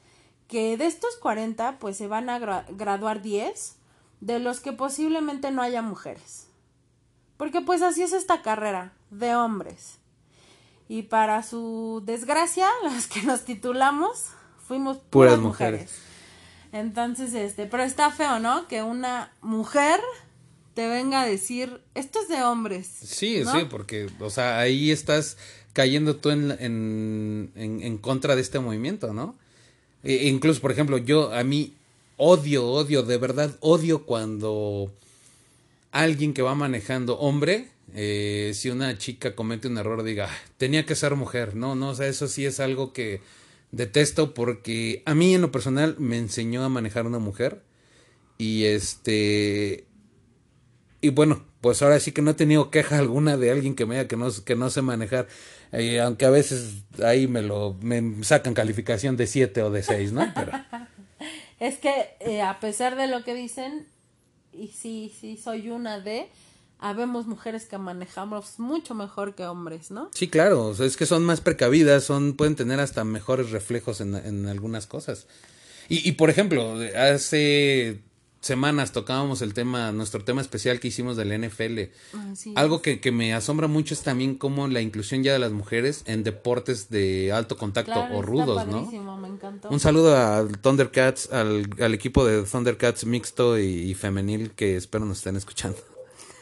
que 0.50 0.76
de 0.76 0.86
estos 0.86 1.16
40 1.16 1.78
pues 1.78 1.96
se 1.96 2.08
van 2.08 2.28
a 2.28 2.38
graduar 2.68 3.22
10 3.22 3.76
de 4.20 4.38
los 4.40 4.58
que 4.60 4.72
posiblemente 4.72 5.52
no 5.52 5.62
haya 5.62 5.80
mujeres. 5.80 6.48
Porque 7.36 7.60
pues 7.60 7.80
así 7.80 8.02
es 8.02 8.12
esta 8.12 8.42
carrera 8.42 8.92
de 9.10 9.34
hombres. 9.36 9.94
Y 10.88 11.02
para 11.02 11.44
su 11.44 12.02
desgracia, 12.04 12.68
las 12.82 13.06
que 13.06 13.22
nos 13.22 13.44
titulamos 13.44 14.26
fuimos 14.66 14.98
puras, 14.98 15.38
mujeres. 15.38 15.92
Entonces, 16.72 17.32
este, 17.34 17.66
pero 17.66 17.84
está 17.84 18.10
feo, 18.10 18.40
¿no? 18.40 18.66
Que 18.66 18.82
una 18.82 19.32
mujer 19.40 20.00
te 20.74 20.88
venga 20.88 21.22
a 21.22 21.26
decir, 21.26 21.80
esto 21.94 22.20
es 22.20 22.28
de 22.28 22.42
hombres. 22.42 22.86
Sí, 22.86 23.44
sí, 23.44 23.66
porque, 23.68 24.08
o 24.20 24.30
sea, 24.30 24.58
ahí 24.58 24.90
estás 24.90 25.36
cayendo 25.72 26.16
tú 26.16 26.30
en, 26.30 26.50
en, 26.58 27.52
en 27.54 27.98
contra 27.98 28.34
de 28.34 28.42
este 28.42 28.58
movimiento, 28.58 29.12
¿no? 29.12 29.34
E 30.02 30.28
incluso, 30.28 30.60
por 30.60 30.72
ejemplo, 30.72 30.98
yo 30.98 31.32
a 31.32 31.44
mí 31.44 31.74
odio, 32.16 32.66
odio, 32.66 33.02
de 33.02 33.18
verdad 33.18 33.56
odio 33.60 34.04
cuando 34.04 34.92
alguien 35.92 36.34
que 36.34 36.42
va 36.42 36.54
manejando 36.54 37.18
hombre, 37.18 37.68
eh, 37.94 38.52
si 38.54 38.70
una 38.70 38.96
chica 38.98 39.34
comete 39.34 39.68
un 39.68 39.78
error, 39.78 40.02
diga, 40.02 40.28
tenía 40.56 40.86
que 40.86 40.94
ser 40.94 41.16
mujer. 41.16 41.56
No, 41.56 41.74
no, 41.74 41.90
o 41.90 41.94
sea, 41.94 42.06
eso 42.06 42.28
sí 42.28 42.46
es 42.46 42.60
algo 42.60 42.92
que 42.92 43.20
detesto 43.72 44.34
porque 44.34 45.02
a 45.06 45.14
mí 45.14 45.34
en 45.34 45.42
lo 45.42 45.52
personal 45.52 45.96
me 45.98 46.18
enseñó 46.18 46.64
a 46.64 46.68
manejar 46.68 47.06
una 47.06 47.18
mujer 47.18 47.62
y 48.36 48.64
este 48.64 49.84
y 51.02 51.10
bueno, 51.10 51.44
pues 51.60 51.82
ahora 51.82 52.00
sí 52.00 52.12
que 52.12 52.22
no 52.22 52.32
he 52.32 52.34
tenido 52.34 52.70
queja 52.70 52.98
alguna 52.98 53.36
de 53.36 53.50
alguien 53.50 53.74
que 53.74 53.86
me 53.86 53.94
diga 53.94 54.08
que 54.08 54.16
no, 54.16 54.28
que 54.44 54.56
no 54.56 54.70
sé 54.70 54.82
manejar. 54.82 55.28
Eh, 55.72 56.00
aunque 56.00 56.24
a 56.24 56.30
veces 56.30 56.82
ahí 57.04 57.28
me 57.28 57.42
lo 57.42 57.76
me 57.80 58.24
sacan 58.24 58.54
calificación 58.54 59.16
de 59.16 59.26
7 59.26 59.62
o 59.62 59.70
de 59.70 59.82
6, 59.82 60.12
¿no? 60.12 60.32
Pero... 60.34 60.52
es 61.60 61.78
que 61.78 62.16
eh, 62.20 62.42
a 62.42 62.58
pesar 62.60 62.96
de 62.96 63.06
lo 63.06 63.22
que 63.24 63.34
dicen, 63.34 63.86
y 64.52 64.68
sí, 64.68 65.12
sí, 65.20 65.36
soy 65.36 65.70
una 65.70 66.00
de, 66.00 66.28
habemos 66.78 67.26
mujeres 67.26 67.66
que 67.66 67.78
manejamos 67.78 68.58
mucho 68.58 68.94
mejor 68.94 69.34
que 69.34 69.46
hombres, 69.46 69.90
¿no? 69.90 70.10
Sí, 70.12 70.28
claro, 70.28 70.72
es 70.72 70.96
que 70.96 71.06
son 71.06 71.24
más 71.24 71.40
precavidas, 71.40 72.04
son 72.04 72.34
pueden 72.34 72.56
tener 72.56 72.80
hasta 72.80 73.04
mejores 73.04 73.50
reflejos 73.50 74.00
en, 74.00 74.16
en 74.16 74.46
algunas 74.46 74.86
cosas. 74.86 75.28
Y, 75.88 76.08
y 76.08 76.12
por 76.12 76.30
ejemplo, 76.30 76.76
hace 76.96 78.00
semanas 78.40 78.92
tocábamos 78.92 79.42
el 79.42 79.54
tema, 79.54 79.92
nuestro 79.92 80.24
tema 80.24 80.40
especial 80.40 80.80
que 80.80 80.88
hicimos 80.88 81.16
del 81.16 81.38
NFL. 81.38 81.80
Algo 82.54 82.82
que, 82.82 83.00
que, 83.00 83.12
me 83.12 83.34
asombra 83.34 83.68
mucho 83.68 83.94
es 83.94 84.02
también 84.02 84.36
como 84.36 84.68
la 84.68 84.80
inclusión 84.80 85.22
ya 85.22 85.32
de 85.32 85.38
las 85.38 85.52
mujeres 85.52 86.02
en 86.06 86.24
deportes 86.24 86.88
de 86.90 87.32
alto 87.32 87.56
contacto 87.56 88.06
o 88.12 88.22
rudos, 88.22 88.66
¿no? 88.66 88.90
Me. 88.90 89.30
Un 89.68 89.80
saludo 89.80 90.16
al 90.16 90.58
Thundercats, 90.58 91.32
al, 91.32 91.68
al 91.80 91.94
equipo 91.94 92.24
de 92.24 92.42
Thundercats 92.42 93.04
mixto 93.04 93.58
y, 93.58 93.94
femenil 93.94 94.52
que 94.52 94.76
espero 94.76 95.04
nos 95.04 95.18
estén 95.18 95.36
escuchando. 95.36 95.78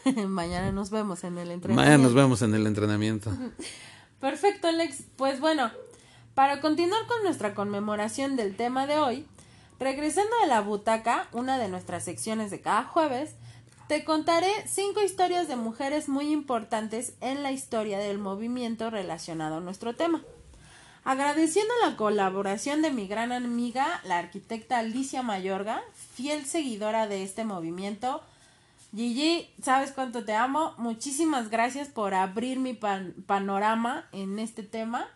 Mañana 0.29 0.73
nos 0.73 0.91
vemos 0.91 1.25
en 1.25 1.39
el 1.39 1.51
entrenamiento. 1.51 1.75
Mañana 1.75 1.99
nos 1.99 2.15
vemos 2.15 2.43
en 2.43 2.55
el 2.55 2.67
entrenamiento. 2.67 3.33
Perfecto, 4.21 4.69
Alex. 4.69 5.05
Pues 5.17 5.41
bueno, 5.41 5.71
para 6.35 6.61
continuar 6.61 7.07
con 7.07 7.23
nuestra 7.23 7.55
conmemoración 7.55 8.37
del 8.37 8.57
tema 8.57 8.87
de 8.87 8.99
hoy, 8.99 9.27
Regresando 9.81 10.33
a 10.43 10.47
la 10.47 10.61
butaca, 10.61 11.29
una 11.33 11.59
de 11.59 11.69
nuestras 11.69 12.05
secciones 12.05 12.51
de 12.51 12.61
cada 12.61 12.85
jueves, 12.85 13.35
te 13.87 14.05
contaré 14.05 14.51
cinco 14.67 15.03
historias 15.03 15.47
de 15.47 15.57
mujeres 15.57 16.09
muy 16.09 16.33
importantes 16.33 17.15
en 17.21 17.43
la 17.43 17.53
historia 17.53 17.99
del 17.99 18.19
movimiento 18.19 18.91
relacionado 18.91 19.57
a 19.57 19.61
nuestro 19.61 19.95
tema. 19.95 20.23
Agradeciendo 21.05 21.73
la 21.83 21.97
colaboración 21.97 22.83
de 22.83 22.91
mi 22.91 23.07
gran 23.07 23.33
amiga, 23.33 24.03
la 24.05 24.19
arquitecta 24.19 24.79
Alicia 24.79 25.23
Mayorga, 25.23 25.81
fiel 26.15 26.45
seguidora 26.45 27.07
de 27.07 27.23
este 27.23 27.45
movimiento. 27.45 28.21
Gigi, 28.95 29.49
sabes 29.63 29.93
cuánto 29.93 30.25
te 30.25 30.35
amo. 30.35 30.75
Muchísimas 30.77 31.49
gracias 31.51 31.89
por 31.89 32.15
abrir 32.15 32.59
mi 32.59 32.75
panorama 32.75 34.07
en 34.13 34.39
este 34.39 34.65
tema. 34.65 35.09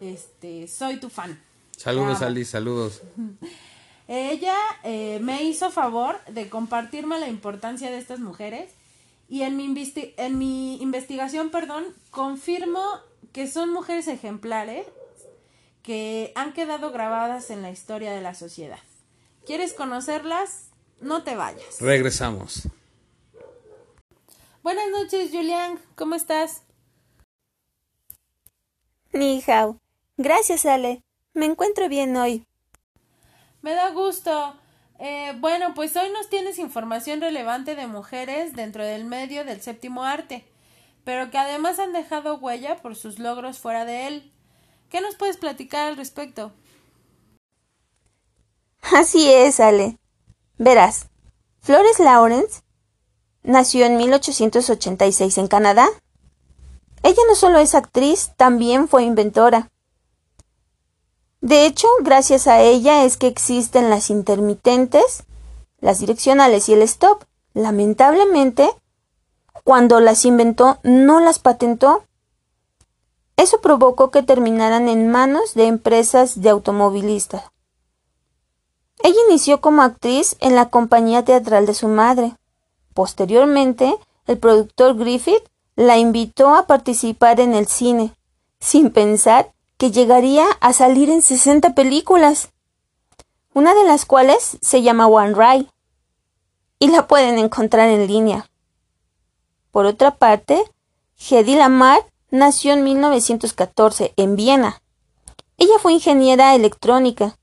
Este, 0.00 0.68
soy 0.68 0.98
tu 0.98 1.08
fan. 1.08 1.40
Saludos, 1.76 2.20
Alice, 2.20 2.50
saludos. 2.50 3.00
Ella 4.12 4.56
eh, 4.82 5.20
me 5.22 5.44
hizo 5.44 5.70
favor 5.70 6.18
de 6.24 6.48
compartirme 6.48 7.20
la 7.20 7.28
importancia 7.28 7.92
de 7.92 7.98
estas 7.98 8.18
mujeres 8.18 8.68
y 9.28 9.42
en 9.42 9.56
mi, 9.56 9.72
en 10.16 10.36
mi 10.36 10.82
investigación, 10.82 11.50
perdón, 11.50 11.84
confirmo 12.10 12.82
que 13.32 13.46
son 13.46 13.72
mujeres 13.72 14.08
ejemplares 14.08 14.84
que 15.84 16.32
han 16.34 16.52
quedado 16.54 16.90
grabadas 16.90 17.50
en 17.50 17.62
la 17.62 17.70
historia 17.70 18.10
de 18.10 18.20
la 18.20 18.34
sociedad. 18.34 18.80
¿Quieres 19.46 19.74
conocerlas? 19.74 20.70
No 21.00 21.22
te 21.22 21.36
vayas. 21.36 21.80
Regresamos. 21.80 22.66
Buenas 24.64 24.90
noches, 24.90 25.30
Julián. 25.30 25.78
¿Cómo 25.94 26.16
estás? 26.16 26.64
Ni 29.12 29.40
hao. 29.46 29.78
Gracias, 30.16 30.66
Ale. 30.66 31.04
Me 31.32 31.46
encuentro 31.46 31.88
bien 31.88 32.16
hoy. 32.16 32.44
Me 33.62 33.74
da 33.74 33.90
gusto. 33.90 34.54
Eh, 34.98 35.34
bueno, 35.38 35.74
pues 35.74 35.96
hoy 35.96 36.10
nos 36.10 36.28
tienes 36.28 36.58
información 36.58 37.20
relevante 37.20 37.74
de 37.74 37.86
mujeres 37.86 38.54
dentro 38.54 38.84
del 38.84 39.04
medio 39.04 39.44
del 39.44 39.62
séptimo 39.62 40.04
arte, 40.04 40.44
pero 41.04 41.30
que 41.30 41.38
además 41.38 41.78
han 41.78 41.92
dejado 41.92 42.36
huella 42.36 42.76
por 42.76 42.96
sus 42.96 43.18
logros 43.18 43.58
fuera 43.58 43.84
de 43.84 44.06
él. 44.06 44.32
¿Qué 44.90 45.00
nos 45.00 45.14
puedes 45.16 45.36
platicar 45.36 45.88
al 45.88 45.96
respecto? 45.96 46.52
Así 48.82 49.30
es, 49.30 49.60
Ale. 49.60 49.98
Verás, 50.58 51.06
Flores 51.60 51.98
Lawrence 52.00 52.62
nació 53.42 53.86
en 53.86 53.96
1886 53.96 55.38
en 55.38 55.48
Canadá. 55.48 55.88
Ella 57.02 57.22
no 57.28 57.34
solo 57.34 57.58
es 57.58 57.74
actriz, 57.74 58.32
también 58.36 58.88
fue 58.88 59.04
inventora. 59.04 59.70
De 61.40 61.64
hecho, 61.64 61.88
gracias 62.02 62.46
a 62.46 62.60
ella 62.60 63.04
es 63.04 63.16
que 63.16 63.26
existen 63.26 63.88
las 63.88 64.10
intermitentes, 64.10 65.24
las 65.80 65.98
direccionales 66.00 66.68
y 66.68 66.74
el 66.74 66.82
stop. 66.82 67.24
Lamentablemente, 67.54 68.70
cuando 69.64 70.00
las 70.00 70.24
inventó, 70.24 70.78
no 70.82 71.20
las 71.20 71.38
patentó. 71.38 72.04
Eso 73.36 73.60
provocó 73.62 74.10
que 74.10 74.22
terminaran 74.22 74.88
en 74.88 75.10
manos 75.10 75.54
de 75.54 75.66
empresas 75.66 76.42
de 76.42 76.50
automovilistas. 76.50 77.44
Ella 79.02 79.18
inició 79.28 79.62
como 79.62 79.82
actriz 79.82 80.36
en 80.40 80.54
la 80.54 80.68
compañía 80.68 81.24
teatral 81.24 81.64
de 81.64 81.72
su 81.72 81.88
madre. 81.88 82.36
Posteriormente, 82.92 83.96
el 84.26 84.38
productor 84.38 84.94
Griffith 84.96 85.42
la 85.74 85.96
invitó 85.96 86.54
a 86.54 86.66
participar 86.66 87.40
en 87.40 87.54
el 87.54 87.66
cine, 87.66 88.14
sin 88.58 88.90
pensar 88.90 89.52
que 89.80 89.90
llegaría 89.90 90.44
a 90.60 90.74
salir 90.74 91.08
en 91.08 91.22
60 91.22 91.74
películas, 91.74 92.50
una 93.54 93.72
de 93.72 93.84
las 93.84 94.04
cuales 94.04 94.58
se 94.60 94.82
llama 94.82 95.06
One 95.06 95.32
Ride, 95.32 95.70
y 96.78 96.88
la 96.88 97.06
pueden 97.06 97.38
encontrar 97.38 97.88
en 97.88 98.06
línea. 98.06 98.50
Por 99.70 99.86
otra 99.86 100.16
parte, 100.16 100.62
Hedy 101.16 101.54
Lamar 101.54 102.04
nació 102.30 102.74
en 102.74 102.84
1914 102.84 104.12
en 104.18 104.36
Viena. 104.36 104.82
Ella 105.56 105.78
fue 105.78 105.94
ingeniera 105.94 106.54
electrónica, 106.54 107.38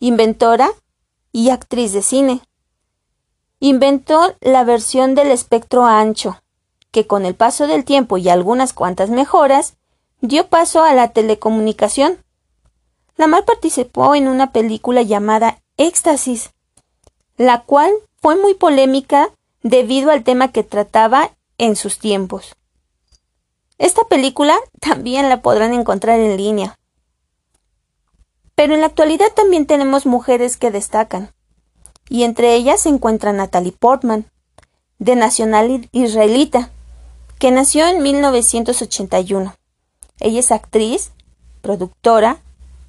inventora 0.00 0.72
y 1.30 1.50
actriz 1.50 1.92
de 1.92 2.02
cine. 2.02 2.40
Inventó 3.60 4.34
la 4.40 4.64
versión 4.64 5.14
del 5.14 5.30
espectro 5.30 5.86
ancho, 5.86 6.42
que 6.90 7.06
con 7.06 7.24
el 7.24 7.36
paso 7.36 7.68
del 7.68 7.84
tiempo 7.84 8.18
y 8.18 8.28
algunas 8.28 8.72
cuantas 8.72 9.08
mejoras, 9.08 9.76
dio 10.26 10.48
paso 10.48 10.82
a 10.82 10.94
la 10.94 11.08
telecomunicación. 11.08 12.16
Lamar 13.16 13.44
participó 13.44 14.14
en 14.14 14.26
una 14.26 14.52
película 14.52 15.02
llamada 15.02 15.60
Éxtasis, 15.76 16.50
la 17.36 17.62
cual 17.62 17.92
fue 18.22 18.36
muy 18.36 18.54
polémica 18.54 19.30
debido 19.62 20.10
al 20.10 20.24
tema 20.24 20.50
que 20.50 20.62
trataba 20.62 21.30
en 21.58 21.76
sus 21.76 21.98
tiempos. 21.98 22.56
Esta 23.76 24.04
película 24.04 24.56
también 24.80 25.28
la 25.28 25.42
podrán 25.42 25.74
encontrar 25.74 26.18
en 26.18 26.38
línea. 26.38 26.74
Pero 28.54 28.74
en 28.74 28.80
la 28.80 28.86
actualidad 28.86 29.30
también 29.36 29.66
tenemos 29.66 30.06
mujeres 30.06 30.56
que 30.56 30.70
destacan, 30.70 31.34
y 32.08 32.22
entre 32.22 32.54
ellas 32.54 32.80
se 32.80 32.88
encuentra 32.88 33.32
Natalie 33.34 33.72
Portman, 33.72 34.30
de 34.98 35.16
nacional 35.16 35.88
israelita, 35.92 36.70
que 37.38 37.50
nació 37.50 37.86
en 37.88 38.02
1981. 38.02 39.54
Ella 40.20 40.40
es 40.40 40.52
actriz, 40.52 41.12
productora, 41.60 42.38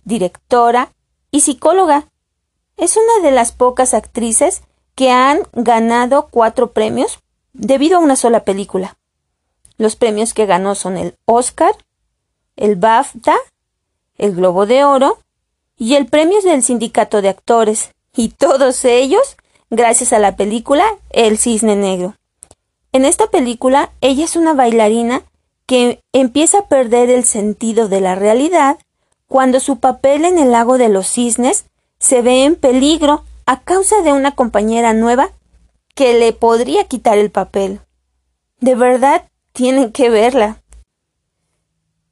directora 0.04 0.92
y 1.32 1.42
psicóloga. 1.42 2.08
Es 2.78 2.98
una 2.98 3.28
de 3.28 3.34
las 3.34 3.52
pocas 3.52 3.94
actrices 3.94 4.62
que 4.96 5.12
han 5.12 5.40
ganado 5.54 6.28
cuatro 6.30 6.72
premios 6.72 7.20
debido 7.54 7.98
a 7.98 8.02
una 8.02 8.16
sola 8.16 8.44
película. 8.44 8.98
Los 9.78 9.96
premios 9.96 10.34
que 10.34 10.46
ganó 10.46 10.76
son 10.76 10.98
el 10.98 11.16
Oscar, 11.26 11.76
el 12.56 12.76
BAFTA, 12.76 13.36
el 14.18 14.36
Globo 14.36 14.66
de 14.66 14.86
Oro 14.86 15.20
y 15.78 15.96
el 15.96 16.06
premio 16.06 16.42
del 16.42 16.64
Sindicato 16.64 17.22
de 17.22 17.30
Actores, 17.30 17.92
y 18.16 18.30
todos 18.30 18.86
ellos 18.86 19.36
gracias 19.70 20.14
a 20.14 20.20
la 20.20 20.38
película 20.38 20.86
El 21.10 21.38
Cisne 21.38 21.76
Negro. 21.76 22.16
En 22.94 23.04
esta 23.04 23.28
película 23.28 23.92
ella 24.00 24.24
es 24.24 24.38
una 24.38 24.54
bailarina 24.54 25.24
que 25.66 26.02
empieza 26.14 26.60
a 26.60 26.68
perder 26.68 27.10
el 27.10 27.26
sentido 27.26 27.88
de 27.88 28.02
la 28.02 28.16
realidad 28.16 28.78
cuando 29.28 29.60
su 29.60 29.80
papel 29.80 30.26
en 30.26 30.38
el 30.38 30.52
lago 30.52 30.78
de 30.78 30.90
los 30.90 31.08
cisnes 31.08 31.66
se 32.00 32.22
ve 32.22 32.46
en 32.46 32.56
peligro 32.56 33.24
a 33.46 33.62
causa 33.62 34.02
de 34.02 34.12
una 34.12 34.36
compañera 34.36 34.94
nueva 34.94 35.32
que 35.96 36.14
le 36.14 36.34
podría 36.34 36.86
quitar 36.86 37.18
el 37.18 37.32
papel. 37.32 37.80
De 38.60 38.76
verdad, 38.76 39.28
tienen 39.54 39.92
que 39.92 40.10
verla. 40.10 40.62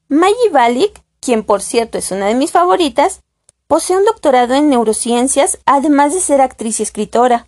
Maggie 0.08 0.50
Balik, 0.52 1.04
quien 1.20 1.44
por 1.44 1.62
cierto 1.62 1.98
es 1.98 2.12
una 2.12 2.28
de 2.28 2.36
mis 2.36 2.52
favoritas, 2.52 3.22
posee 3.68 3.98
un 3.98 4.06
doctorado 4.06 4.54
en 4.54 4.70
neurociencias, 4.70 5.60
además 5.66 6.14
de 6.14 6.20
ser 6.20 6.42
actriz 6.42 6.80
y 6.80 6.84
escritora. 6.84 7.48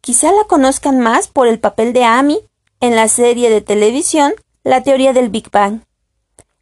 Quizá 0.00 0.32
la 0.32 0.44
conozcan 0.44 1.00
más 1.00 1.28
por 1.28 1.46
el 1.46 1.60
papel 1.60 1.92
de 1.92 2.04
Amy 2.04 2.40
en 2.80 2.96
la 2.96 3.08
serie 3.08 3.50
de 3.50 3.60
televisión 3.60 4.32
la 4.64 4.82
teoría 4.82 5.12
del 5.12 5.30
Big 5.30 5.50
Bang. 5.50 5.82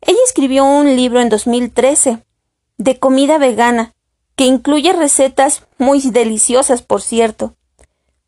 Ella 0.01 0.19
escribió 0.25 0.65
un 0.65 0.97
libro 0.97 1.21
en 1.21 1.29
2013 1.29 2.25
de 2.77 2.99
comida 2.99 3.39
vegana 3.39 3.95
que 4.37 4.45
incluye 4.45 4.93
recetas 4.93 5.67
muy 5.79 6.01
deliciosas, 6.01 6.83
por 6.83 7.03
cierto. 7.03 7.57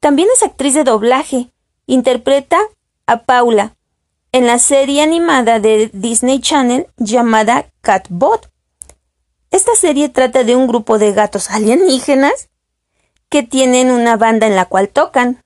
También 0.00 0.28
es 0.34 0.42
actriz 0.42 0.74
de 0.74 0.84
doblaje. 0.84 1.52
Interpreta 1.86 2.58
a 3.06 3.24
Paula 3.24 3.76
en 4.32 4.46
la 4.46 4.58
serie 4.58 5.02
animada 5.02 5.60
de 5.60 5.90
Disney 5.92 6.40
Channel 6.40 6.86
llamada 6.96 7.70
Catbot. 7.80 8.50
Esta 9.50 9.74
serie 9.74 10.08
trata 10.08 10.44
de 10.44 10.54
un 10.54 10.68
grupo 10.68 10.98
de 10.98 11.12
gatos 11.12 11.50
alienígenas 11.50 12.48
que 13.28 13.42
tienen 13.42 13.90
una 13.90 14.16
banda 14.16 14.46
en 14.46 14.56
la 14.56 14.66
cual 14.66 14.88
tocan. 14.88 15.42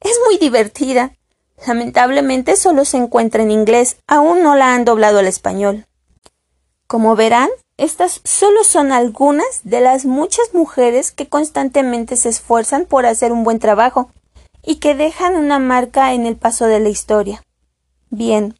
Es 0.00 0.18
muy 0.26 0.38
divertida. 0.38 1.16
Lamentablemente 1.66 2.56
solo 2.56 2.84
se 2.84 2.96
encuentra 2.96 3.42
en 3.42 3.50
inglés, 3.50 3.98
aún 4.06 4.42
no 4.42 4.56
la 4.56 4.74
han 4.74 4.84
doblado 4.84 5.18
al 5.18 5.26
español. 5.26 5.86
Como 6.86 7.16
verán, 7.16 7.50
estas 7.76 8.20
solo 8.24 8.64
son 8.64 8.92
algunas 8.92 9.60
de 9.64 9.80
las 9.80 10.04
muchas 10.04 10.54
mujeres 10.54 11.12
que 11.12 11.28
constantemente 11.28 12.16
se 12.16 12.28
esfuerzan 12.28 12.84
por 12.84 13.06
hacer 13.06 13.32
un 13.32 13.44
buen 13.44 13.58
trabajo 13.58 14.10
y 14.62 14.76
que 14.76 14.94
dejan 14.94 15.36
una 15.36 15.58
marca 15.58 16.12
en 16.12 16.26
el 16.26 16.36
paso 16.36 16.66
de 16.66 16.80
la 16.80 16.88
historia. 16.88 17.42
Bien, 18.10 18.58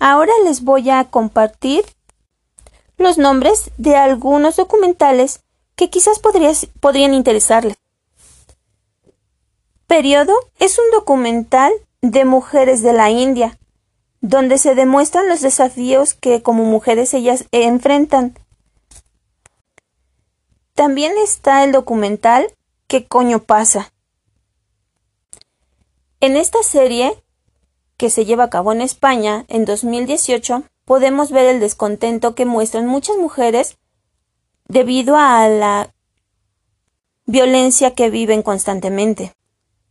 ahora 0.00 0.32
les 0.44 0.62
voy 0.64 0.88
a 0.90 1.04
compartir 1.04 1.84
los 2.96 3.18
nombres 3.18 3.70
de 3.76 3.96
algunos 3.96 4.56
documentales 4.56 5.40
que 5.74 5.90
quizás 5.90 6.20
podrían 6.80 7.12
interesarles. 7.12 7.76
Periodo 9.86 10.34
es 10.58 10.78
un 10.78 10.90
documental 10.92 11.72
de 12.02 12.24
mujeres 12.24 12.82
de 12.82 12.92
la 12.92 13.10
India, 13.10 13.58
donde 14.20 14.58
se 14.58 14.74
demuestran 14.74 15.28
los 15.28 15.40
desafíos 15.40 16.14
que 16.14 16.42
como 16.42 16.64
mujeres 16.64 17.14
ellas 17.14 17.44
enfrentan. 17.52 18.38
También 20.74 21.12
está 21.22 21.64
el 21.64 21.72
documental 21.72 22.52
¿Qué 22.88 23.04
coño 23.04 23.42
pasa? 23.42 23.92
En 26.20 26.36
esta 26.36 26.62
serie, 26.62 27.20
que 27.96 28.10
se 28.10 28.24
lleva 28.24 28.44
a 28.44 28.50
cabo 28.50 28.70
en 28.72 28.80
España 28.80 29.44
en 29.48 29.64
2018, 29.64 30.62
podemos 30.84 31.32
ver 31.32 31.46
el 31.46 31.58
descontento 31.58 32.36
que 32.36 32.46
muestran 32.46 32.86
muchas 32.86 33.16
mujeres 33.16 33.76
debido 34.68 35.16
a 35.16 35.48
la 35.48 35.92
violencia 37.24 37.96
que 37.96 38.08
viven 38.08 38.42
constantemente. 38.42 39.32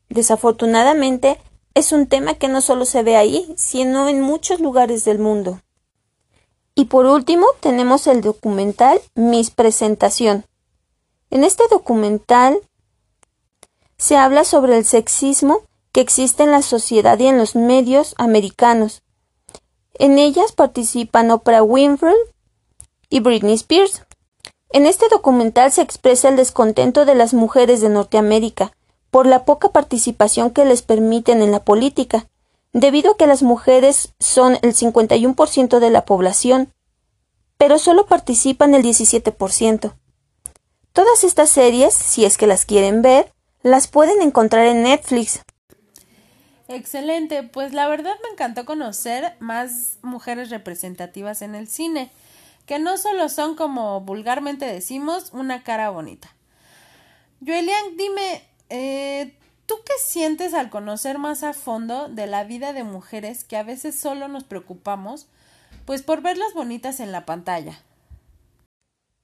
Desafortunadamente, 0.07 1.37
es 1.75 1.91
un 1.91 2.07
tema 2.07 2.33
que 2.33 2.47
no 2.47 2.61
solo 2.61 2.85
se 2.85 3.03
ve 3.03 3.17
ahí, 3.17 3.53
sino 3.57 4.09
en 4.09 4.21
muchos 4.21 4.59
lugares 4.59 5.05
del 5.05 5.19
mundo. 5.19 5.61
Y 6.73 6.85
por 6.85 7.05
último, 7.05 7.45
tenemos 7.59 8.07
el 8.07 8.21
documental 8.21 8.99
Mis 9.13 9.51
Presentación. 9.51 10.45
En 11.29 11.43
este 11.43 11.63
documental 11.69 12.57
se 13.97 14.17
habla 14.17 14.43
sobre 14.43 14.77
el 14.77 14.85
sexismo 14.85 15.61
que 15.91 16.01
existe 16.01 16.43
en 16.43 16.51
la 16.51 16.61
sociedad 16.61 17.19
y 17.19 17.27
en 17.27 17.37
los 17.37 17.55
medios 17.55 18.15
americanos. 18.17 19.03
En 19.93 20.17
ellas 20.17 20.51
participan 20.51 21.31
Oprah 21.31 21.63
Winfrey, 21.63 22.15
y 23.09 23.19
Britney 23.19 23.53
Spears. 23.53 24.03
En 24.71 24.85
este 24.85 25.07
documental 25.09 25.71
se 25.71 25.81
expresa 25.81 26.29
el 26.29 26.35
descontento 26.35 27.05
de 27.05 27.15
las 27.15 27.33
mujeres 27.33 27.81
de 27.81 27.89
Norteamérica 27.89 28.73
por 29.15 29.27
la 29.27 29.45
poca 29.45 29.69
participación 29.69 30.51
que 30.51 30.65
les 30.65 30.81
permiten 30.81 31.41
en 31.41 31.53
la 31.53 31.63
política, 31.63 32.27
debido 32.73 33.13
a 33.13 33.17
que 33.17 33.27
las 33.27 33.43
mujeres 33.43 34.13
son 34.19 34.55
el 34.55 34.75
51% 34.75 35.79
de 35.79 35.89
la 35.89 36.03
población, 36.03 36.73
pero 37.57 37.79
solo 37.79 38.07
participan 38.07 38.75
el 38.75 38.83
17%. 38.83 39.93
Todas 40.91 41.23
estas 41.23 41.49
series, 41.49 41.93
si 41.93 42.25
es 42.25 42.37
que 42.37 42.45
las 42.45 42.65
quieren 42.65 43.01
ver, 43.01 43.31
las 43.63 43.87
pueden 43.87 44.21
encontrar 44.21 44.65
en 44.65 44.83
Netflix. 44.83 45.39
Excelente, 46.67 47.43
pues 47.43 47.71
la 47.71 47.87
verdad 47.87 48.15
me 48.21 48.33
encantó 48.33 48.65
conocer 48.65 49.37
más 49.39 49.97
mujeres 50.01 50.49
representativas 50.49 51.41
en 51.41 51.55
el 51.55 51.69
cine, 51.69 52.11
que 52.65 52.79
no 52.79 52.97
solo 52.97 53.29
son 53.29 53.55
como 53.55 54.01
vulgarmente 54.01 54.65
decimos 54.65 55.29
una 55.31 55.63
cara 55.63 55.89
bonita. 55.89 56.35
Joelian, 57.39 57.95
dime, 57.95 58.43
eh, 58.69 59.37
¿tú 59.65 59.75
qué 59.85 59.93
sientes 60.03 60.53
al 60.53 60.69
conocer 60.69 61.17
más 61.17 61.43
a 61.43 61.53
fondo 61.53 62.07
de 62.09 62.27
la 62.27 62.43
vida 62.43 62.73
de 62.73 62.83
mujeres 62.83 63.43
que 63.43 63.57
a 63.57 63.63
veces 63.63 63.97
solo 63.97 64.27
nos 64.27 64.43
preocupamos 64.43 65.27
pues 65.85 66.01
por 66.01 66.21
verlas 66.21 66.53
bonitas 66.53 66.99
en 66.99 67.11
la 67.11 67.25
pantalla? 67.25 67.79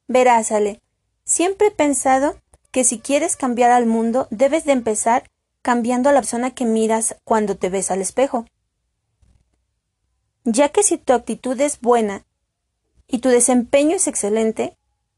Verás, 0.07 0.51
Ale, 0.51 0.81
siempre 1.23 1.67
he 1.67 1.71
pensado 1.71 2.35
que 2.71 2.83
si 2.83 2.99
quieres 2.99 3.35
cambiar 3.35 3.71
al 3.71 3.85
mundo 3.85 4.27
debes 4.29 4.65
de 4.65 4.73
empezar 4.73 5.29
cambiando 5.61 6.09
a 6.09 6.13
la 6.13 6.21
persona 6.21 6.51
que 6.51 6.65
miras 6.65 7.15
cuando 7.23 7.55
te 7.55 7.69
ves 7.69 7.91
al 7.91 8.01
espejo. 8.01 8.45
Ya 10.43 10.69
que 10.69 10.83
si 10.83 10.97
tu 10.97 11.13
actitud 11.13 11.59
es 11.61 11.79
buena 11.81 12.25
y 13.07 13.19
tu 13.19 13.29
desempeño 13.29 13.95
es 13.95 14.07
excelente, 14.07 14.77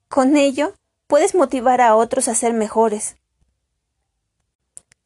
con 0.10 0.36
ello 0.36 0.74
puedes 1.08 1.34
motivar 1.34 1.80
a 1.82 1.96
otros 1.96 2.28
a 2.28 2.36
ser 2.36 2.54
mejores. 2.54 3.16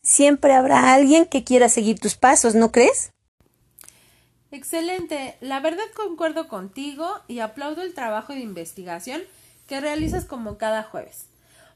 Siempre 0.07 0.53
habrá 0.53 0.93
alguien 0.93 1.25
que 1.25 1.43
quiera 1.43 1.67
seguir 1.67 1.99
tus 1.99 2.15
pasos, 2.15 2.55
¿no 2.55 2.71
crees? 2.71 3.11
Excelente. 4.51 5.35
La 5.41 5.59
verdad 5.59 5.83
concuerdo 5.93 6.47
contigo 6.47 7.05
y 7.27 7.39
aplaudo 7.39 7.81
el 7.81 7.93
trabajo 7.93 8.31
de 8.31 8.39
investigación 8.39 9.21
que 9.67 9.81
realizas 9.81 10.23
como 10.23 10.57
cada 10.57 10.83
jueves. 10.83 11.25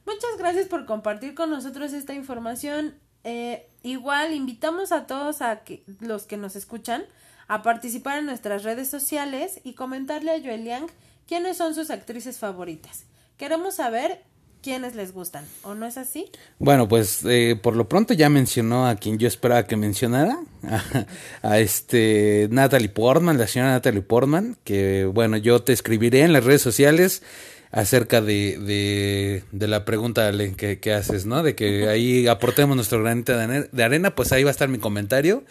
Muchas 0.06 0.38
gracias 0.38 0.68
por 0.68 0.86
compartir 0.86 1.36
con 1.36 1.50
nosotros 1.50 1.92
esta 1.92 2.14
información 2.14 2.96
eh, 3.26 3.70
igual 3.84 4.34
invitamos 4.34 4.94
a 4.94 5.06
todos 5.06 5.42
a 5.42 5.64
que, 5.64 5.84
los 6.00 6.24
que 6.24 6.38
nos 6.38 6.56
escuchan 6.56 7.04
a 7.50 7.64
participar 7.64 8.20
en 8.20 8.28
nuestras 8.28 8.64
redes 8.64 8.90
sociales 8.90 9.60
y 9.66 9.74
comentarle 9.74 10.32
a 10.32 10.40
Joel 10.40 10.70
quiénes 11.28 11.58
son 11.58 11.76
sus 11.76 11.90
actrices 11.90 12.40
favoritas. 12.40 13.04
Queremos 13.36 13.76
saber 13.76 14.24
quiénes 14.62 14.96
les 14.96 15.14
gustan, 15.14 15.46
¿o 15.64 15.74
no 15.74 15.86
es 15.86 15.98
así? 15.98 16.30
Bueno, 16.60 16.88
pues 16.88 17.26
eh, 17.26 17.60
por 17.62 17.76
lo 17.76 17.90
pronto 17.90 18.14
ya 18.14 18.30
mencionó 18.30 18.88
a 18.88 18.96
quien 18.96 19.18
yo 19.18 19.28
esperaba 19.28 19.64
que 19.66 19.76
mencionara, 19.76 20.40
a, 21.42 21.60
este 21.60 22.48
Natalie 22.52 22.90
Portman, 22.90 23.38
la 23.38 23.48
señora 23.48 23.72
Natalie 23.72 24.02
Portman, 24.02 24.58
que 24.64 25.06
bueno, 25.06 25.38
yo 25.38 25.64
te 25.64 25.74
escribiré 25.74 26.22
en 26.22 26.34
las 26.34 26.44
redes 26.44 26.62
sociales 26.62 27.24
acerca 27.72 28.22
de, 28.22 29.44
de, 29.52 29.68
la 29.68 29.86
pregunta 29.86 30.32
que, 30.58 30.80
que, 30.80 30.94
haces, 30.94 31.26
¿no? 31.26 31.42
De 31.42 31.56
que 31.56 31.88
ahí 31.88 32.28
aportemos 32.28 32.76
nuestro 32.76 33.02
granito 33.02 33.34
de 33.38 33.84
arena, 33.84 34.14
pues 34.14 34.32
ahí 34.32 34.44
va 34.44 34.50
a 34.50 34.52
estar 34.52 34.68
mi 34.68 34.78
comentario 34.78 35.44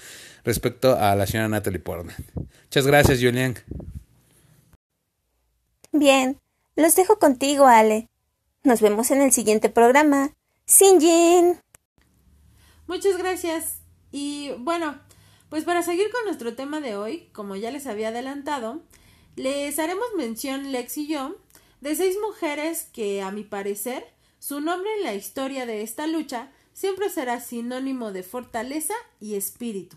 respecto 0.44 0.96
a 0.96 1.14
la 1.16 1.26
señora 1.26 1.48
Natalie 1.48 1.80
Portman. 1.80 2.16
Muchas 2.64 2.86
gracias, 2.86 3.20
Julián. 3.20 3.56
Bien, 5.92 6.38
los 6.76 6.94
dejo 6.94 7.18
contigo, 7.18 7.66
Ale. 7.66 8.08
Nos 8.62 8.82
vemos 8.82 9.10
en 9.10 9.22
el 9.22 9.32
siguiente 9.32 9.70
programa. 9.70 10.34
Sinjin. 10.66 11.58
Muchas 12.86 13.16
gracias. 13.16 13.78
Y 14.12 14.50
bueno, 14.58 15.00
pues 15.48 15.64
para 15.64 15.82
seguir 15.82 16.10
con 16.10 16.24
nuestro 16.26 16.54
tema 16.54 16.80
de 16.80 16.94
hoy, 16.94 17.30
como 17.32 17.56
ya 17.56 17.70
les 17.70 17.86
había 17.86 18.08
adelantado, 18.08 18.82
les 19.34 19.78
haremos 19.78 20.06
mención 20.14 20.72
Lex 20.72 20.98
y 20.98 21.08
yo 21.08 21.36
de 21.80 21.96
seis 21.96 22.16
mujeres 22.20 22.86
que, 22.92 23.22
a 23.22 23.30
mi 23.30 23.44
parecer, 23.44 24.04
su 24.38 24.60
nombre 24.60 24.90
en 24.98 25.04
la 25.04 25.14
historia 25.14 25.64
de 25.64 25.82
esta 25.82 26.06
lucha 26.06 26.52
siempre 26.74 27.08
será 27.08 27.40
sinónimo 27.40 28.12
de 28.12 28.22
fortaleza 28.22 28.94
y 29.20 29.36
espíritu. 29.36 29.96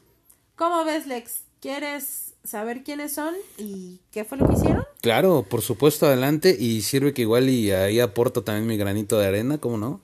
¿Cómo 0.55 0.85
ves, 0.85 1.05
Lex? 1.05 1.43
¿Quieres 1.63 2.33
saber 2.43 2.83
quiénes 2.83 3.13
son 3.13 3.33
y 3.57 4.01
qué 4.11 4.25
fue 4.25 4.37
lo 4.37 4.49
que 4.49 4.55
hicieron? 4.55 4.83
Claro, 4.99 5.45
por 5.49 5.61
supuesto, 5.61 6.05
adelante. 6.05 6.53
Y 6.59 6.81
sirve 6.81 7.13
que 7.13 7.21
igual 7.21 7.47
y 7.47 7.71
ahí 7.71 8.01
aporto 8.01 8.43
también 8.43 8.67
mi 8.67 8.75
granito 8.75 9.17
de 9.17 9.27
arena, 9.27 9.57
¿cómo 9.59 9.77
no? 9.77 10.01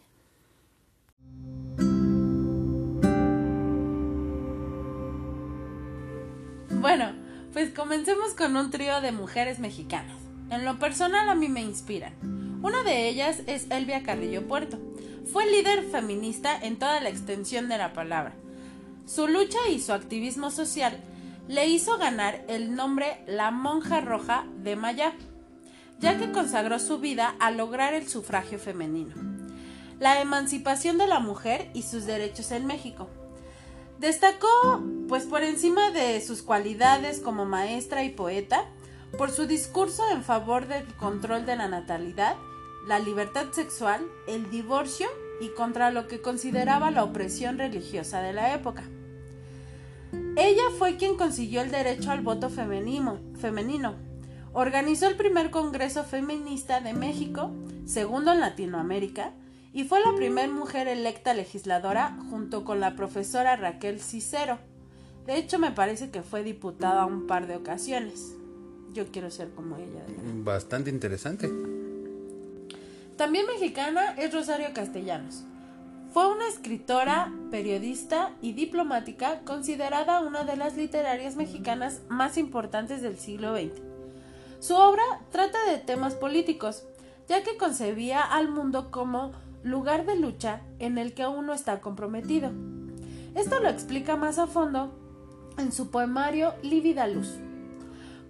Bueno, 6.79 7.13
pues 7.51 7.71
comencemos 7.71 8.35
con 8.35 8.55
un 8.55 8.71
trío 8.71 9.01
de 9.01 9.11
mujeres 9.11 9.59
mexicanas. 9.59 10.15
En 10.51 10.63
lo 10.63 10.79
personal 10.79 11.27
a 11.27 11.35
mí 11.35 11.49
me 11.49 11.61
inspiran. 11.61 12.13
Una 12.63 12.83
de 12.83 13.09
ellas 13.09 13.41
es 13.47 13.67
Elvia 13.69 14.03
Carrillo 14.03 14.47
Puerto. 14.47 14.79
Fue 15.29 15.45
líder 15.45 15.83
feminista 15.83 16.57
en 16.57 16.79
toda 16.79 17.01
la 17.01 17.09
extensión 17.09 17.67
de 17.67 17.77
la 17.77 17.91
palabra. 17.91 18.33
Su 19.05 19.27
lucha 19.27 19.59
y 19.69 19.81
su 19.81 19.91
activismo 19.91 20.51
social 20.51 21.03
le 21.49 21.65
hizo 21.65 21.97
ganar 21.97 22.45
el 22.47 22.75
nombre 22.75 23.23
La 23.25 23.49
Monja 23.49 24.01
Roja 24.01 24.45
de 24.57 24.75
Maya, 24.75 25.15
ya 25.97 26.15
que 26.19 26.31
consagró 26.31 26.77
su 26.77 26.99
vida 26.99 27.35
a 27.39 27.49
lograr 27.49 27.95
el 27.95 28.07
sufragio 28.07 28.59
femenino, 28.59 29.15
la 29.99 30.21
emancipación 30.21 30.99
de 30.99 31.07
la 31.07 31.19
mujer 31.19 31.71
y 31.73 31.81
sus 31.81 32.05
derechos 32.05 32.51
en 32.51 32.67
México. 32.67 33.09
Destacó, 33.97 34.83
pues 35.07 35.23
por 35.23 35.41
encima 35.41 35.89
de 35.89 36.21
sus 36.21 36.43
cualidades 36.43 37.19
como 37.19 37.45
maestra 37.45 38.03
y 38.03 38.11
poeta, 38.11 38.65
por 39.17 39.31
su 39.31 39.47
discurso 39.47 40.03
en 40.11 40.23
favor 40.23 40.67
del 40.67 40.85
control 40.97 41.47
de 41.47 41.55
la 41.55 41.67
natalidad, 41.67 42.35
la 42.87 42.99
libertad 42.99 43.47
sexual, 43.53 44.05
el 44.27 44.51
divorcio 44.51 45.07
y 45.41 45.49
contra 45.49 45.89
lo 45.89 46.07
que 46.07 46.21
consideraba 46.21 46.91
la 46.91 47.03
opresión 47.03 47.57
religiosa 47.57 48.21
de 48.21 48.33
la 48.33 48.53
época. 48.53 48.83
Ella 50.35 50.63
fue 50.77 50.97
quien 50.97 51.17
consiguió 51.17 51.61
el 51.61 51.71
derecho 51.71 52.11
al 52.11 52.21
voto 52.21 52.49
femenino, 52.49 53.19
femenino. 53.39 53.95
Organizó 54.53 55.07
el 55.07 55.15
primer 55.15 55.51
Congreso 55.51 56.03
Feminista 56.03 56.81
de 56.81 56.93
México, 56.93 57.51
segundo 57.85 58.31
en 58.31 58.39
Latinoamérica, 58.39 59.33
y 59.73 59.83
fue 59.83 59.99
la 59.99 60.15
primera 60.15 60.47
mujer 60.47 60.87
electa 60.87 61.33
legisladora 61.33 62.17
junto 62.29 62.63
con 62.63 62.79
la 62.79 62.95
profesora 62.95 63.55
Raquel 63.55 63.99
Cicero. 63.99 64.57
De 65.25 65.37
hecho, 65.37 65.59
me 65.59 65.71
parece 65.71 66.09
que 66.09 66.23
fue 66.23 66.43
diputada 66.43 67.05
un 67.05 67.27
par 67.27 67.45
de 67.45 67.55
ocasiones. 67.55 68.33
Yo 68.93 69.11
quiero 69.11 69.29
ser 69.29 69.51
como 69.51 69.77
ella. 69.77 70.03
Bastante 70.43 70.89
interesante. 70.89 71.51
También 73.15 73.45
mexicana 73.45 74.15
es 74.17 74.33
Rosario 74.33 74.69
Castellanos. 74.73 75.43
Fue 76.11 76.27
una 76.27 76.47
escritora, 76.47 77.31
periodista 77.51 78.31
y 78.41 78.53
diplomática 78.53 79.41
considerada 79.41 80.21
una 80.21 80.43
de 80.43 80.55
las 80.55 80.75
literarias 80.75 81.35
mexicanas 81.35 82.01
más 82.09 82.37
importantes 82.39 83.03
del 83.03 83.19
siglo 83.19 83.55
XX. 83.55 83.79
Su 84.59 84.75
obra 84.75 85.03
trata 85.31 85.63
de 85.69 85.77
temas 85.77 86.15
políticos, 86.15 86.83
ya 87.27 87.43
que 87.43 87.57
concebía 87.57 88.23
al 88.23 88.49
mundo 88.49 88.89
como 88.89 89.33
lugar 89.63 90.07
de 90.07 90.15
lucha 90.15 90.61
en 90.79 90.97
el 90.97 91.13
que 91.13 91.27
uno 91.27 91.53
está 91.53 91.79
comprometido. 91.79 92.51
Esto 93.35 93.59
lo 93.59 93.69
explica 93.69 94.15
más 94.15 94.39
a 94.39 94.47
fondo 94.47 94.91
en 95.59 95.71
su 95.71 95.91
poemario 95.91 96.55
Lívida 96.63 97.05
Luz. 97.05 97.35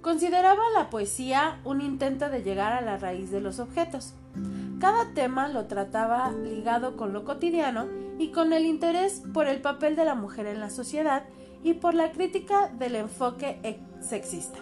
Consideraba 0.01 0.63
la 0.73 0.89
poesía 0.89 1.61
un 1.63 1.79
intento 1.79 2.29
de 2.29 2.43
llegar 2.43 2.73
a 2.73 2.81
la 2.81 2.97
raíz 2.97 3.31
de 3.31 3.39
los 3.39 3.59
objetos. 3.59 4.15
Cada 4.79 5.13
tema 5.13 5.47
lo 5.49 5.65
trataba 5.65 6.31
ligado 6.31 6.95
con 6.95 7.13
lo 7.13 7.25
cotidiano 7.25 7.87
y 8.17 8.31
con 8.31 8.53
el 8.53 8.65
interés 8.65 9.21
por 9.33 9.47
el 9.47 9.61
papel 9.61 9.95
de 9.95 10.05
la 10.05 10.15
mujer 10.15 10.45
en 10.45 10.59
la 10.59 10.69
sociedad 10.69 11.23
y 11.63 11.73
por 11.73 11.93
la 11.93 12.11
crítica 12.11 12.69
del 12.69 12.95
enfoque 12.95 13.79
sexista. 14.01 14.59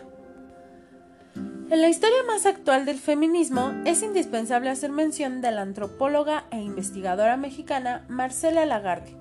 En 1.36 1.82
la 1.82 1.90
historia 1.90 2.24
más 2.26 2.46
actual 2.46 2.86
del 2.86 2.98
feminismo 2.98 3.74
es 3.86 4.02
indispensable 4.02 4.70
hacer 4.70 4.92
mención 4.92 5.42
de 5.42 5.52
la 5.52 5.62
antropóloga 5.62 6.46
e 6.50 6.62
investigadora 6.62 7.36
mexicana 7.38 8.06
Marcela 8.08 8.66
Lagarde, 8.66 9.18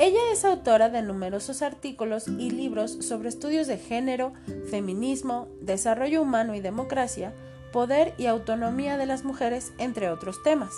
ella 0.00 0.32
es 0.32 0.46
autora 0.46 0.88
de 0.88 1.02
numerosos 1.02 1.60
artículos 1.60 2.26
y 2.26 2.50
libros 2.50 2.92
sobre 3.00 3.28
estudios 3.28 3.66
de 3.66 3.76
género, 3.76 4.32
feminismo, 4.70 5.46
desarrollo 5.60 6.22
humano 6.22 6.54
y 6.54 6.60
democracia, 6.60 7.34
poder 7.72 8.14
y 8.18 8.26
autonomía 8.26 8.96
de 8.96 9.06
las 9.06 9.24
mujeres, 9.24 9.72
entre 9.78 10.10
otros 10.10 10.42
temas. 10.42 10.72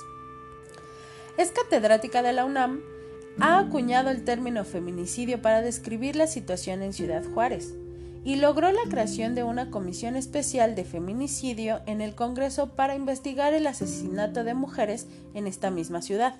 Es 1.36 1.50
catedrática 1.50 2.22
de 2.22 2.32
la 2.32 2.44
UNAM, 2.44 2.80
ha 3.40 3.58
acuñado 3.58 4.10
el 4.10 4.24
término 4.24 4.64
feminicidio 4.64 5.40
para 5.40 5.62
describir 5.62 6.16
la 6.16 6.26
situación 6.26 6.82
en 6.82 6.92
Ciudad 6.92 7.24
Juárez 7.32 7.74
y 8.24 8.36
logró 8.36 8.70
la 8.70 8.82
creación 8.88 9.34
de 9.34 9.42
una 9.42 9.70
comisión 9.70 10.16
especial 10.16 10.74
de 10.74 10.84
feminicidio 10.84 11.80
en 11.86 12.00
el 12.00 12.14
Congreso 12.14 12.68
para 12.76 12.94
investigar 12.94 13.52
el 13.52 13.66
asesinato 13.66 14.44
de 14.44 14.54
mujeres 14.54 15.06
en 15.34 15.46
esta 15.46 15.70
misma 15.70 16.02
ciudad. 16.02 16.36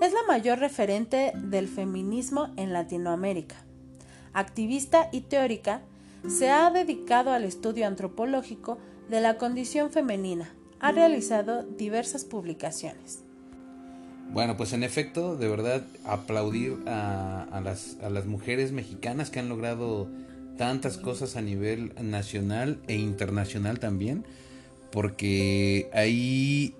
Es 0.00 0.12
la 0.14 0.22
mayor 0.26 0.58
referente 0.58 1.32
del 1.34 1.68
feminismo 1.68 2.48
en 2.56 2.72
Latinoamérica. 2.72 3.56
Activista 4.32 5.08
y 5.12 5.22
teórica, 5.22 5.82
se 6.28 6.50
ha 6.50 6.70
dedicado 6.70 7.32
al 7.32 7.44
estudio 7.44 7.86
antropológico 7.86 8.78
de 9.10 9.20
la 9.20 9.36
condición 9.36 9.90
femenina. 9.90 10.54
Ha 10.78 10.92
realizado 10.92 11.64
diversas 11.64 12.24
publicaciones. 12.24 13.24
Bueno, 14.32 14.56
pues 14.56 14.72
en 14.72 14.84
efecto, 14.84 15.36
de 15.36 15.48
verdad, 15.48 15.82
aplaudir 16.04 16.78
a, 16.86 17.60
las, 17.64 17.96
a 18.02 18.08
las 18.08 18.26
mujeres 18.26 18.70
mexicanas 18.70 19.30
que 19.30 19.40
han 19.40 19.48
logrado 19.48 20.08
tantas 20.56 20.96
cosas 20.96 21.36
a 21.36 21.42
nivel 21.42 21.92
nacional 22.00 22.78
e 22.86 22.94
internacional 22.94 23.80
también, 23.80 24.24
porque 24.92 25.90
ahí 25.92 26.74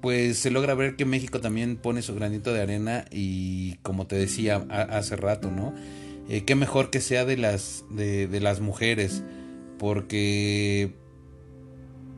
pues 0.00 0.38
se 0.38 0.50
logra 0.50 0.74
ver 0.74 0.96
que 0.96 1.04
México 1.04 1.40
también 1.40 1.76
pone 1.76 2.02
su 2.02 2.14
granito 2.14 2.52
de 2.52 2.62
arena 2.62 3.04
y 3.10 3.76
como 3.82 4.06
te 4.06 4.16
decía 4.16 4.56
hace 4.68 5.14
rato, 5.16 5.50
¿no? 5.50 5.72
Eh, 6.28 6.44
qué 6.44 6.54
mejor 6.54 6.90
que 6.90 7.00
sea 7.00 7.24
de 7.24 7.36
las, 7.36 7.84
de, 7.90 8.26
de 8.26 8.40
las 8.40 8.60
mujeres, 8.60 9.22
porque, 9.78 10.94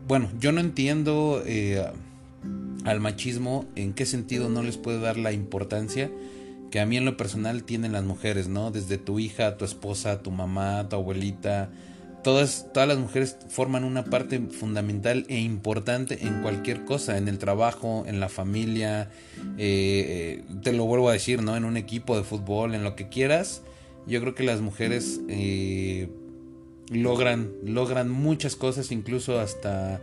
bueno, 0.07 0.30
yo 0.38 0.52
no 0.52 0.61
entiendo 0.61 1.42
eh, 1.46 1.84
al 2.84 3.00
machismo 3.00 3.64
en 3.76 3.94
qué 3.94 4.07
sentido 4.07 4.48
no 4.48 4.62
les 4.62 4.76
puede 4.76 5.00
dar 5.00 5.16
la 5.16 5.32
importancia 5.32 6.11
que 6.70 6.80
a 6.80 6.86
mí 6.86 6.96
en 6.96 7.05
lo 7.05 7.16
personal 7.16 7.62
tienen 7.62 7.92
las 7.92 8.02
mujeres, 8.02 8.48
¿no? 8.48 8.72
Desde 8.72 8.98
tu 8.98 9.20
hija, 9.20 9.57
tu 9.57 9.64
esposa, 9.64 10.22
tu 10.22 10.32
mamá, 10.32 10.88
tu 10.88 10.96
abuelita, 10.96 11.70
todas, 12.24 12.66
todas 12.72 12.88
las 12.88 12.98
mujeres 12.98 13.36
forman 13.48 13.84
una 13.84 14.05
parte 14.05 14.40
fundamental 14.40 15.24
e 15.28 15.38
importante 15.38 16.26
en 16.26 16.42
cualquier 16.42 16.84
cosa, 16.84 17.16
en 17.16 17.28
el 17.28 17.38
trabajo, 17.38 18.02
en 18.09 18.18
la 18.18 18.28
familia, 18.28 19.09
eh, 19.57 20.42
eh, 20.42 20.44
te 20.62 20.72
lo 20.72 20.84
vuelvo 20.86 21.09
a 21.11 21.12
decir, 21.12 21.42
¿no? 21.42 21.57
En 21.57 21.64
un 21.64 21.76
equipo 21.76 22.16
de 22.16 22.24
fútbol, 22.24 22.74
en 22.74 22.82
lo 22.82 22.96
que 22.96 23.09
quieras, 23.09 23.62
yo 24.09 24.20
creo 24.20 24.34
que 24.34 24.42
las 24.42 24.61
mujeres 24.61 25.20
logran, 26.91 27.53
logran 27.64 28.11
muchas 28.11 28.57
cosas, 28.57 28.93
incluso 28.93 29.41
hasta 29.41 30.01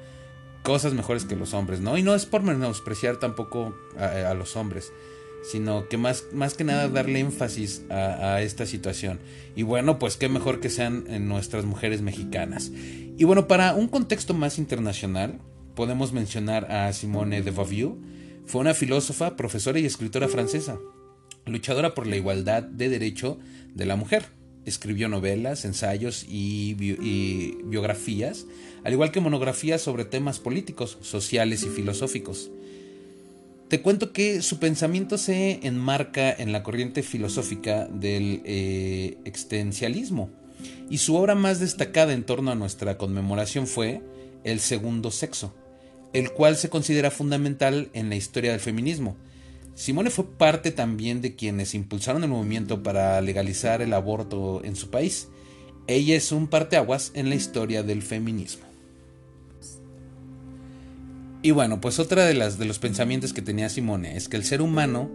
cosas 0.63 0.93
mejores 0.93 1.25
que 1.25 1.35
los 1.35 1.53
hombres, 1.53 1.81
¿no? 1.81 1.97
Y 1.97 2.03
no 2.03 2.13
es 2.15 2.25
por 2.25 2.43
menospreciar 2.43 3.17
tampoco 3.17 3.75
a 3.97 4.33
los 4.33 4.55
hombres 4.55 4.91
sino 5.41 5.87
que 5.87 5.97
más, 5.97 6.25
más 6.33 6.53
que 6.53 6.63
nada 6.63 6.87
darle 6.87 7.19
énfasis 7.19 7.83
a, 7.89 8.41
esta 8.41 8.65
situación. 8.65 9.19
Y 9.55 9.63
bueno, 9.63 9.99
pues 9.99 10.17
qué 10.17 10.29
mejor 10.29 10.59
que 10.59 10.69
sean 10.69 11.05
nuestras 11.27 11.65
mujeres 11.65 12.01
mexicanas. 12.01 12.71
Y 13.17 13.23
bueno, 13.23 13.47
para 13.47 13.73
un 13.73 13.87
contexto 13.87 14.33
más 14.33 14.57
internacional, 14.57 15.39
podemos 15.75 16.13
mencionar 16.13 16.71
a 16.71 16.91
Simone 16.93 17.41
de 17.41 17.51
Beauvoir. 17.51 17.95
Fue 18.45 18.61
una 18.61 18.73
filósofa, 18.73 19.35
profesora 19.35 19.79
y 19.79 19.85
escritora 19.85 20.27
francesa, 20.27 20.79
luchadora 21.45 21.93
por 21.93 22.07
la 22.07 22.17
igualdad 22.17 22.63
de 22.63 22.89
derecho 22.89 23.39
de 23.73 23.85
la 23.85 23.95
mujer. 23.95 24.40
Escribió 24.65 25.09
novelas, 25.09 25.65
ensayos 25.65 26.25
y, 26.29 26.75
biografías, 26.75 28.45
al 28.83 28.93
igual 28.93 29.11
que 29.11 29.19
monografías 29.19 29.81
sobre 29.81 30.05
temas 30.05 30.39
políticos, 30.39 30.97
sociales 31.01 31.63
y 31.63 31.69
filosóficos. 31.69 32.51
Te 33.69 33.81
cuento 33.81 34.11
que 34.11 34.41
su 34.41 34.59
pensamiento 34.59 35.17
se 35.17 35.65
enmarca 35.65 36.31
en 36.31 36.51
la 36.51 36.61
corriente 36.61 37.03
filosófica 37.03 37.87
del 37.87 38.41
eh, 38.43 39.17
existencialismo 39.23 40.29
y 40.89 40.97
su 40.97 41.15
obra 41.15 41.35
más 41.35 41.59
destacada 41.59 42.13
en 42.13 42.23
torno 42.23 42.51
a 42.51 42.55
nuestra 42.55 42.97
conmemoración 42.97 43.67
fue 43.67 44.01
El 44.43 44.59
segundo 44.59 45.09
sexo, 45.09 45.53
el 46.13 46.31
cual 46.31 46.57
se 46.57 46.69
considera 46.69 47.11
fundamental 47.11 47.89
en 47.93 48.09
la 48.09 48.15
historia 48.15 48.51
del 48.51 48.59
feminismo. 48.59 49.15
Simone 49.73 50.09
fue 50.09 50.25
parte 50.25 50.71
también 50.71 51.21
de 51.21 51.35
quienes 51.35 51.73
impulsaron 51.73 52.23
el 52.23 52.29
movimiento 52.29 52.83
para 52.83 53.19
legalizar 53.21 53.81
el 53.81 53.93
aborto 53.93 54.63
en 54.63 54.75
su 54.75 54.89
país. 54.89 55.29
Ella 55.87 56.15
es 56.15 56.31
un 56.31 56.47
parteaguas 56.47 57.11
en 57.15 57.29
la 57.29 57.35
historia 57.35 57.83
del 57.83 58.01
feminismo. 58.01 58.65
Y 61.43 61.51
bueno, 61.51 61.81
pues 61.81 61.97
otra 61.97 62.25
de 62.25 62.35
las 62.35 62.59
de 62.59 62.65
los 62.65 62.77
pensamientos 62.77 63.33
que 63.33 63.41
tenía 63.41 63.69
Simone 63.69 64.15
es 64.15 64.29
que 64.29 64.37
el 64.37 64.43
ser 64.43 64.61
humano, 64.61 65.09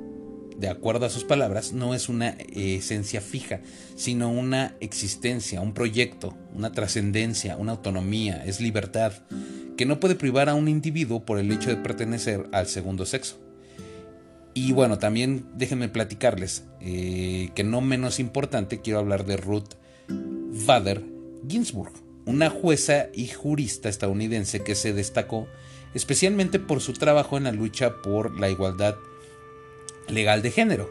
de 0.59 0.69
acuerdo 0.69 1.07
a 1.07 1.11
sus 1.11 1.23
palabras, 1.23 1.73
no 1.73 1.95
es 1.95 2.09
una 2.09 2.31
esencia 2.31 3.21
fija, 3.21 3.61
sino 3.95 4.33
una 4.33 4.75
existencia, 4.81 5.61
un 5.61 5.73
proyecto, 5.73 6.37
una 6.53 6.73
trascendencia, 6.73 7.57
una 7.57 7.73
autonomía, 7.73 8.43
es 8.45 8.61
libertad, 8.61 9.13
que 9.77 9.87
no 9.87 10.01
puede 10.01 10.17
privar 10.17 10.49
a 10.49 10.55
un 10.55 10.67
individuo 10.67 11.25
por 11.25 11.39
el 11.39 11.53
hecho 11.53 11.71
de 11.71 11.77
pertenecer 11.77 12.49
al 12.51 12.67
segundo 12.67 13.07
sexo. 13.07 13.45
Y 14.57 14.73
bueno, 14.73 14.99
también 14.99 15.45
déjenme 15.53 15.91
platicarles 15.91 16.65
eh, 16.81 17.51
que 17.55 17.63
no 17.63 17.83
menos 17.83 18.19
importante 18.19 18.81
quiero 18.81 18.99
hablar 18.99 19.27
de 19.27 19.37
Ruth 19.37 19.75
Bader 20.09 21.05
Ginsburg, 21.47 21.93
una 22.25 22.49
jueza 22.49 23.09
y 23.13 23.29
jurista 23.29 23.91
estadounidense 23.91 24.65
que 24.65 24.75
se 24.75 24.95
destacó 24.95 25.47
especialmente 25.93 26.59
por 26.59 26.81
su 26.81 26.95
trabajo 26.95 27.37
en 27.37 27.45
la 27.45 27.53
lucha 27.53 28.01
por 28.01 28.41
la 28.41 28.49
igualdad 28.49 28.95
legal 30.09 30.41
de 30.41 30.51
género. 30.51 30.91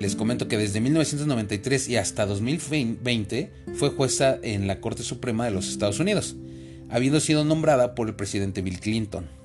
Les 0.00 0.16
comento 0.16 0.48
que 0.48 0.56
desde 0.56 0.80
1993 0.80 1.90
y 1.90 1.96
hasta 1.98 2.24
2020 2.24 3.52
fue 3.74 3.90
jueza 3.90 4.38
en 4.42 4.66
la 4.66 4.80
Corte 4.80 5.02
Suprema 5.02 5.44
de 5.44 5.50
los 5.50 5.68
Estados 5.68 6.00
Unidos, 6.00 6.34
habiendo 6.88 7.20
sido 7.20 7.44
nombrada 7.44 7.94
por 7.94 8.08
el 8.08 8.14
presidente 8.14 8.62
Bill 8.62 8.80
Clinton. 8.80 9.43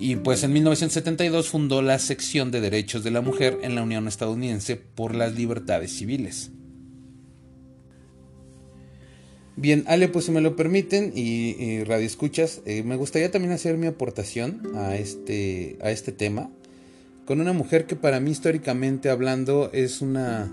Y 0.00 0.16
pues 0.16 0.42
en 0.42 0.54
1972 0.54 1.50
fundó 1.50 1.82
la 1.82 1.98
sección 1.98 2.50
de 2.50 2.62
derechos 2.62 3.04
de 3.04 3.10
la 3.10 3.20
mujer 3.20 3.58
en 3.62 3.74
la 3.74 3.82
Unión 3.82 4.08
Estadounidense 4.08 4.76
por 4.76 5.14
las 5.14 5.34
libertades 5.34 5.92
civiles. 5.92 6.50
Bien, 9.56 9.84
Ale, 9.86 10.08
pues 10.08 10.24
si 10.24 10.30
me 10.30 10.40
lo 10.40 10.56
permiten 10.56 11.12
y, 11.14 11.84
Radio 11.84 12.06
Escuchas, 12.06 12.62
eh, 12.64 12.82
me 12.82 12.96
gustaría 12.96 13.30
también 13.30 13.52
hacer 13.52 13.76
mi 13.76 13.88
aportación 13.88 14.72
a 14.74 14.96
este, 14.96 15.76
a 15.82 15.90
este 15.90 16.12
tema 16.12 16.50
con 17.26 17.42
una 17.42 17.52
mujer 17.52 17.84
que 17.84 17.94
para 17.94 18.20
mí 18.20 18.30
históricamente 18.30 19.10
hablando 19.10 19.70
es 19.74 20.00
una, 20.00 20.50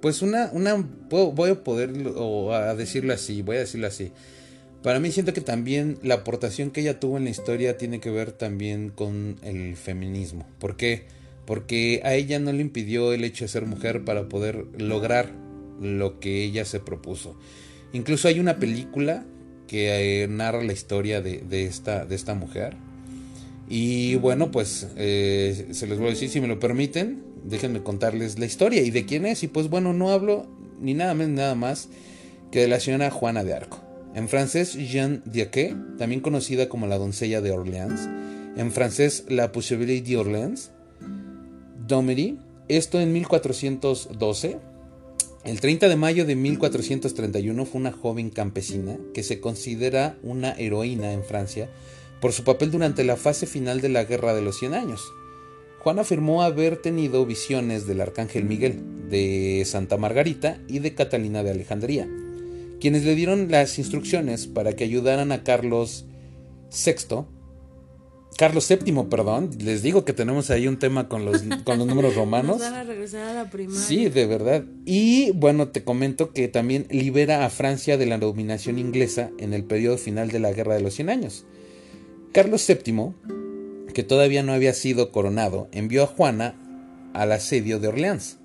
pues 0.00 0.22
una, 0.22 0.48
una, 0.52 0.76
voy 1.10 1.50
a 1.50 1.64
poder 1.64 1.92
o 2.14 2.54
a 2.54 2.76
decirlo 2.76 3.12
así, 3.12 3.42
voy 3.42 3.56
a 3.56 3.60
decirlo 3.60 3.88
así. 3.88 4.12
Para 4.82 4.98
mí 4.98 5.12
siento 5.12 5.32
que 5.32 5.40
también 5.40 5.98
la 6.02 6.14
aportación 6.14 6.70
que 6.70 6.80
ella 6.80 6.98
tuvo 6.98 7.16
en 7.16 7.24
la 7.24 7.30
historia 7.30 7.76
tiene 7.76 8.00
que 8.00 8.10
ver 8.10 8.32
también 8.32 8.90
con 8.90 9.36
el 9.42 9.76
feminismo. 9.76 10.44
¿Por 10.58 10.76
qué? 10.76 11.04
Porque 11.46 12.00
a 12.04 12.14
ella 12.14 12.40
no 12.40 12.52
le 12.52 12.62
impidió 12.62 13.12
el 13.12 13.22
hecho 13.22 13.44
de 13.44 13.48
ser 13.48 13.66
mujer 13.66 14.04
para 14.04 14.28
poder 14.28 14.66
lograr 14.78 15.30
lo 15.80 16.18
que 16.18 16.42
ella 16.42 16.64
se 16.64 16.80
propuso. 16.80 17.36
Incluso 17.92 18.26
hay 18.26 18.40
una 18.40 18.58
película 18.58 19.24
que 19.68 20.22
eh, 20.22 20.28
narra 20.28 20.62
la 20.64 20.72
historia 20.72 21.20
de, 21.22 21.64
esta, 21.64 22.04
de 22.04 22.14
esta 22.16 22.34
mujer. 22.34 22.76
Y 23.68 24.16
bueno, 24.16 24.50
pues 24.50 24.88
eh, 24.96 25.68
se 25.70 25.86
les 25.86 25.98
voy 25.98 26.08
a 26.08 26.10
decir, 26.10 26.28
si 26.28 26.40
me 26.40 26.48
lo 26.48 26.58
permiten, 26.58 27.22
déjenme 27.44 27.82
contarles 27.82 28.38
la 28.38 28.46
historia 28.46 28.82
y 28.82 28.90
de 28.90 29.06
quién 29.06 29.26
es. 29.26 29.44
Y 29.44 29.48
pues 29.48 29.68
bueno, 29.68 29.92
no 29.92 30.10
hablo 30.10 30.46
ni 30.80 30.94
nada 30.94 31.14
menos 31.14 31.36
nada 31.36 31.54
más 31.54 31.88
que 32.50 32.60
de 32.60 32.68
la 32.68 32.80
señora 32.80 33.10
Juana 33.10 33.44
de 33.44 33.54
Arco. 33.54 33.91
En 34.14 34.28
francés, 34.28 34.74
Jeanne 34.74 35.22
d'Arc, 35.24 35.96
también 35.98 36.20
conocida 36.20 36.68
como 36.68 36.86
la 36.86 36.98
doncella 36.98 37.40
de 37.40 37.52
Orleans. 37.52 38.08
En 38.56 38.70
francés, 38.70 39.24
la 39.28 39.52
Possibilité 39.52 40.14
d'Orleans. 40.14 40.70
Domery. 41.86 42.38
Esto 42.68 43.00
en 43.00 43.12
1412 43.12 44.58
el 45.44 45.60
30 45.60 45.88
de 45.88 45.96
mayo 45.96 46.24
de 46.24 46.36
1431 46.36 47.66
fue 47.66 47.80
una 47.80 47.90
joven 47.90 48.30
campesina 48.30 48.96
que 49.12 49.24
se 49.24 49.40
considera 49.40 50.16
una 50.22 50.52
heroína 50.52 51.12
en 51.12 51.24
Francia 51.24 51.68
por 52.20 52.32
su 52.32 52.44
papel 52.44 52.70
durante 52.70 53.02
la 53.02 53.16
fase 53.16 53.46
final 53.46 53.80
de 53.80 53.88
la 53.88 54.04
Guerra 54.04 54.34
de 54.34 54.42
los 54.42 54.60
Cien 54.60 54.72
Años. 54.72 55.02
Juan 55.80 55.98
afirmó 55.98 56.44
haber 56.44 56.76
tenido 56.76 57.26
visiones 57.26 57.88
del 57.88 58.00
Arcángel 58.00 58.44
Miguel, 58.44 59.08
de 59.10 59.64
Santa 59.66 59.96
Margarita 59.96 60.60
y 60.68 60.78
de 60.78 60.94
Catalina 60.94 61.42
de 61.42 61.50
Alejandría, 61.50 62.08
quienes 62.82 63.04
le 63.04 63.14
dieron 63.14 63.48
las 63.48 63.78
instrucciones 63.78 64.48
para 64.48 64.72
que 64.74 64.82
ayudaran 64.82 65.30
a 65.30 65.44
Carlos 65.44 66.04
VI 66.84 67.24
Carlos 68.36 68.68
VII, 68.68 69.04
perdón. 69.08 69.50
Les 69.60 69.82
digo 69.82 70.04
que 70.04 70.12
tenemos 70.12 70.50
ahí 70.50 70.66
un 70.66 70.80
tema 70.80 71.08
con 71.08 71.24
los, 71.24 71.42
con 71.62 71.78
los 71.78 71.86
números 71.86 72.14
romanos. 72.16 72.58
van 72.58 72.74
a 72.74 72.82
regresar 72.82 73.28
a 73.28 73.34
la 73.34 73.50
primaria. 73.50 73.80
Sí, 73.80 74.08
de 74.08 74.26
verdad. 74.26 74.64
Y 74.84 75.30
bueno, 75.30 75.68
te 75.68 75.84
comento 75.84 76.32
que 76.32 76.48
también 76.48 76.88
libera 76.90 77.44
a 77.44 77.50
Francia 77.50 77.96
de 77.96 78.06
la 78.06 78.18
dominación 78.18 78.80
inglesa 78.80 79.30
en 79.38 79.52
el 79.52 79.62
periodo 79.62 79.96
final 79.96 80.32
de 80.32 80.40
la 80.40 80.52
Guerra 80.52 80.74
de 80.74 80.80
los 80.80 80.94
Cien 80.94 81.08
Años. 81.08 81.44
Carlos 82.32 82.66
VII, 82.66 83.12
que 83.94 84.02
todavía 84.02 84.42
no 84.42 84.54
había 84.54 84.74
sido 84.74 85.12
coronado, 85.12 85.68
envió 85.70 86.02
a 86.02 86.08
Juana 86.08 86.56
al 87.12 87.30
asedio 87.30 87.78
de 87.78 87.86
Orleans. 87.86 88.38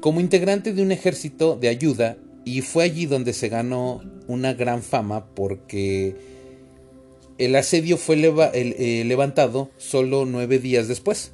Como 0.00 0.20
integrante 0.20 0.72
de 0.72 0.82
un 0.82 0.92
ejército 0.92 1.56
de 1.56 1.70
ayuda 1.70 2.18
y 2.44 2.62
fue 2.62 2.84
allí 2.84 3.06
donde 3.06 3.32
se 3.32 3.48
ganó 3.48 4.02
una 4.26 4.54
gran 4.54 4.82
fama 4.82 5.26
porque 5.34 6.16
el 7.38 7.56
asedio 7.56 7.96
fue 7.96 8.16
eh, 8.16 9.04
levantado 9.04 9.70
solo 9.76 10.24
nueve 10.26 10.58
días 10.58 10.88
después. 10.88 11.32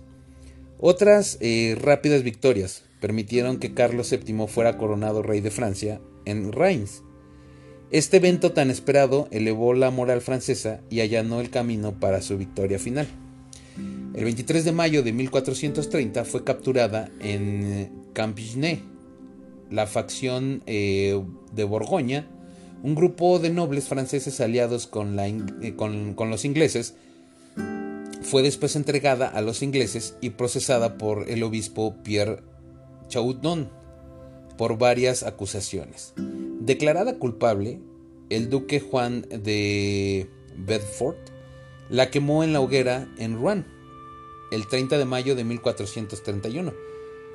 Otras 0.78 1.38
eh, 1.40 1.76
rápidas 1.80 2.22
victorias 2.22 2.84
permitieron 3.00 3.58
que 3.58 3.74
Carlos 3.74 4.10
VII 4.10 4.46
fuera 4.46 4.78
coronado 4.78 5.22
rey 5.22 5.40
de 5.40 5.50
Francia 5.50 6.00
en 6.24 6.52
Reims. 6.52 7.02
Este 7.90 8.18
evento 8.18 8.52
tan 8.52 8.70
esperado 8.70 9.28
elevó 9.30 9.72
la 9.74 9.90
moral 9.90 10.20
francesa 10.20 10.80
y 10.90 11.00
allanó 11.00 11.40
el 11.40 11.50
camino 11.50 11.98
para 11.98 12.20
su 12.20 12.36
victoria 12.36 12.78
final. 12.78 13.08
El 14.14 14.24
23 14.24 14.64
de 14.64 14.72
mayo 14.72 15.02
de 15.02 15.12
1430 15.12 16.24
fue 16.24 16.44
capturada 16.44 17.10
en 17.20 17.90
Campigné, 18.12 18.82
la 19.70 19.86
facción 19.86 20.62
eh, 20.66 21.20
de 21.52 21.64
Borgoña, 21.64 22.28
un 22.82 22.94
grupo 22.94 23.38
de 23.38 23.50
nobles 23.50 23.88
franceses 23.88 24.40
aliados 24.40 24.86
con, 24.86 25.18
eh, 25.18 25.74
con, 25.76 26.30
los 26.30 26.44
ingleses, 26.44 26.94
fue 28.22 28.42
después 28.42 28.76
entregada 28.76 29.28
a 29.28 29.40
los 29.40 29.62
ingleses 29.62 30.16
y 30.20 30.30
procesada 30.30 30.98
por 30.98 31.30
el 31.30 31.42
obispo 31.42 31.96
Pierre 32.02 32.42
Chaudon 33.08 33.70
por 34.56 34.78
varias 34.78 35.22
acusaciones. 35.22 36.12
Declarada 36.16 37.18
culpable, 37.18 37.80
el 38.28 38.50
duque 38.50 38.80
Juan 38.80 39.22
de 39.22 40.28
Bedford 40.56 41.16
la 41.88 42.10
quemó 42.10 42.44
en 42.44 42.52
la 42.52 42.60
hoguera 42.60 43.08
en 43.18 43.40
Rouen 43.40 43.64
el 44.50 44.66
30 44.66 44.98
de 44.98 45.04
mayo 45.04 45.34
de 45.34 45.44
1431, 45.44 46.72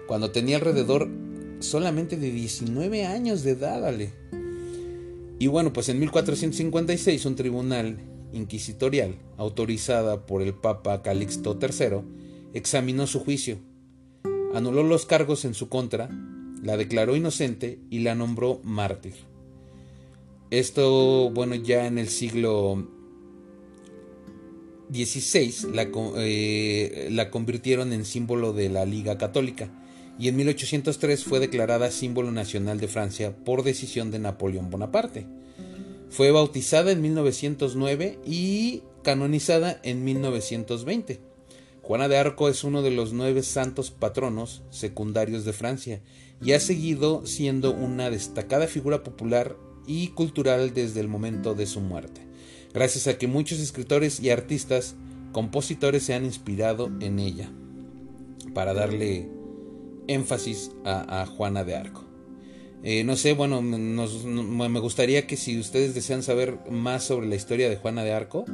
cuando 0.08 0.32
tenía 0.32 0.58
alrededor 0.58 1.08
solamente 1.64 2.18
de 2.18 2.32
19 2.32 3.06
años 3.06 3.44
de 3.44 3.52
edad, 3.52 3.86
ale. 3.86 4.12
Y 5.40 5.48
bueno, 5.48 5.74
pues 5.74 5.90
en 5.90 6.00
1456 6.00 7.26
un 7.26 7.36
tribunal 7.36 7.98
inquisitorial, 8.34 9.16
autorizada 9.38 10.26
por 10.26 10.42
el 10.42 10.54
Papa 10.54 11.02
Calixto 11.02 11.58
III, 11.60 12.02
examinó 12.54 13.08
su 13.08 13.20
juicio, 13.20 13.58
anuló 14.54 14.84
los 14.84 15.06
cargos 15.06 15.46
en 15.46 15.54
su 15.54 15.70
contra, 15.70 16.10
la 16.62 16.78
declaró 16.78 17.16
inocente 17.16 17.80
y 17.90 18.00
la 18.00 18.16
nombró 18.16 18.62
mártir. 18.64 19.14
Esto, 20.50 21.32
bueno, 21.32 21.56
ya 21.56 21.88
en 21.88 21.98
el 21.98 22.10
siglo 22.10 22.88
XVI 24.92 25.74
la, 25.74 25.90
eh, 26.18 27.10
la 27.12 27.32
convirtieron 27.32 27.92
en 27.92 28.06
símbolo 28.06 28.54
de 28.54 28.70
la 28.70 28.86
Liga 28.86 29.18
Católica 29.18 29.72
y 30.20 30.28
en 30.28 30.36
1803 30.36 31.24
fue 31.24 31.40
declarada 31.40 31.92
símbolo 31.92 32.32
nacional 32.32 32.80
de 32.80 32.88
Francia 32.88 33.36
por 33.36 33.64
decisión 33.64 34.12
de 34.12 34.20
Napoleón 34.20 34.70
Bonaparte. 34.70 35.26
Fue 36.10 36.32
bautizada 36.32 36.92
en 36.92 37.02
1909 37.02 38.20
y 38.26 38.84
canonizada 39.04 39.80
en 39.84 40.04
1920. 40.04 41.20
Juana 41.82 42.08
de 42.08 42.18
Arco 42.18 42.48
es 42.48 42.64
uno 42.64 42.82
de 42.82 42.92
los 42.92 43.12
nueve 43.12 43.44
santos 43.44 43.92
patronos 43.92 44.64
secundarios 44.70 45.44
de 45.44 45.54
Francia 45.54 46.02
y 46.42 46.54
ha 46.54 46.60
seguido 46.60 47.26
siendo 47.26 47.72
una 47.72 48.10
destacada 48.10 48.68
figura 48.68 49.04
popular 49.04 49.58
y 49.86 50.10
cultural 50.10 50.74
desde 50.74 51.00
el 51.00 51.08
momento 51.08 51.56
de 51.56 51.66
su 51.66 51.82
muerte, 51.82 52.22
gracias 52.74 53.08
a 53.08 53.18
que 53.18 53.28
muchos 53.28 53.60
escritores 53.60 54.20
y 54.20 54.30
artistas, 54.30 54.96
compositores 55.32 56.04
se 56.04 56.14
han 56.14 56.26
inspirado 56.26 56.90
en 57.02 57.20
ella 57.20 57.52
para 58.54 58.74
darle 58.74 59.30
énfasis 60.08 60.72
a, 60.86 61.26
Juana 61.26 61.64
de 61.64 61.76
Arco. 61.76 62.04
Eh, 62.84 63.04
no 63.04 63.16
sé, 63.16 63.34
bueno, 63.34 63.62
me 63.62 64.80
gustaría 64.80 65.26
que 65.26 65.38
si 65.38 65.58
ustedes 65.58 65.96
desean 65.96 66.22
saber 66.22 66.60
más 66.70 67.04
sobre 67.04 67.28
la 67.28 67.36
historia 67.36 67.70
de 67.70 67.78
Juana 67.78 68.04
de 68.04 68.12
Arco, 68.12 68.46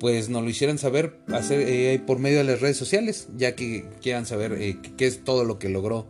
pues 0.00 0.28
nos 0.28 0.42
lo 0.42 0.50
hicieran 0.50 0.78
saber 0.78 1.18
hacer, 1.28 1.60
eh, 1.60 2.00
por 2.04 2.18
medio 2.18 2.38
de 2.38 2.44
las 2.44 2.60
redes 2.60 2.76
sociales, 2.76 3.28
ya 3.36 3.54
que 3.54 3.88
quieran 4.02 4.26
saber 4.26 4.52
eh, 4.54 4.78
qué 4.96 5.06
es 5.06 5.24
todo 5.24 5.44
lo 5.44 5.58
que 5.58 5.68
logró 5.68 6.08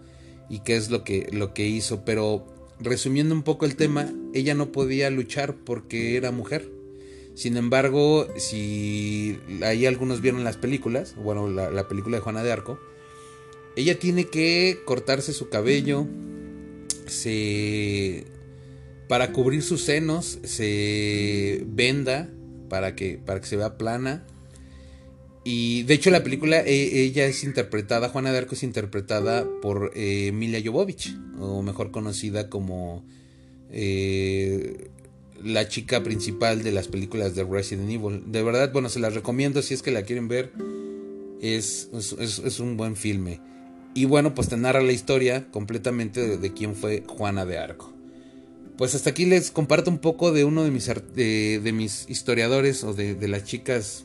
y 0.49 0.61
qué 0.61 0.77
es 0.77 0.91
lo 0.91 1.05
que, 1.05 1.29
lo 1.33 1.55
que 1.55 1.67
hizo. 1.67 2.05
Pero 2.05 2.47
resumiendo 2.81 3.35
un 3.35 3.43
poco 3.43 3.67
el 3.67 3.77
tema, 3.77 4.11
ella 4.35 4.55
no 4.55 4.73
podía 4.73 5.11
luchar 5.11 5.57
porque 5.57 6.17
era 6.17 6.31
mujer. 6.31 6.71
Sin 7.35 7.59
embargo, 7.59 8.27
si 8.39 9.39
ahí 9.63 9.85
algunos 9.85 10.23
vieron 10.23 10.43
las 10.43 10.57
películas, 10.57 11.15
bueno, 11.17 11.49
la 11.49 11.87
película 11.87 12.17
de 12.17 12.23
Juana 12.23 12.43
de 12.43 12.51
Arco, 12.51 12.79
ella 13.77 13.99
tiene 13.99 14.24
que 14.24 14.81
cortarse 14.85 15.33
su 15.33 15.49
cabello, 15.51 16.07
se 17.07 18.24
para 19.09 19.33
cubrir 19.33 19.62
sus 19.62 19.83
senos 19.83 20.41
se 20.43 21.62
venda 21.66 22.29
para 22.68 22.97
que 22.97 23.18
para 23.18 23.41
que 23.41 23.47
se 23.47 23.57
vea 23.57 23.79
plana. 23.79 24.27
Y 25.45 25.85
de 25.85 25.95
hecho 25.95 26.11
la 26.11 26.24
película 26.24 26.61
e, 26.61 27.03
ella 27.03 27.27
es 27.27 27.45
interpretada, 27.45 28.09
Juana 28.09 28.33
de 28.33 28.39
Arco 28.39 28.57
es 28.57 28.64
interpretada 28.64 29.47
por 29.62 29.93
eh, 29.95 30.29
Emilia 30.29 30.61
Jovovich, 30.64 31.16
o 31.39 31.62
mejor 31.62 31.93
conocida 31.93 32.51
como 32.51 33.05
eh, 33.70 34.89
la 35.45 35.68
chica 35.68 36.03
principal 36.03 36.64
de 36.64 36.72
las 36.72 36.89
películas 36.89 37.37
de 37.37 37.45
Resident 37.45 37.91
Evil. 37.91 38.24
De 38.33 38.43
verdad, 38.43 38.72
bueno, 38.72 38.89
se 38.89 38.99
las 38.99 39.14
recomiendo 39.14 39.62
si 39.62 39.74
es 39.74 39.83
que 39.83 39.93
la 39.93 40.03
quieren 40.03 40.27
ver. 40.27 40.51
Es, 41.41 41.91
es, 41.93 42.41
es 42.41 42.59
un 42.59 42.77
buen 42.77 42.97
filme. 42.97 43.41
Y 43.97 44.05
bueno, 44.05 44.35
pues 44.35 44.51
te 44.51 44.59
narra 44.59 44.83
la 44.83 44.93
historia 44.93 45.51
completamente 45.51 46.37
de, 46.37 46.53
quién 46.53 46.75
fue 46.75 47.03
Juana 47.09 47.47
de 47.47 47.57
Arco. 47.57 47.95
Pues 48.77 48.95
hasta 48.95 49.09
aquí 49.09 49.25
les 49.25 49.51
comparto 49.51 49.91
un 49.91 50.01
poco 50.01 50.33
de 50.33 50.45
uno 50.45 50.65
de 50.65 50.71
mis, 50.71 50.85
de, 51.15 51.73
mis 51.73 52.05
historiadores 52.11 52.85
o 52.85 52.93
de, 52.93 53.17
las 53.27 53.45
chicas 53.45 54.05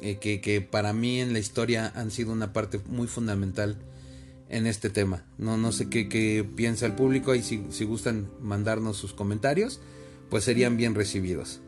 eh, 0.00 0.18
que, 0.20 0.60
para 0.60 0.92
mí 0.92 1.20
en 1.20 1.32
la 1.32 1.40
historia 1.40 1.92
han 1.96 2.12
sido 2.12 2.30
una 2.30 2.52
parte 2.52 2.78
muy 2.86 3.08
fundamental 3.08 3.76
en 4.48 4.68
este 4.68 4.88
tema. 4.88 5.26
No, 5.36 5.56
no 5.56 5.72
sé 5.72 5.90
qué, 5.90 6.46
piensa 6.54 6.86
el 6.86 6.92
público 6.92 7.34
y 7.34 7.42
si, 7.42 7.64
si 7.70 7.84
gustan 7.84 8.30
mandarnos 8.40 8.98
sus 8.98 9.14
comentarios, 9.14 9.80
pues 10.30 10.44
serían 10.44 10.76
bien 10.76 10.94
recibidos. 10.94 11.60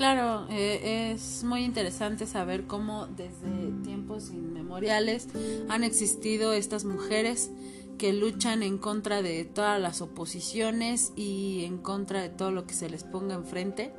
Claro, 0.00 0.46
eh, 0.48 1.12
es 1.12 1.44
muy 1.44 1.62
interesante 1.62 2.26
saber 2.26 2.66
cómo 2.66 3.06
desde 3.06 3.70
tiempos 3.84 4.30
inmemoriales 4.30 5.28
han 5.68 5.84
existido 5.84 6.54
estas 6.54 6.86
mujeres 6.86 7.50
que 7.98 8.14
luchan 8.14 8.62
en 8.62 8.78
contra 8.78 9.20
de 9.20 9.44
todas 9.44 9.78
las 9.78 10.00
oposiciones 10.00 11.12
y 11.16 11.64
en 11.66 11.76
contra 11.76 12.22
de 12.22 12.30
todo 12.30 12.50
lo 12.50 12.66
que 12.66 12.72
se 12.72 12.88
les 12.88 13.04
ponga 13.04 13.34
enfrente 13.34 13.92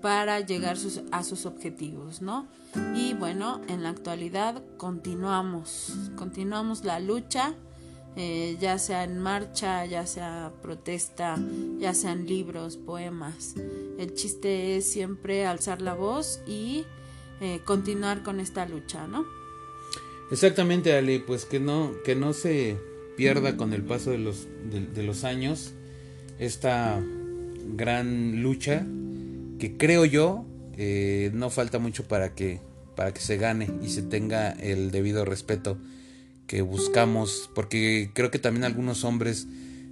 para 0.00 0.38
llegar 0.38 0.76
a 1.10 1.24
sus 1.24 1.46
objetivos, 1.46 2.22
¿no? 2.22 2.46
Y 2.94 3.14
bueno, 3.14 3.60
en 3.66 3.82
la 3.82 3.88
actualidad 3.88 4.62
continuamos, 4.76 6.12
continuamos 6.14 6.84
la 6.84 7.00
lucha 7.00 7.56
eh, 8.16 8.56
ya 8.60 8.78
sea 8.78 9.04
en 9.04 9.18
marcha, 9.18 9.86
ya 9.86 10.06
sea 10.06 10.52
protesta, 10.62 11.38
ya 11.78 11.94
sean 11.94 12.26
libros, 12.26 12.76
poemas. 12.76 13.54
El 13.98 14.14
chiste 14.14 14.76
es 14.76 14.90
siempre 14.90 15.46
alzar 15.46 15.80
la 15.80 15.94
voz 15.94 16.40
y 16.46 16.84
eh, 17.40 17.60
continuar 17.64 18.22
con 18.22 18.40
esta 18.40 18.66
lucha, 18.66 19.06
¿no? 19.06 19.24
Exactamente, 20.30 20.92
Ali, 20.96 21.18
pues 21.20 21.44
que 21.44 21.60
no, 21.60 21.92
que 22.04 22.14
no 22.14 22.32
se 22.32 22.76
pierda 23.16 23.56
con 23.56 23.72
el 23.72 23.82
paso 23.82 24.10
de 24.10 24.18
los, 24.18 24.46
de, 24.70 25.02
los 25.02 25.24
años 25.24 25.72
esta 26.38 27.02
gran 27.74 28.42
lucha 28.42 28.86
que 29.58 29.76
creo 29.76 30.04
yo 30.04 30.46
eh, 30.76 31.30
no 31.34 31.50
falta 31.50 31.78
mucho 31.78 32.04
para 32.04 32.34
que, 32.34 32.60
para 32.96 33.12
que 33.12 33.20
se 33.20 33.36
gane 33.36 33.68
y 33.82 33.90
se 33.90 34.02
tenga 34.02 34.52
el 34.52 34.90
debido 34.90 35.24
respeto 35.24 35.76
que 36.50 36.62
buscamos, 36.62 37.48
porque 37.54 38.10
creo 38.12 38.32
que 38.32 38.40
también 38.40 38.64
algunos 38.64 39.04
hombres 39.04 39.46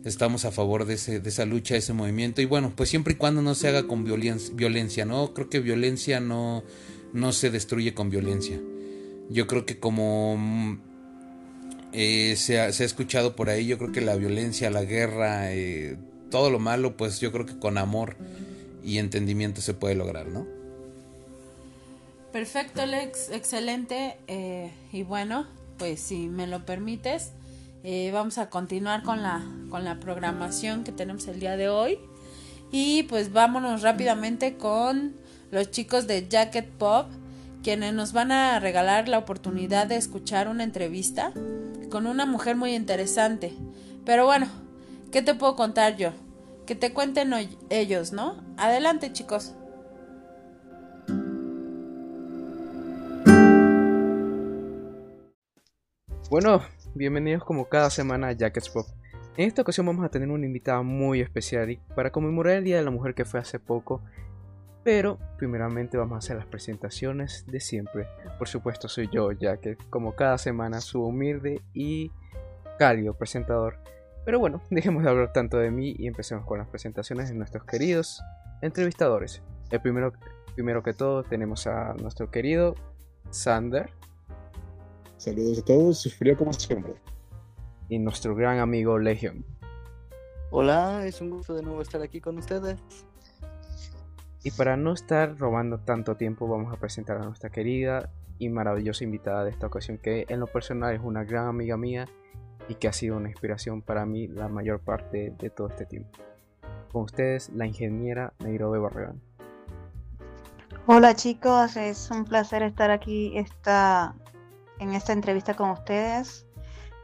estamos 0.04 0.44
a 0.44 0.50
favor 0.50 0.86
de, 0.86 0.94
ese, 0.94 1.20
de 1.20 1.28
esa 1.28 1.44
lucha, 1.44 1.74
de 1.74 1.78
ese 1.78 1.92
movimiento. 1.92 2.42
Y 2.42 2.46
bueno, 2.46 2.72
pues 2.74 2.88
siempre 2.88 3.12
y 3.12 3.16
cuando 3.16 3.42
no 3.42 3.54
se 3.54 3.68
haga 3.68 3.86
con 3.86 4.02
violencia, 4.02 4.52
violencia 4.56 5.04
¿no? 5.04 5.34
Creo 5.34 5.48
que 5.48 5.60
violencia 5.60 6.18
no, 6.18 6.64
no 7.12 7.30
se 7.30 7.50
destruye 7.50 7.94
con 7.94 8.10
violencia. 8.10 8.60
Yo 9.30 9.46
creo 9.46 9.66
que 9.66 9.78
como 9.78 10.36
mm, 10.36 10.80
eh, 11.92 12.34
se, 12.36 12.58
ha, 12.58 12.72
se, 12.72 12.82
ha, 12.82 12.86
escuchado 12.86 13.36
por 13.36 13.50
ahí, 13.50 13.68
yo 13.68 13.78
creo 13.78 13.92
que 13.92 14.00
la 14.00 14.16
violencia, 14.16 14.68
la 14.68 14.82
guerra, 14.82 15.54
eh, 15.54 15.96
todo 16.28 16.50
lo 16.50 16.58
malo, 16.58 16.96
pues 16.96 17.20
yo 17.20 17.30
creo 17.30 17.46
que 17.46 17.56
con 17.56 17.78
amor 17.78 18.16
y 18.82 18.98
entendimiento 18.98 19.60
se 19.60 19.74
puede 19.74 19.94
lograr, 19.94 20.26
¿no? 20.26 20.44
Perfecto, 22.32 22.82
Alex, 22.82 23.30
excelente. 23.30 24.16
Eh, 24.26 24.72
y 24.90 25.04
bueno, 25.04 25.46
pues 25.78 26.00
si 26.00 26.28
me 26.28 26.46
lo 26.46 26.66
permites, 26.66 27.32
eh, 27.84 28.10
vamos 28.12 28.38
a 28.38 28.50
continuar 28.50 29.02
con 29.02 29.22
la, 29.22 29.42
con 29.70 29.84
la 29.84 30.00
programación 30.00 30.84
que 30.84 30.92
tenemos 30.92 31.26
el 31.28 31.40
día 31.40 31.56
de 31.56 31.68
hoy. 31.68 31.98
Y 32.70 33.04
pues 33.04 33.32
vámonos 33.32 33.82
rápidamente 33.82 34.56
con 34.56 35.14
los 35.50 35.70
chicos 35.70 36.06
de 36.06 36.28
Jacket 36.28 36.68
Pop, 36.68 37.06
quienes 37.62 37.94
nos 37.94 38.12
van 38.12 38.32
a 38.32 38.60
regalar 38.60 39.08
la 39.08 39.18
oportunidad 39.18 39.86
de 39.86 39.96
escuchar 39.96 40.48
una 40.48 40.64
entrevista 40.64 41.32
con 41.90 42.06
una 42.06 42.26
mujer 42.26 42.56
muy 42.56 42.74
interesante. 42.74 43.54
Pero 44.04 44.26
bueno, 44.26 44.48
¿qué 45.10 45.22
te 45.22 45.34
puedo 45.34 45.56
contar 45.56 45.96
yo? 45.96 46.10
Que 46.66 46.74
te 46.74 46.92
cuenten 46.92 47.32
ellos, 47.70 48.12
¿no? 48.12 48.36
Adelante, 48.58 49.12
chicos. 49.12 49.54
Bueno, 56.30 56.60
bienvenidos 56.94 57.42
como 57.42 57.70
cada 57.70 57.88
semana 57.88 58.28
a 58.28 58.32
Jackets 58.32 58.68
Pop. 58.68 58.86
En 59.38 59.48
esta 59.48 59.62
ocasión 59.62 59.86
vamos 59.86 60.04
a 60.04 60.10
tener 60.10 60.28
una 60.28 60.44
invitada 60.44 60.82
muy 60.82 61.22
especial 61.22 61.80
para 61.96 62.12
conmemorar 62.12 62.56
el 62.56 62.64
Día 62.64 62.76
de 62.76 62.82
la 62.82 62.90
Mujer 62.90 63.14
que 63.14 63.24
fue 63.24 63.40
hace 63.40 63.58
poco. 63.58 64.02
Pero 64.84 65.18
primeramente 65.38 65.96
vamos 65.96 66.16
a 66.16 66.18
hacer 66.18 66.36
las 66.36 66.44
presentaciones 66.44 67.46
de 67.46 67.60
siempre. 67.60 68.06
Por 68.36 68.46
supuesto 68.46 68.88
soy 68.88 69.08
yo, 69.10 69.30
que 69.38 69.78
como 69.88 70.16
cada 70.16 70.36
semana 70.36 70.82
su 70.82 71.02
humilde 71.02 71.62
y 71.72 72.12
cálido 72.78 73.14
presentador. 73.14 73.78
Pero 74.26 74.38
bueno, 74.38 74.60
dejemos 74.68 75.04
de 75.04 75.08
hablar 75.08 75.32
tanto 75.32 75.56
de 75.56 75.70
mí 75.70 75.94
y 75.98 76.08
empecemos 76.08 76.44
con 76.44 76.58
las 76.58 76.68
presentaciones 76.68 77.30
de 77.30 77.36
nuestros 77.36 77.64
queridos 77.64 78.22
entrevistadores. 78.60 79.42
El 79.70 79.80
primero, 79.80 80.12
primero 80.54 80.82
que 80.82 80.92
todo 80.92 81.22
tenemos 81.22 81.66
a 81.66 81.94
nuestro 81.94 82.30
querido 82.30 82.74
Sander. 83.30 83.90
Saludos 85.18 85.58
a 85.58 85.64
todos, 85.64 86.14
frío 86.14 86.36
como 86.36 86.52
siempre. 86.52 86.94
Y 87.88 87.98
nuestro 87.98 88.36
gran 88.36 88.60
amigo 88.60 89.00
Legion. 89.00 89.44
Hola, 90.52 91.04
es 91.06 91.20
un 91.20 91.30
gusto 91.30 91.54
de 91.54 91.62
nuevo 91.62 91.82
estar 91.82 92.00
aquí 92.02 92.20
con 92.20 92.38
ustedes. 92.38 92.78
Y 94.44 94.52
para 94.52 94.76
no 94.76 94.92
estar 94.92 95.36
robando 95.36 95.80
tanto 95.80 96.16
tiempo, 96.16 96.46
vamos 96.46 96.72
a 96.72 96.78
presentar 96.78 97.16
a 97.16 97.24
nuestra 97.24 97.50
querida 97.50 98.12
y 98.38 98.48
maravillosa 98.48 99.02
invitada 99.02 99.42
de 99.42 99.50
esta 99.50 99.66
ocasión, 99.66 99.98
que 99.98 100.24
en 100.28 100.38
lo 100.38 100.46
personal 100.46 100.94
es 100.94 101.00
una 101.02 101.24
gran 101.24 101.48
amiga 101.48 101.76
mía 101.76 102.06
y 102.68 102.76
que 102.76 102.86
ha 102.86 102.92
sido 102.92 103.16
una 103.16 103.28
inspiración 103.28 103.82
para 103.82 104.06
mí 104.06 104.28
la 104.28 104.46
mayor 104.46 104.78
parte 104.78 105.34
de 105.36 105.50
todo 105.50 105.66
este 105.66 105.84
tiempo. 105.84 106.10
Con 106.92 107.02
ustedes, 107.02 107.50
la 107.50 107.66
ingeniera 107.66 108.34
Nairobi 108.38 108.78
Barragán. 108.78 109.20
Hola 110.86 111.16
chicos, 111.16 111.76
es 111.76 112.08
un 112.12 112.24
placer 112.24 112.62
estar 112.62 112.92
aquí 112.92 113.36
esta, 113.36 114.14
en 114.78 114.94
esta 114.94 115.12
entrevista 115.12 115.54
con 115.54 115.70
ustedes. 115.70 116.46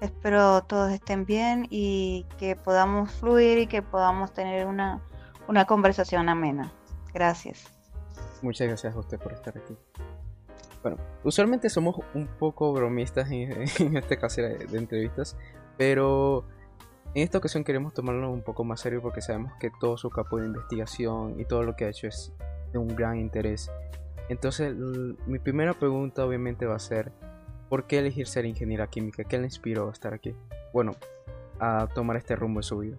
Espero 0.01 0.63
todos 0.65 0.93
estén 0.93 1.25
bien 1.25 1.67
y 1.71 2.27
que 2.39 2.57
podamos 2.57 3.13
fluir 3.13 3.59
y 3.59 3.67
que 3.67 3.83
podamos 3.83 4.33
tener 4.33 4.67
una, 4.67 5.01
conversación 5.67 6.29
amena. 6.29 6.73
Gracias. 7.13 7.65
Muchas 8.43 8.69
gracias 8.69 8.95
a 8.95 8.99
usted 8.99 9.19
por 9.19 9.33
estar 9.33 9.57
aquí. 9.57 9.77
Bueno, 10.83 10.99
usualmente 11.23 11.71
somos 11.71 11.97
un 12.13 12.27
poco 12.27 12.73
bromistas 12.73 13.31
en, 13.31 13.63
este 13.97 14.19
caso 14.19 14.43
de, 14.43 14.67
entrevistas, 14.77 15.37
pero 15.79 16.45
en 17.15 17.23
esta 17.23 17.39
ocasión 17.39 17.65
queremos 17.65 17.95
tomarlo 17.95 18.31
un 18.31 18.43
poco 18.43 18.65
más 18.65 18.81
serio 18.81 19.01
porque 19.01 19.23
sabemos 19.23 19.53
que 19.59 19.71
todo 19.81 19.97
su 19.97 20.11
campo 20.11 20.39
de 20.39 20.47
investigación 20.47 21.41
y 21.41 21.47
todo 21.47 21.63
lo 21.63 21.77
que 21.77 21.87
ha 21.87 21.89
hecho 21.89 22.09
es 22.09 22.33
de 22.73 22.79
un 22.79 22.89
gran 22.89 23.19
interés. 23.19 23.71
Entonces, 24.29 24.75
mi 25.27 25.39
primera 25.39 25.75
pregunta 25.75 26.27
obviamente 26.27 26.67
va 26.67 26.77
a 26.77 26.81
ser, 26.81 27.13
¿Por 27.69 27.87
qué 27.87 27.99
elegir 27.99 28.27
ser 28.27 28.45
ingeniera 28.45 28.87
química? 28.87 29.25
¿Qué 29.25 29.39
le 29.39 29.45
inspiró 29.45 29.89
a 29.89 29.93
estar 29.93 30.15
aquí? 30.15 30.35
Bueno, 30.73 30.93
a 31.61 31.87
tomar 31.95 32.17
este 32.17 32.37
rumbo 32.37 32.61
en 32.61 32.65
su 32.65 32.79
vida. 32.79 32.97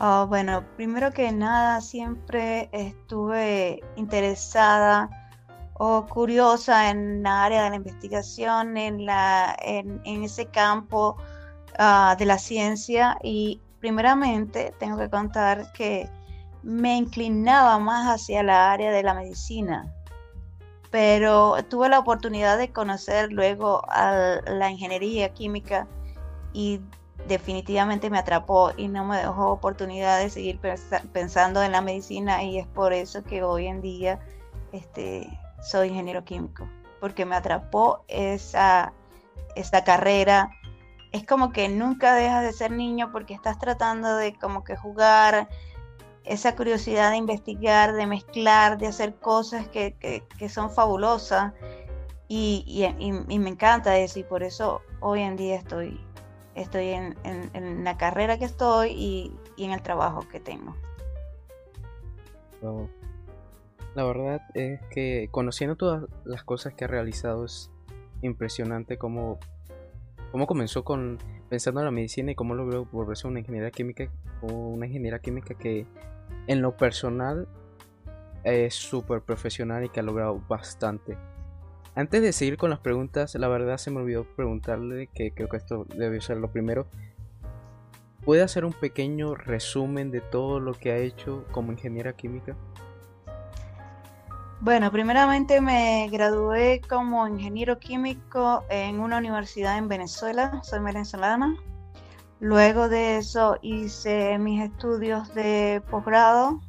Oh, 0.00 0.26
bueno, 0.26 0.64
primero 0.76 1.12
que 1.12 1.30
nada, 1.32 1.80
siempre 1.80 2.68
estuve 2.72 3.80
interesada 3.96 5.10
o 5.74 6.06
curiosa 6.06 6.90
en 6.90 7.22
la 7.22 7.44
área 7.44 7.64
de 7.64 7.70
la 7.70 7.76
investigación, 7.76 8.76
en, 8.76 9.04
la, 9.04 9.56
en, 9.60 10.00
ese 10.04 10.46
campo 10.46 11.16
ah, 11.78 12.16
de 12.18 12.24
la 12.24 12.38
ciencia 12.38 13.18
y 13.22 13.60
primeramente 13.80 14.72
tengo 14.78 14.96
que 14.96 15.10
contar 15.10 15.72
que 15.72 16.08
me 16.62 16.96
inclinaba 16.96 17.78
más 17.78 18.06
hacia 18.06 18.42
la 18.42 18.72
área 18.72 18.90
de 18.92 19.02
la 19.02 19.14
medicina 19.14 19.92
pero 20.92 21.56
tuve 21.70 21.88
la 21.88 21.98
oportunidad 21.98 22.58
de 22.58 22.70
conocer 22.70 23.32
luego 23.32 23.82
a 23.88 24.40
la 24.46 24.70
ingeniería 24.70 25.32
química 25.32 25.88
y 26.52 26.80
definitivamente 27.26 28.10
me 28.10 28.18
atrapó 28.18 28.72
y 28.76 28.88
no 28.88 29.04
me 29.06 29.16
dejó 29.16 29.50
oportunidad 29.50 30.18
de 30.18 30.28
seguir 30.28 30.60
pensando 31.12 31.62
en 31.62 31.72
la 31.72 31.80
medicina 31.80 32.42
y 32.42 32.58
es 32.58 32.66
por 32.66 32.92
eso 32.92 33.24
que 33.24 33.42
hoy 33.42 33.68
en 33.68 33.80
día 33.80 34.20
este, 34.72 35.26
soy 35.62 35.88
ingeniero 35.88 36.24
químico, 36.24 36.68
porque 37.00 37.24
me 37.24 37.36
atrapó 37.36 38.04
esa, 38.08 38.92
esta 39.56 39.84
carrera. 39.84 40.50
Es 41.10 41.24
como 41.24 41.52
que 41.52 41.70
nunca 41.70 42.14
dejas 42.14 42.42
de 42.42 42.52
ser 42.52 42.70
niño 42.70 43.12
porque 43.12 43.32
estás 43.32 43.58
tratando 43.58 44.14
de 44.16 44.34
como 44.34 44.62
que 44.62 44.76
jugar, 44.76 45.48
esa 46.24 46.54
curiosidad 46.56 47.10
de 47.10 47.16
investigar, 47.16 47.92
de 47.92 48.06
mezclar, 48.06 48.78
de 48.78 48.86
hacer 48.86 49.14
cosas 49.16 49.68
que, 49.68 49.94
son 50.48 50.70
fabulosas 50.70 51.52
y, 52.28 52.86
me 53.28 53.48
encanta 53.48 53.98
eso 53.98 54.18
y 54.18 54.24
por 54.24 54.42
eso 54.42 54.82
hoy 55.00 55.22
en 55.22 55.36
día 55.36 55.56
estoy, 55.56 56.00
estoy 56.54 56.90
en, 56.90 57.84
la 57.84 57.96
carrera 57.96 58.38
que 58.38 58.44
estoy 58.44 58.90
y, 58.90 59.36
en 59.58 59.72
el 59.72 59.82
trabajo 59.82 60.20
que 60.30 60.40
tengo. 60.40 60.74
La 63.94 64.04
verdad 64.04 64.40
es 64.54 64.80
que 64.90 65.28
conociendo 65.30 65.76
todas 65.76 66.04
las 66.24 66.44
cosas 66.44 66.72
que 66.74 66.84
ha 66.84 66.88
realizado 66.88 67.44
es 67.44 67.70
impresionante 68.22 68.96
cómo, 68.96 69.38
cómo 70.32 70.46
comenzó 70.46 70.82
con 70.82 71.18
pensando 71.50 71.80
en 71.80 71.84
la 71.84 71.90
medicina 71.90 72.32
y 72.32 72.34
cómo 72.34 72.54
logró 72.54 72.86
volverse 72.86 73.28
una 73.28 73.40
ingeniera 73.40 73.70
química 73.70 74.08
o 74.40 74.46
una 74.46 74.86
ingeniera 74.86 75.20
química 75.20 75.54
que 75.54 75.86
en 76.46 76.62
lo 76.62 76.76
personal 76.76 77.46
es 78.42 78.74
súper 78.74 79.20
profesional 79.20 79.84
y 79.84 79.90
que 79.90 80.00
ha 80.00 80.02
logrado 80.02 80.42
bastante. 80.48 81.16
Antes 81.94 82.22
de 82.22 82.32
seguir 82.32 82.56
con 82.56 82.70
las 82.70 82.78
preguntas, 82.78 83.34
la 83.34 83.48
verdad 83.48 83.76
se 83.76 83.90
me 83.90 83.98
olvidó 83.98 84.24
preguntarle, 84.24 85.08
que 85.08 85.32
creo 85.32 85.48
que 85.48 85.58
esto 85.58 85.84
debe 85.94 86.22
ser 86.22 86.38
lo 86.38 86.50
primero. 86.50 86.86
¿Puede 88.24 88.42
hacer 88.42 88.64
un 88.64 88.72
pequeño 88.72 89.34
resumen 89.34 90.10
de 90.10 90.22
todo 90.22 90.58
lo 90.58 90.72
que 90.72 90.92
ha 90.92 90.96
hecho 90.96 91.44
como 91.52 91.72
ingeniera 91.72 92.14
química? 92.14 92.56
Bueno, 94.64 94.92
primeramente 94.92 95.60
me 95.60 96.08
gradué 96.08 96.80
como 96.88 97.26
ingeniero 97.26 97.80
químico 97.80 98.62
en 98.68 99.00
una 99.00 99.18
universidad 99.18 99.76
en 99.76 99.88
Venezuela, 99.88 100.60
soy 100.62 100.78
venezolana. 100.78 101.56
Luego 102.38 102.88
de 102.88 103.16
eso 103.16 103.58
hice 103.60 104.38
mis 104.38 104.62
estudios 104.62 105.34
de 105.34 105.82
posgrado, 105.90 106.60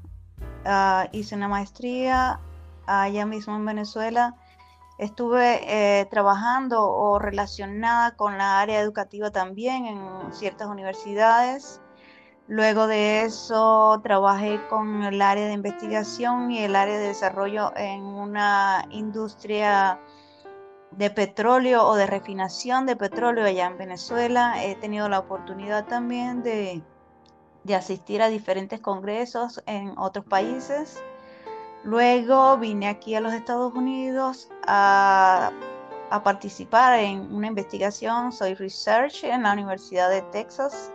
ah, 0.65 1.07
hice 1.11 1.35
una 1.35 1.47
maestría 1.47 2.39
allá 2.87 3.27
mismo 3.27 3.55
en 3.55 3.65
Venezuela. 3.65 4.33
Estuve 4.97 5.61
eh, 5.67 6.07
trabajando 6.07 6.89
o 6.89 7.19
relacionada 7.19 8.15
con 8.15 8.39
la 8.39 8.59
área 8.59 8.79
educativa 8.81 9.29
también 9.29 9.85
en 9.85 10.33
ciertas 10.33 10.67
universidades. 10.67 11.79
Luego 12.47 12.87
de 12.87 13.21
eso 13.21 14.01
trabajé 14.03 14.59
con 14.67 15.03
el 15.03 15.21
área 15.21 15.47
de 15.47 15.53
investigación 15.53 16.51
y 16.51 16.59
el 16.59 16.75
área 16.75 16.97
de 16.97 17.07
desarrollo 17.07 17.71
en 17.77 18.03
una 18.03 18.85
industria 18.91 19.97
de 20.91 21.09
petróleo 21.09 21.87
o 21.87 21.95
de 21.95 22.05
refinación 22.05 22.85
de 22.85 22.97
petróleo 22.97 23.45
allá 23.45 23.67
en 23.67 23.77
Venezuela. 23.77 24.61
He 24.61 24.75
tenido 24.75 25.07
la 25.07 25.19
oportunidad 25.19 25.85
también 25.85 26.43
de, 26.43 26.83
asistir 27.73 28.21
a 28.21 28.27
diferentes 28.27 28.81
congresos 28.81 29.63
en 29.65 29.97
otros 29.97 30.25
países. 30.25 31.01
Luego 31.85 32.57
vine 32.57 32.89
aquí 32.89 33.15
a 33.15 33.21
los 33.21 33.33
Estados 33.33 33.73
Unidos 33.73 34.49
a, 34.67 35.51
a, 36.09 36.23
participar 36.23 36.99
en 36.99 37.33
una 37.33 37.47
investigación. 37.47 38.33
Soy 38.33 38.53
research 38.55 39.23
en 39.23 39.43
la 39.43 39.53
Universidad 39.53 40.09
de 40.09 40.21
Texas 40.23 40.91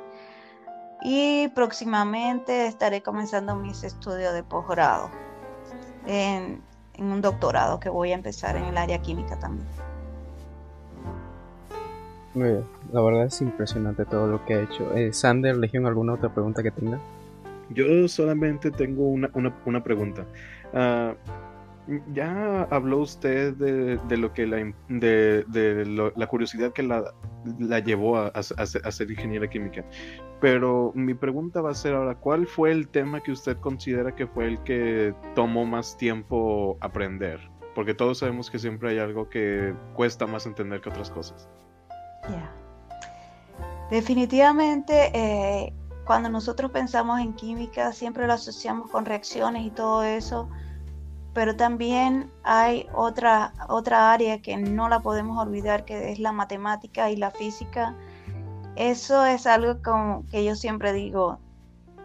y 1.02 1.48
próximamente 1.48 2.66
estaré 2.66 3.02
comenzando 3.02 3.54
mis 3.54 3.84
estudios 3.84 4.34
de 4.34 4.42
posgrado 4.42 5.10
en, 6.06 6.60
en 6.94 7.04
un 7.04 7.20
doctorado 7.20 7.80
que 7.80 7.88
voy 7.88 8.12
a 8.12 8.14
empezar 8.14 8.56
en 8.56 8.64
el 8.64 8.76
área 8.76 9.00
química 9.00 9.38
también. 9.38 9.66
La 12.92 13.00
verdad 13.00 13.24
es 13.24 13.40
impresionante 13.40 14.04
todo 14.04 14.26
lo 14.26 14.44
que 14.44 14.54
ha 14.54 14.62
hecho. 14.62 14.94
Eh, 14.94 15.12
Sander, 15.12 15.56
Legión, 15.56 15.86
¿alguna 15.86 16.14
otra 16.14 16.28
pregunta 16.28 16.62
que 16.62 16.70
tenga? 16.70 16.98
Yo 17.70 18.08
solamente 18.08 18.70
tengo 18.70 19.08
una, 19.08 19.30
una, 19.64 19.82
pregunta. 19.82 20.24
Ah, 20.72 21.14
ya 22.12 22.62
habló 22.70 22.98
usted 22.98 23.54
de, 23.54 24.16
lo 24.16 24.32
que 24.32 24.46
la, 24.46 24.72
de, 24.88 26.12
la 26.14 26.26
curiosidad 26.26 26.72
que 26.72 26.82
la, 26.82 27.14
la 27.58 27.78
llevó 27.78 28.18
a, 28.18 28.28
a, 28.28 28.42
ser 28.42 29.10
ingeniera 29.10 29.48
química. 29.48 29.84
Pero 30.40 30.92
mi 30.94 31.14
pregunta 31.14 31.60
va 31.60 31.70
a 31.70 31.74
ser 31.74 31.94
ahora, 31.94 32.14
¿cuál 32.14 32.46
fue 32.46 32.72
el 32.72 32.88
tema 32.88 33.20
que 33.20 33.32
usted 33.32 33.56
considera 33.58 34.14
que 34.14 34.26
fue 34.26 34.46
el 34.46 34.62
que 34.64 35.14
tomó 35.34 35.64
más 35.64 35.96
tiempo 35.96 36.76
aprender? 36.80 37.40
Porque 37.74 37.94
todos 37.94 38.18
sabemos 38.18 38.50
que 38.50 38.58
siempre 38.58 38.90
hay 38.90 38.98
algo 38.98 39.28
que 39.28 39.74
cuesta 39.94 40.26
más 40.26 40.46
entender 40.46 40.80
que 40.80 40.90
otras 40.90 41.10
cosas. 41.10 41.48
Definitivamente, 43.90 45.10
eh, 45.14 45.72
cuando 46.04 46.28
nosotros 46.28 46.70
pensamos 46.70 47.20
en 47.20 47.32
química, 47.32 47.92
siempre 47.92 48.26
lo 48.26 48.34
asociamos 48.34 48.90
con 48.90 49.06
reacciones 49.06 49.64
y 49.64 49.70
todo 49.70 50.02
eso, 50.02 50.48
pero 51.38 51.54
también 51.54 52.32
hay 52.42 52.88
otra, 52.92 53.52
otra 53.68 54.10
área 54.10 54.42
que 54.42 54.56
no 54.56 54.88
la 54.88 54.98
podemos 54.98 55.38
olvidar, 55.38 55.84
que 55.84 56.10
es 56.10 56.18
la 56.18 56.32
matemática 56.32 57.12
y 57.12 57.16
la 57.16 57.30
física. 57.30 57.94
Eso 58.74 59.24
es 59.24 59.46
algo 59.46 59.80
como 59.80 60.26
que 60.26 60.44
yo 60.44 60.56
siempre 60.56 60.92
digo, 60.92 61.38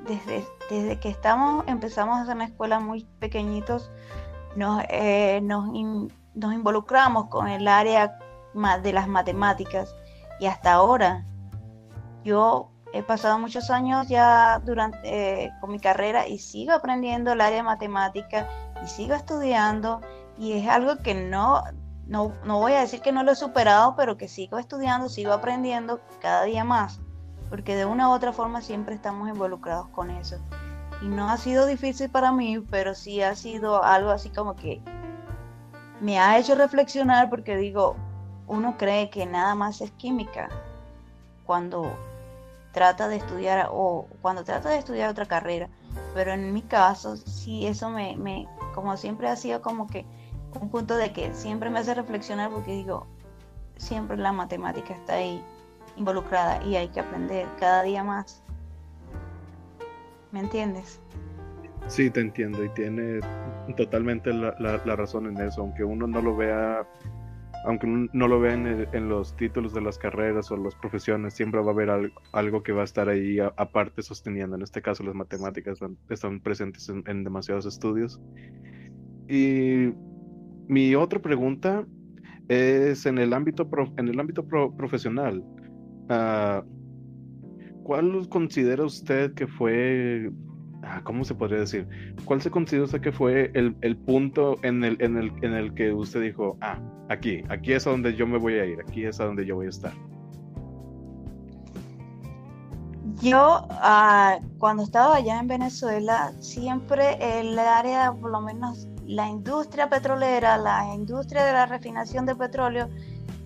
desde, 0.08 0.46
desde 0.70 1.00
que 1.00 1.10
estamos, 1.10 1.66
empezamos 1.68 2.30
en 2.30 2.38
la 2.38 2.44
escuela 2.44 2.80
muy 2.80 3.06
pequeñitos, 3.18 3.90
nos, 4.56 4.84
eh, 4.90 5.40
nos, 5.42 5.66
nos 6.36 6.54
involucramos 6.54 7.26
con 7.30 7.48
el 7.48 7.68
área 7.68 8.20
de 8.84 8.94
las 8.94 9.08
matemáticas 9.08 9.96
y 10.40 10.46
hasta 10.46 10.74
ahora 10.74 11.26
yo 12.24 12.70
he 12.94 13.02
pasado 13.02 13.40
muchos 13.40 13.72
años 13.72 14.08
ya 14.08 14.62
durante 14.64 15.46
eh, 15.46 15.52
con 15.60 15.72
mi 15.72 15.80
carrera 15.80 16.28
y 16.28 16.38
sigo 16.38 16.74
aprendiendo 16.74 17.32
el 17.32 17.42
área 17.42 17.58
de 17.58 17.64
matemática 17.64 18.48
y 18.84 18.88
sigo 18.88 19.14
estudiando 19.14 20.02
y 20.38 20.54
es 20.54 20.68
algo 20.68 20.98
que 20.98 21.14
no, 21.14 21.64
no, 22.08 22.34
no 22.46 22.60
voy 22.60 22.74
a 22.74 22.82
decir 22.82 23.02
que 23.02 23.12
no 23.12 23.24
lo 23.24 23.32
he 23.32 23.36
superado, 23.36 23.96
pero 23.96 24.18
que 24.18 24.28
sigo 24.28 24.58
estudiando, 24.58 25.10
sigo 25.10 25.32
aprendiendo 25.32 26.02
cada 26.22 26.44
día 26.44 26.64
más, 26.64 27.00
porque 27.50 27.76
de 27.76 27.86
una 27.86 28.10
u 28.10 28.12
otra 28.12 28.34
forma 28.34 28.62
siempre 28.62 28.96
estamos 28.96 29.30
involucrados 29.30 29.88
con 29.90 30.10
eso. 30.10 30.38
Y 31.02 31.08
no 31.08 31.30
ha 31.30 31.38
sido 31.38 31.66
difícil 31.66 32.10
para 32.10 32.32
mí, 32.32 32.60
pero 32.60 32.96
sí 32.96 33.22
ha 33.22 33.36
sido 33.36 33.84
algo 33.84 34.10
así 34.10 34.30
como 34.30 34.56
que 34.56 34.82
me 36.00 36.20
ha 36.20 36.38
hecho 36.38 36.56
reflexionar 36.56 37.30
porque 37.30 37.56
digo, 37.58 37.96
uno 38.48 38.76
cree 38.78 39.10
que 39.10 39.26
nada 39.26 39.56
más 39.56 39.82
es 39.82 39.92
química 39.92 40.50
cuando 41.46 41.92
trata 42.72 43.08
de 43.08 43.18
estudiar 43.18 43.70
o 43.72 44.08
cuando 44.22 44.44
trata 44.44 44.70
de 44.70 44.80
estudiar 44.80 45.10
otra 45.10 45.26
carrera. 45.26 45.70
Pero 46.14 46.32
en 46.34 46.54
mi 46.54 46.62
caso, 46.62 47.18
sí, 47.18 47.68
eso 47.68 47.90
me, 47.90 48.16
me, 48.18 48.48
como 48.74 48.98
siempre 48.98 49.30
ha 49.30 49.36
sido 49.36 49.62
como 49.62 49.88
que 49.88 50.06
un 50.60 50.70
punto 50.70 50.98
de 50.98 51.14
que 51.14 51.34
siempre 51.34 51.70
me 51.70 51.80
hace 51.80 51.94
reflexionar 51.94 52.52
porque 52.52 52.72
digo, 52.72 53.08
siempre 53.78 54.18
la 54.18 54.32
matemática 54.32 54.94
está 54.94 55.16
ahí 55.16 55.42
involucrada 55.96 56.64
y 56.64 56.76
hay 56.76 56.90
que 56.90 57.00
aprender 57.00 57.48
cada 57.60 57.84
día 57.84 58.04
más. 58.04 58.44
¿Me 60.32 60.40
entiendes? 60.40 61.00
Sí, 61.88 62.10
te 62.10 62.22
entiendo 62.22 62.64
y 62.64 62.70
tiene 62.70 63.20
totalmente 63.78 64.34
la, 64.34 64.56
la, 64.60 64.96
razón 64.96 65.28
en 65.28 65.38
eso, 65.46 65.62
aunque 65.62 65.84
uno 65.84 66.08
no 66.08 66.22
lo 66.22 66.36
vea, 66.36 66.88
aunque 67.66 67.88
no 67.88 68.28
lo 68.28 68.40
vea 68.40 68.54
en, 68.54 69.10
los 69.10 69.36
títulos 69.38 69.74
de 69.74 69.82
las 69.82 69.98
carreras 69.98 70.52
o 70.52 70.58
las 70.58 70.76
profesiones, 70.76 71.34
siempre 71.34 71.62
va 71.62 71.68
a 71.68 71.74
haber 71.74 72.12
algo, 72.34 72.64
que 72.64 72.72
va 72.74 72.82
a 72.82 72.86
estar 72.86 73.08
ahí 73.10 73.40
aparte 73.40 74.02
sosteniendo. 74.02 74.56
En 74.56 74.62
este 74.62 74.82
caso, 74.82 75.04
las 75.04 75.16
matemáticas 75.16 75.80
están 76.10 76.40
presentes 76.42 76.90
en, 76.90 77.24
demasiados 77.24 77.66
estudios. 77.66 78.22
Y 79.30 79.94
mi 80.68 80.96
otra 80.96 81.22
pregunta 81.22 81.86
es 82.50 83.06
en 83.06 83.18
el 83.18 83.34
ámbito, 83.34 83.70
en 83.98 84.08
el 84.10 84.20
ámbito 84.20 84.46
profesional. 84.46 85.44
Uh, 86.10 86.64
¿Cuál 87.84 88.28
considera 88.30 88.84
usted 88.84 89.34
que 89.34 89.48
fue, 89.48 90.30
ah, 90.30 90.53
cómo 91.04 91.24
se 91.24 91.36
podría 91.36 91.60
decir? 91.60 91.88
¿Cuál 92.26 92.42
se 92.42 92.52
considera 92.52 92.86
usted 92.86 93.02
que 93.02 93.12
fue 93.12 93.52
el, 93.54 93.76
el 93.82 93.98
punto 93.98 94.58
en 94.64 94.84
el, 94.84 94.98
en, 95.02 95.18
el, 95.18 95.32
en 95.42 95.54
el 95.54 95.74
que 95.74 95.94
usted 95.94 96.22
dijo, 96.22 96.58
ah, 96.62 96.78
aquí, 97.10 97.44
aquí 97.50 97.74
es 97.74 97.88
a 97.88 97.92
donde 97.92 98.16
yo 98.16 98.28
me 98.28 98.38
voy 98.38 98.56
a 98.56 98.66
ir, 98.66 98.80
aquí 98.82 99.06
es 99.06 99.20
a 99.20 99.26
donde 99.26 99.46
yo 99.46 99.56
voy 99.56 99.68
a 99.68 99.70
estar? 99.70 99.94
Yo, 103.22 103.68
uh, 103.70 104.58
cuando 104.58 104.84
estaba 104.84 105.16
allá 105.16 105.40
en 105.40 105.48
Venezuela, 105.48 106.34
siempre 106.40 107.18
el 107.40 107.58
área, 107.58 108.12
por 108.12 108.32
lo 108.32 108.42
menos 108.42 108.88
la 109.06 109.28
industria 109.30 109.90
petrolera, 109.90 110.58
la 110.58 110.94
industria 110.94 111.46
de 111.46 111.54
la 111.54 111.66
refinación 111.66 112.26
de 112.26 112.36
petróleo, 112.36 112.90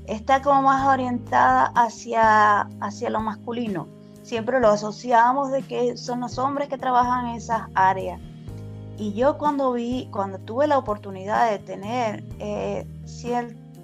está 0.08 0.42
como 0.42 0.64
más 0.64 0.88
orientada 0.88 1.72
hacia, 1.76 2.62
hacia 2.82 3.10
lo 3.10 3.20
masculino 3.20 3.97
siempre 4.28 4.59
lo 4.59 4.67
asociamos 4.67 5.51
de 5.51 5.63
que 5.63 5.95
son 5.95 6.19
los 6.19 6.38
hombres 6.38 6.67
que 6.67 6.78
trabajan 6.78 7.28
en 7.28 7.36
esas 7.36 7.63
áreas. 7.75 8.19
Y 8.97 9.13
yo 9.13 9.38
cuando 9.38 9.71
vi, 9.71 10.09
cuando 10.11 10.38
tuve 10.39 10.67
la 10.67 10.78
oportunidad 10.78 11.49
de 11.49 11.59
tener 11.59 12.25
eh, 12.39 12.86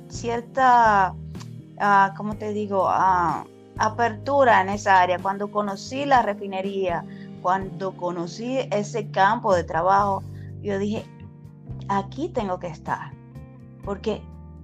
cierta, 0.10 1.14
uh, 1.14 2.16
¿cómo 2.18 2.36
te 2.36 2.52
digo?, 2.52 2.88
ah, 2.90 3.46
apertura 3.78 4.62
en 4.62 4.70
esa 4.70 5.00
área, 5.00 5.18
cuando 5.18 5.50
conocí 5.50 6.06
la 6.06 6.22
refinería, 6.22 7.06
cuando 7.42 7.96
conocí 7.96 8.58
ese 8.72 9.10
campo 9.12 9.56
de 9.56 9.64
trabajo, 9.64 10.24
yo 10.62 10.78
dije, 10.78 11.06
aquí 11.88 12.28
tengo 12.30 12.60
que 12.60 12.68
estar, 12.68 13.14
porque 13.86 14.22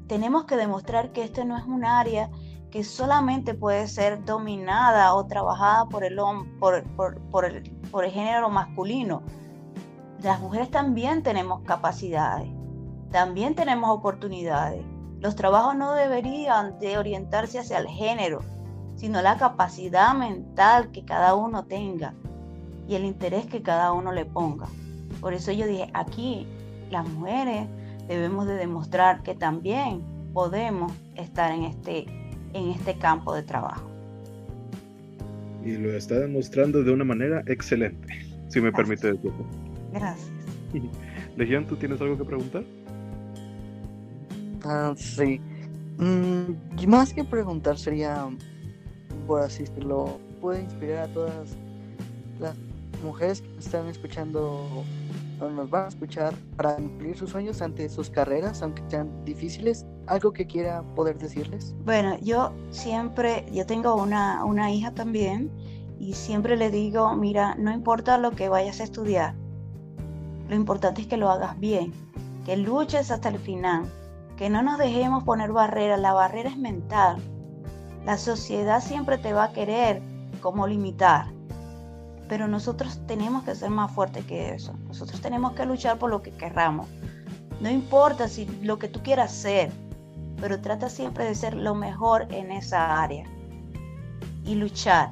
tenemos 0.08 0.44
que 0.44 0.58
demostrar 0.58 1.12
que 1.12 1.24
este 1.24 1.46
no 1.46 1.58
es 1.58 1.64
un 1.66 1.86
área 1.86 2.30
que 2.72 2.84
solamente 2.84 3.54
puede 3.54 3.88
ser 3.88 4.24
dominada 4.26 5.14
o 5.14 5.26
trabajada 5.26 5.86
por 5.86 6.04
el, 6.04 6.18
por, 6.60 6.84
por, 7.32 7.46
el, 7.46 7.72
por 7.92 8.06
el 8.06 8.12
género 8.12 8.50
masculino. 8.50 9.24
Las 10.22 10.40
mujeres 10.40 10.70
también 10.70 11.24
tenemos 11.24 11.62
capacidades, 11.62 12.50
también 13.12 13.56
tenemos 13.56 13.90
oportunidades. 13.90 14.84
Los 15.20 15.36
trabajos 15.36 15.76
no 15.76 15.94
deberían 15.94 16.80
de 16.80 16.98
orientarse 16.98 17.60
hacia 17.60 17.80
el 17.80 17.88
género, 17.88 18.40
sino 18.96 19.22
la 19.22 19.38
capacidad 19.38 20.14
mental 20.14 20.92
que 20.92 21.04
cada 21.06 21.36
uno 21.36 21.66
tenga 21.66 22.14
y 22.88 22.96
el 22.96 23.06
interés 23.06 23.46
que 23.46 23.62
cada 23.62 23.94
uno 23.94 24.12
le 24.12 24.26
ponga. 24.26 24.68
Por 25.22 25.34
eso 25.34 25.52
yo 25.52 25.66
dije, 25.66 25.90
aquí 25.94 26.48
las 26.92 27.08
mujeres 27.08 27.68
debemos 28.08 28.46
de 28.46 28.56
demostrar 28.56 29.24
que 29.24 29.36
también 29.36 30.04
podemos 30.34 30.92
estar 31.16 31.52
en 31.52 31.64
este 31.64 32.06
en 32.54 32.70
este 32.72 32.98
campo 32.98 33.34
de 33.34 33.44
trabajo. 33.44 33.90
Y 35.64 35.78
lo 35.78 35.94
está 35.94 36.20
demostrando 36.20 36.84
de 36.84 36.92
una 36.92 37.04
manera 37.04 37.44
excelente, 37.48 38.08
si 38.48 38.62
me 38.62 38.72
permite 38.72 39.12
decirlo. 39.14 39.46
Gracias. 39.92 40.32
Legión, 41.38 41.66
¿tú 41.66 41.76
tienes 41.76 42.00
algo 42.02 42.18
que 42.18 42.24
preguntar? 42.24 42.64
Ah, 44.64 44.94
sí. 44.96 45.40
Mm, 45.98 46.88
más 46.88 47.14
que 47.14 47.24
preguntar 47.24 47.78
sería, 47.78 48.28
por 49.28 49.42
así 49.42 49.64
decirlo, 49.64 50.20
puede 50.40 50.62
inspirar 50.62 51.10
a 51.10 51.14
todas 51.14 51.58
las 52.40 52.56
mujeres 53.04 53.42
que 53.42 53.60
están 53.60 53.88
escuchando 53.88 54.86
nos 55.48 55.70
van 55.70 55.86
a 55.86 55.88
escuchar 55.88 56.34
para 56.58 56.76
cumplir 56.76 57.16
sus 57.16 57.30
sueños 57.30 57.62
ante 57.62 57.88
sus 57.88 58.10
carreras, 58.10 58.62
aunque 58.62 58.84
sean 58.90 59.24
difíciles? 59.24 59.86
¿Algo 60.10 60.34
que 60.34 60.46
quiera 60.46 60.82
poder 60.96 61.18
decirles? 61.18 61.76
Bueno, 61.86 62.18
yo 62.22 62.52
siempre, 62.72 63.46
yo 63.52 63.66
tengo 63.66 63.96
una, 63.96 64.44
una 64.44 64.72
hija 64.72 64.92
también 64.92 65.52
y 66.00 66.14
siempre 66.14 66.58
le 66.58 66.72
digo, 66.72 67.16
mira, 67.16 67.56
no 67.56 67.72
importa 67.72 68.18
lo 68.18 68.32
que 68.32 68.50
vayas 68.50 68.80
a 68.80 68.84
estudiar, 68.84 69.36
lo 70.48 70.56
importante 70.56 71.02
es 71.02 71.08
que 71.08 71.18
lo 71.18 71.30
hagas 71.30 71.60
bien, 71.60 71.94
que 72.46 72.58
luches 72.58 73.12
hasta 73.12 73.30
el 73.30 73.38
final, 73.38 73.84
que 74.36 74.50
no 74.50 74.64
nos 74.64 74.80
dejemos 74.80 75.24
poner 75.24 75.52
barreras, 75.52 76.00
la 76.00 76.14
barrera 76.14 76.50
es 76.50 76.58
mental. 76.58 77.22
La 78.06 78.18
sociedad 78.18 78.82
siempre 78.82 79.18
te 79.18 79.34
va 79.34 79.46
a 79.46 79.54
querer 79.54 80.02
como 80.42 80.66
limitar 80.66 81.28
pero 82.30 82.48
nosotros 82.48 83.02
tenemos 83.08 83.44
que 83.44 83.56
ser 83.56 83.72
más 83.72 83.92
fuertes 83.92 84.24
que 84.26 84.54
eso. 84.54 84.74
Nosotros 84.88 85.20
tenemos 85.20 85.54
que 85.54 85.66
luchar 85.66 85.98
por 85.98 86.12
lo 86.12 86.22
que 86.22 86.32
querramos. 86.32 86.88
No 87.60 87.70
importa 87.70 88.30
si 88.30 88.46
lo 88.62 88.78
que 88.78 88.88
tú 88.88 89.02
quieras 89.02 89.34
ser, 89.34 89.72
pero 90.42 90.60
trata 90.62 90.90
siempre 90.90 91.26
de 91.26 91.36
ser 91.36 91.56
lo 91.56 91.76
mejor 91.76 92.28
en 92.32 92.52
esa 92.52 93.02
área 93.02 93.26
y 94.46 94.56
luchar. 94.56 95.12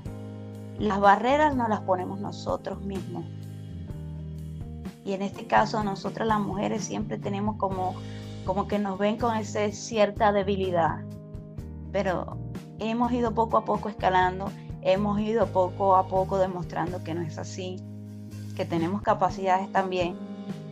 Las 0.80 1.00
barreras 1.00 1.56
no 1.56 1.68
las 1.68 1.82
ponemos 1.82 2.20
nosotros 2.20 2.82
mismos. 2.82 3.26
Y 5.04 5.14
en 5.14 5.22
este 5.22 5.48
caso, 5.48 5.84
nosotras 5.84 6.28
las 6.28 6.40
mujeres 6.40 6.84
siempre 6.84 7.18
tenemos 7.18 7.56
como, 7.58 7.96
como 8.46 8.68
que 8.68 8.78
nos 8.78 9.00
ven 9.00 9.18
con 9.18 9.36
esa 9.36 9.72
cierta 9.72 10.32
debilidad. 10.32 11.00
Pero 11.92 12.38
hemos 12.80 13.12
ido 13.12 13.34
poco 13.34 13.58
a 13.58 13.66
poco 13.66 13.90
escalando 13.90 14.52
hemos 14.82 15.20
ido 15.20 15.48
poco 15.48 15.96
a 15.96 16.08
poco 16.08 16.38
demostrando 16.38 17.04
que 17.04 17.14
no 17.14 17.22
es 17.22 17.38
así, 17.38 17.78
que 18.56 18.66
tenemos 18.66 19.02
capacidades 19.02 19.72
también. 19.72 20.16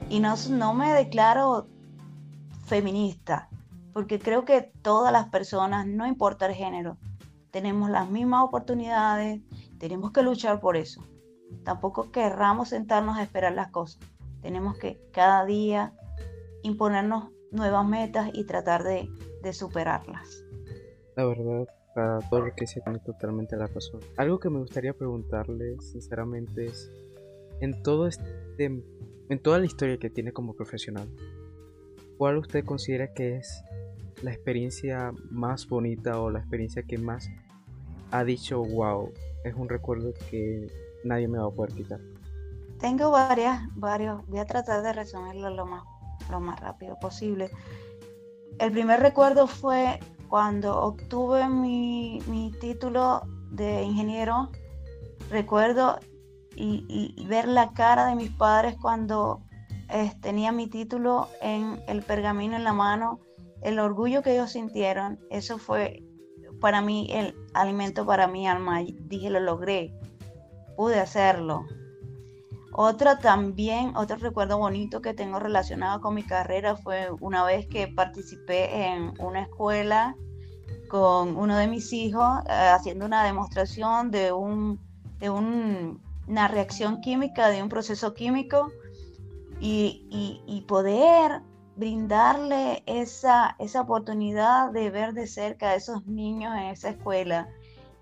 Y 0.10 0.20
no, 0.20 0.36
no 0.50 0.74
me 0.74 0.94
declaro 0.94 1.68
feminista, 2.66 3.50
porque 3.96 4.20
creo 4.20 4.44
que 4.44 4.74
todas 4.82 5.14
las 5.14 5.30
personas, 5.30 5.88
no 5.88 6.06
importa 6.06 6.48
el 6.48 6.54
género, 6.54 6.98
tenemos 7.50 7.90
las 7.90 8.10
mismas 8.10 8.44
oportunidades, 8.44 9.40
tenemos 9.80 10.12
que 10.12 10.22
luchar 10.22 10.60
por 10.60 10.76
eso. 10.76 11.02
Tampoco 11.64 12.12
querramos 12.12 12.68
sentarnos 12.70 13.18
a 13.18 13.24
esperar 13.24 13.54
las 13.54 13.72
cosas. 13.72 14.02
Tenemos 14.42 14.78
que 14.78 15.00
cada 15.14 15.46
día 15.46 15.94
imponernos 16.62 17.32
nuevas 17.52 17.88
metas 17.88 18.32
y 18.34 18.44
tratar 18.44 18.84
de, 18.84 19.08
superarlas. 19.54 20.44
La 21.16 21.24
verdad, 21.24 21.66
para 21.94 22.20
todo 22.30 22.42
lo 22.48 22.54
que 22.54 22.68
se 22.68 22.82
tiene 22.82 23.00
totalmente 23.00 23.56
la 23.56 23.68
razón. 23.68 24.02
Algo 24.18 24.42
que 24.42 24.50
me 24.50 24.60
gustaría 24.60 24.92
preguntarle, 24.92 25.80
sinceramente, 25.80 26.66
es 26.66 26.92
en 27.62 27.72
este, 28.10 28.66
en 29.30 29.40
toda 29.42 29.60
la 29.60 29.66
historia 29.66 29.98
que 29.98 30.10
tiene 30.10 30.34
como 30.34 30.54
profesional, 30.54 31.08
¿cuál 32.18 32.38
usted 32.38 32.64
considera 32.66 33.14
que 33.14 33.38
es 33.38 33.64
la 34.22 34.32
experiencia 34.32 35.12
más 35.30 35.68
bonita 35.68 36.20
o 36.20 36.30
la 36.30 36.40
experiencia 36.40 36.84
que 36.84 36.98
más 36.98 37.30
ha 38.12 38.24
dicho, 38.24 38.64
wow, 38.64 39.12
es 39.44 39.54
un 39.56 39.70
recuerdo 39.70 40.14
que 40.30 40.68
nadie 41.04 41.28
me 41.28 41.38
va 41.38 41.48
a 41.48 41.52
poder 41.52 41.74
quitar? 41.74 42.00
Tengo 42.80 43.12
varias, 43.12 43.62
varios, 43.76 44.26
voy 44.28 44.40
a 44.40 44.46
tratar 44.46 44.82
de 44.84 44.94
resumirlo 44.94 45.50
lo 45.50 45.66
más, 45.66 45.84
lo 46.30 46.40
más 46.40 46.60
rápido 46.60 46.98
posible. 47.00 47.50
El 48.60 48.72
primer 48.72 49.00
recuerdo 49.02 49.48
fue 49.48 50.00
cuando 50.30 50.82
obtuve 50.82 51.48
mi, 51.48 52.52
título 52.60 53.22
de 53.52 53.84
ingeniero. 53.84 54.50
Recuerdo 55.30 56.00
ver 57.28 57.48
la 57.48 57.72
cara 57.74 58.08
de 58.08 58.16
mis 58.16 58.32
padres 58.32 58.76
cuando 58.82 59.42
tenía 60.22 60.52
mi 60.52 60.68
título 60.68 61.28
en 61.42 61.82
el 61.88 62.02
pergamino 62.02 62.56
en 62.56 62.64
la 62.64 62.74
mano, 62.74 63.20
el 63.62 63.80
orgullo 63.80 64.22
que 64.22 64.34
ellos 64.34 64.52
sintieron, 64.52 65.20
eso 65.30 65.58
fue 65.58 66.04
para 66.60 66.82
mí 66.82 67.08
el 67.12 67.36
alimento 67.54 68.06
para 68.06 68.28
mi 68.28 68.48
alma. 68.48 68.82
Dije, 68.84 69.30
lo 69.30 69.40
logré, 69.40 69.94
pude 70.76 71.00
hacerlo. 71.00 71.66
Otra 72.72 73.20
también, 73.20 73.96
otro 73.96 74.18
recuerdo 74.18 74.58
bonito 74.58 75.02
que 75.02 75.14
tengo 75.14 75.40
relacionado 75.40 76.02
con 76.02 76.14
mi 76.14 76.24
carrera 76.24 76.76
fue 76.76 77.10
una 77.22 77.46
vez 77.46 77.68
que 77.68 77.88
participé 77.88 78.88
en 78.88 79.14
una 79.20 79.44
escuela 79.44 80.16
con 80.90 81.38
uno 81.38 81.58
de 81.58 81.68
mis 81.68 81.94
hijos 81.94 82.40
eh, 82.50 82.52
haciendo 82.52 83.06
una 83.06 83.24
demostración 83.24 84.12
de, 84.12 84.34
un, 84.34 84.80
de 85.20 85.30
una 85.30 86.48
reacción 86.50 87.00
química, 87.00 87.48
de 87.48 87.64
un 87.64 87.70
proceso 87.70 88.14
químico 88.14 88.72
y, 89.60 90.66
poder 90.68 91.42
brindarle 91.76 92.84
esa, 92.86 93.56
esa 93.60 93.82
oportunidad 93.82 94.72
de 94.72 94.90
ver 94.90 95.14
de 95.14 95.28
cerca 95.28 95.70
a 95.70 95.76
esos 95.76 96.06
niños 96.08 96.56
en 96.56 96.64
esa 96.64 96.90
escuela, 96.90 97.50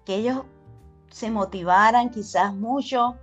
que 0.05 0.15
ellos 0.15 0.43
se 1.09 1.29
motivaran 1.29 2.09
quizás 2.09 2.53
mucho 2.53 3.17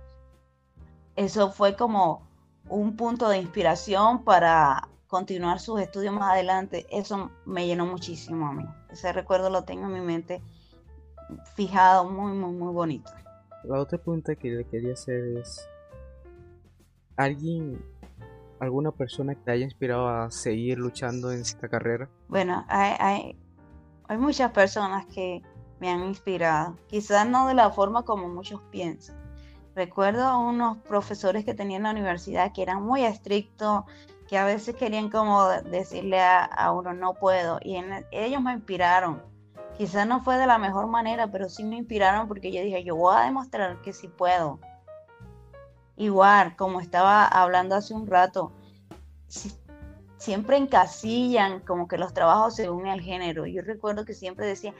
eso 1.15 1.51
fue 1.51 1.75
como 1.75 2.27
un 2.69 2.95
punto 2.95 3.27
de 3.29 3.37
inspiración 3.37 4.23
para 4.23 4.87
continuar 5.07 5.59
sus 5.59 5.81
estudios 5.81 6.13
más 6.13 6.31
adelante. 6.31 6.85
Eso 6.89 7.31
me 7.45 7.67
llenó 7.67 7.85
muchísimo 7.85 8.47
a 8.47 8.53
mí. 8.53 8.65
Ese 8.89 9.11
recuerdo 9.11 9.49
lo 9.49 9.63
tengo 9.63 9.85
en 9.87 9.93
mi 9.93 10.01
mente 10.01 10.41
fijado, 11.55 12.09
muy, 12.09 12.33
muy, 12.33 12.53
muy 12.53 12.73
bonito. 12.73 13.11
La 13.63 13.79
otra 13.79 13.97
pregunta 13.97 14.35
que 14.35 14.49
le 14.49 14.63
quería 14.65 14.93
hacer 14.93 15.37
es, 15.37 15.67
¿alguien, 17.17 17.83
alguna 18.61 18.91
persona 18.91 19.35
que 19.35 19.41
te 19.41 19.51
haya 19.51 19.65
inspirado 19.65 20.07
a 20.07 20.29
seguir 20.31 20.77
luchando 20.77 21.31
en 21.31 21.41
esta 21.41 21.67
carrera? 21.67 22.09
Bueno, 22.27 22.63
hay, 22.69 23.35
hay, 24.07 24.17
muchas 24.17 24.51
personas 24.51 25.05
que 25.07 25.41
me 25.79 25.89
han 25.89 26.03
inspirado, 26.03 26.77
quizás 26.87 27.27
no 27.27 27.47
de 27.47 27.55
la 27.55 27.71
forma 27.71 28.03
como 28.03 28.29
muchos 28.29 28.61
piensan 28.69 29.21
Recuerdo 29.73 30.25
a 30.25 30.37
unos 30.37 30.77
profesores 30.79 31.45
que 31.45 31.53
tenía 31.53 31.77
en 31.77 31.83
la 31.83 31.91
universidad 31.91 32.51
que 32.51 32.61
eran 32.61 32.83
muy 32.83 33.05
estrictos, 33.05 33.85
que 34.27 34.37
a 34.37 34.43
veces 34.43 34.75
querían 34.75 35.09
como 35.09 35.47
decirle 35.49 36.19
a, 36.19 36.71
uno 36.73 36.93
no 36.93 37.13
puedo. 37.13 37.57
Y 37.63 37.81
ellos 38.11 38.41
me 38.41 38.53
inspiraron. 38.53 39.23
Quizás 39.77 40.05
no 40.05 40.21
fue 40.21 40.37
de 40.37 40.45
la 40.45 40.57
mejor 40.57 40.87
manera, 40.87 41.31
pero 41.31 41.47
sí 41.47 41.63
me 41.63 41.77
inspiraron 41.77 42.27
porque 42.27 42.51
yo 42.51 42.61
dije, 42.61 42.83
yo 42.83 42.97
voy 42.97 43.15
a 43.15 43.21
demostrar 43.21 43.81
que 43.81 43.93
sí 43.93 44.09
puedo. 44.09 44.59
Igual, 45.97 46.55
como 46.55 46.81
estaba 46.81 47.25
hablando 47.25 47.75
hace 47.75 47.93
un 47.93 48.07
rato, 48.07 48.51
siempre 50.17 50.57
encasillan 50.57 51.59
como 51.61 51.87
que 51.87 51.97
los 51.97 52.13
trabajos 52.13 52.55
según 52.55 52.87
el 52.87 53.01
género. 53.01 53.45
Yo 53.45 53.61
recuerdo 53.61 54.05
que 54.05 54.13
siempre 54.13 54.45
decía, 54.45 54.73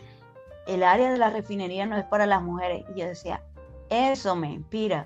el 0.67 0.83
área 0.83 1.11
de 1.11 1.17
la 1.17 1.29
refinería 1.29 1.85
no 1.85 1.97
es 1.97 2.05
para 2.05 2.25
las 2.25 2.41
mujeres. 2.41 2.85
Y 2.95 2.99
yo 2.99 3.07
decía, 3.07 3.43
eso 3.89 4.35
me 4.35 4.51
inspira 4.51 5.05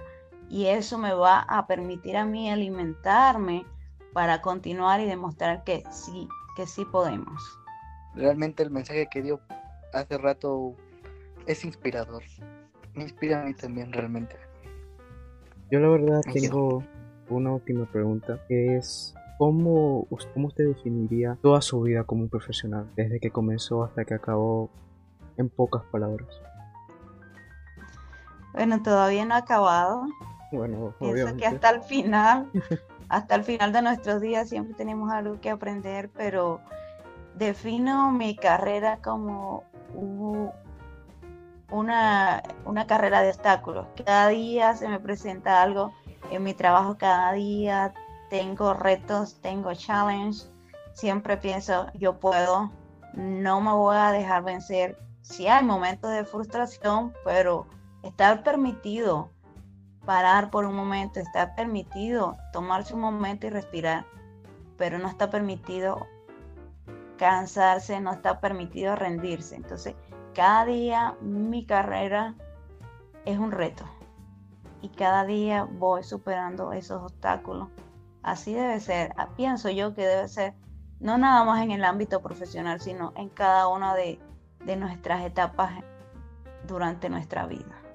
y 0.50 0.68
eso 0.68 0.98
me 0.98 1.14
va 1.14 1.40
a 1.40 1.66
permitir 1.68 2.18
a 2.18 2.26
mí 2.26 2.50
alimentarme 2.50 3.66
para 4.14 4.42
continuar 4.42 5.02
y 5.02 5.06
demostrar 5.06 5.64
que 5.64 5.84
sí, 5.92 6.28
que 6.56 6.68
sí 6.68 6.86
podemos. 6.86 7.42
Realmente 8.14 8.64
el 8.64 8.72
mensaje 8.72 9.08
que 9.12 9.22
dio 9.22 9.42
hace 9.94 10.18
rato 10.18 10.76
es 11.48 11.66
inspirador. 11.66 12.24
Me 12.94 13.04
inspira 13.04 13.42
a 13.42 13.46
mí 13.46 13.54
también 13.54 13.92
realmente. 13.92 14.38
Yo 15.72 15.80
la 15.80 15.90
verdad 15.90 16.22
tengo 16.32 16.84
una 17.30 17.52
última 17.52 17.86
pregunta, 17.86 18.40
que 18.48 18.78
es 18.78 19.16
¿cómo, 19.38 20.08
¿cómo 20.34 20.48
usted 20.48 20.68
definiría 20.68 21.38
toda 21.42 21.62
su 21.62 21.82
vida 21.82 22.04
como 22.04 22.24
un 22.24 22.30
profesional, 22.30 22.88
desde 22.96 23.20
que 23.20 23.32
comenzó 23.32 23.84
hasta 23.84 24.06
que 24.06 24.14
acabó 24.14 24.70
en 25.38 25.50
pocas 25.50 25.84
palabras? 25.92 26.28
Bueno, 28.54 28.82
todavía 28.82 29.26
no 29.26 29.34
ha 29.34 29.40
acabado. 29.40 30.06
Bueno, 30.52 30.94
Pienso 31.00 31.36
que 31.36 31.46
hasta 31.46 31.70
el 31.72 31.82
final, 31.82 32.50
hasta 33.10 33.36
el 33.36 33.44
final 33.44 33.74
de 33.74 33.82
nuestros 33.82 34.22
días 34.22 34.50
siempre 34.50 34.76
tenemos 34.76 35.12
algo 35.12 35.42
que 35.42 35.50
aprender, 35.50 36.10
pero 36.16 36.62
defino 37.36 38.12
mi 38.12 38.36
carrera 38.36 39.00
como 39.04 39.64
una, 41.70 42.44
una 42.66 42.88
carrera 42.88 43.22
de 43.22 43.30
obstáculos. 43.30 43.88
Cada 44.06 44.30
día 44.30 44.76
se 44.76 44.88
me 44.88 45.00
presenta 45.00 45.62
algo 45.62 45.94
en 46.32 46.44
mi 46.44 46.54
trabajo, 46.54 46.98
cada 46.98 47.34
día 47.34 47.94
tengo 48.30 48.74
retos, 48.74 49.40
tengo 49.42 49.74
challenge. 49.74 50.46
Siempre 50.94 51.38
pienso, 51.38 51.88
yo 51.94 52.20
puedo, 52.20 52.72
no 53.14 53.62
me 53.62 53.72
voy 53.72 53.98
a 53.98 54.12
dejar 54.12 54.44
vencer. 54.44 54.98
Sí 55.22 55.48
hay 55.48 55.64
momentos 55.64 56.12
de 56.12 56.24
frustración, 56.24 57.14
pero 57.24 57.68
Está 58.06 58.44
permitido 58.44 59.32
parar 60.06 60.52
por 60.52 60.66
un 60.66 60.76
momento, 60.76 61.20
está 61.20 61.56
permitido 61.56 62.38
tomarse 62.54 62.94
un 62.94 63.00
momento 63.00 63.48
y 63.48 63.50
respirar, 63.50 64.06
pero 64.78 65.00
no 65.00 65.08
está 65.08 65.32
permitido 65.32 66.06
cansarse, 67.18 68.00
no 68.00 68.14
está 68.14 68.40
permitido 68.40 68.96
rendirse. 68.96 69.56
Entonces, 69.56 69.96
cada 70.36 70.66
día 70.66 71.16
mi 71.22 71.66
carrera 71.66 72.36
es 73.26 73.40
un 73.40 73.52
reto 73.52 73.86
y 74.82 74.90
cada 74.90 75.26
día 75.26 75.64
voy 75.64 76.04
superando 76.04 76.74
esos 76.74 77.02
obstáculos. 77.02 77.70
Así 78.22 78.54
debe 78.54 78.80
ser, 78.80 79.14
ah, 79.18 79.30
pienso 79.36 79.70
yo 79.70 79.96
que 79.96 80.06
debe 80.06 80.28
ser, 80.28 80.54
no 81.00 81.18
nada 81.18 81.44
más 81.44 81.64
en 81.64 81.72
el 81.72 81.84
ámbito 81.84 82.22
profesional, 82.22 82.80
sino 82.80 83.14
en 83.16 83.30
cada 83.30 83.68
una 83.68 83.96
de, 83.96 84.20
de 84.66 84.76
nuestras 84.76 85.26
etapas 85.26 85.72
durante 86.68 87.10
nuestra 87.10 87.48
vida 87.48 87.86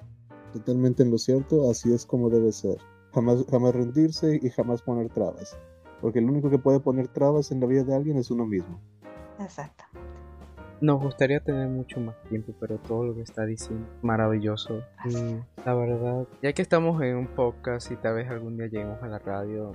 totalmente 0.51 1.03
en 1.03 1.11
lo 1.11 1.17
cierto, 1.17 1.69
así 1.69 1.93
es 1.93 2.05
como 2.05 2.29
debe 2.29 2.51
ser. 2.51 2.77
Jamás, 3.13 3.43
jamás 3.49 3.73
rendirse 3.73 4.39
y 4.41 4.49
jamás 4.49 4.81
poner 4.81 5.09
trabas. 5.09 5.57
Porque 6.01 6.19
el 6.19 6.29
único 6.29 6.49
que 6.49 6.59
puede 6.59 6.79
poner 6.79 7.07
trabas 7.07 7.51
en 7.51 7.59
la 7.59 7.67
vida 7.67 7.83
de 7.83 7.95
alguien 7.95 8.17
es 8.17 8.31
uno 8.31 8.45
mismo. 8.45 8.79
Exacto. 9.39 9.83
Nos 10.81 10.99
gustaría 10.99 11.39
tener 11.39 11.67
mucho 11.67 11.99
más 11.99 12.15
tiempo, 12.27 12.53
pero 12.59 12.79
todo 12.79 13.05
lo 13.05 13.13
que 13.13 13.21
está 13.21 13.45
diciendo 13.45 13.87
maravilloso. 14.01 14.81
Y 15.05 15.13
la 15.63 15.75
verdad, 15.75 16.27
ya 16.41 16.53
que 16.53 16.63
estamos 16.63 16.99
en 17.03 17.17
un 17.17 17.27
podcast 17.27 17.91
y 17.91 17.97
tal 17.97 18.15
vez 18.15 18.27
algún 18.31 18.57
día 18.57 18.65
lleguemos 18.65 19.01
a 19.03 19.07
la 19.07 19.19
radio, 19.19 19.73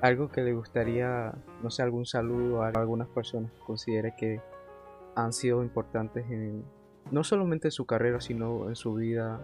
algo 0.00 0.28
que 0.30 0.42
le 0.42 0.52
gustaría, 0.52 1.34
no 1.60 1.70
sé, 1.70 1.82
algún 1.82 2.06
saludo 2.06 2.62
a 2.62 2.68
algunas 2.68 3.08
personas 3.08 3.50
que 3.50 3.58
considere 3.66 4.14
que 4.16 4.40
han 5.16 5.32
sido 5.32 5.60
importantes 5.64 6.24
en, 6.30 6.64
no 7.10 7.24
solamente 7.24 7.66
en 7.66 7.72
su 7.72 7.84
carrera, 7.84 8.20
sino 8.20 8.68
en 8.68 8.76
su 8.76 8.94
vida 8.94 9.40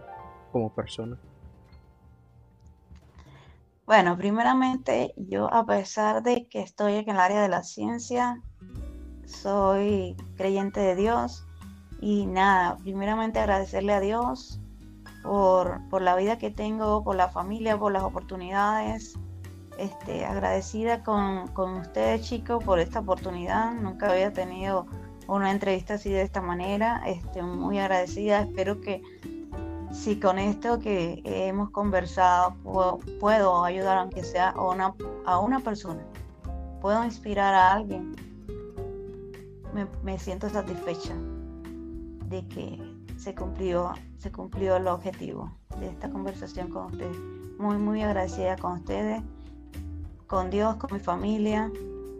como 0.53 0.73
persona? 0.73 1.17
Bueno, 3.85 4.17
primeramente 4.17 5.13
yo 5.17 5.53
a 5.53 5.65
pesar 5.65 6.23
de 6.23 6.47
que 6.47 6.61
estoy 6.61 6.93
en 6.95 7.09
el 7.09 7.19
área 7.19 7.41
de 7.41 7.49
la 7.49 7.63
ciencia, 7.63 8.41
soy 9.27 10.15
creyente 10.35 10.79
de 10.79 10.95
Dios 10.95 11.45
y 12.01 12.25
nada, 12.25 12.77
primeramente 12.77 13.39
agradecerle 13.39 13.93
a 13.93 13.99
Dios 13.99 14.59
por, 15.23 15.79
por 15.89 16.01
la 16.01 16.15
vida 16.15 16.37
que 16.37 16.49
tengo, 16.49 17.03
por 17.03 17.15
la 17.15 17.29
familia, 17.29 17.77
por 17.77 17.91
las 17.91 18.03
oportunidades. 18.03 19.13
Este, 19.77 20.25
agradecida 20.25 21.03
con, 21.03 21.49
con 21.49 21.75
ustedes 21.75 22.21
chicos 22.21 22.63
por 22.63 22.79
esta 22.79 23.01
oportunidad. 23.01 23.73
Nunca 23.73 24.09
había 24.09 24.33
tenido 24.33 24.87
una 25.27 25.51
entrevista 25.51 25.95
así 25.95 26.09
de 26.09 26.23
esta 26.23 26.41
manera. 26.41 27.03
Este, 27.05 27.43
muy 27.43 27.77
agradecida. 27.77 28.41
Espero 28.41 28.81
que 28.81 29.03
si 29.91 30.19
con 30.19 30.39
esto 30.39 30.79
que 30.79 31.21
hemos 31.25 31.69
conversado 31.71 32.55
puedo, 33.19 33.63
ayudar 33.63 33.97
aunque 33.97 34.23
sea 34.23 34.53
una, 34.57 34.93
a 35.25 35.39
una 35.39 35.59
persona, 35.59 36.03
puedo 36.81 37.03
inspirar 37.03 37.53
a 37.53 37.73
alguien, 37.73 38.15
me, 40.03 40.19
siento 40.19 40.49
satisfecha. 40.49 41.13
de 42.29 42.45
que 42.47 42.79
se 43.17 43.33
cumplió, 43.33 43.93
se 44.17 44.31
cumplió 44.31 44.75
el 44.75 44.87
objetivo 44.87 45.51
de 45.79 45.87
esta 45.87 46.09
conversación 46.09 46.69
con 46.69 46.87
ustedes. 46.87 47.17
Muy, 47.57 47.77
muy 47.77 48.01
agradecida 48.01 48.55
con 48.57 48.73
ustedes, 48.73 49.21
con 50.27 50.49
Dios, 50.49 50.75
con 50.75 50.93
mi 50.93 50.99
familia, 50.99 51.71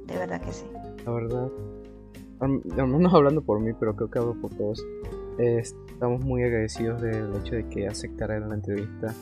de 0.05 0.17
verdad 0.17 0.41
que 0.41 0.51
sí. 0.51 0.65
La 1.05 1.11
verdad, 1.11 1.49
al 2.39 2.87
menos 2.87 3.13
hablando 3.13 3.41
por 3.41 3.59
mí, 3.59 3.73
pero 3.73 3.95
creo 3.95 4.09
que 4.09 4.19
hablo 4.19 4.33
por 4.41 4.53
todos, 4.55 4.83
eh, 5.37 5.59
estamos 5.59 6.23
muy 6.23 6.43
agradecidos 6.43 7.01
del 7.01 7.35
hecho 7.35 7.55
de 7.55 7.67
que 7.69 7.87
aceptara 7.87 8.39
la 8.39 8.55
entrevista. 8.55 9.13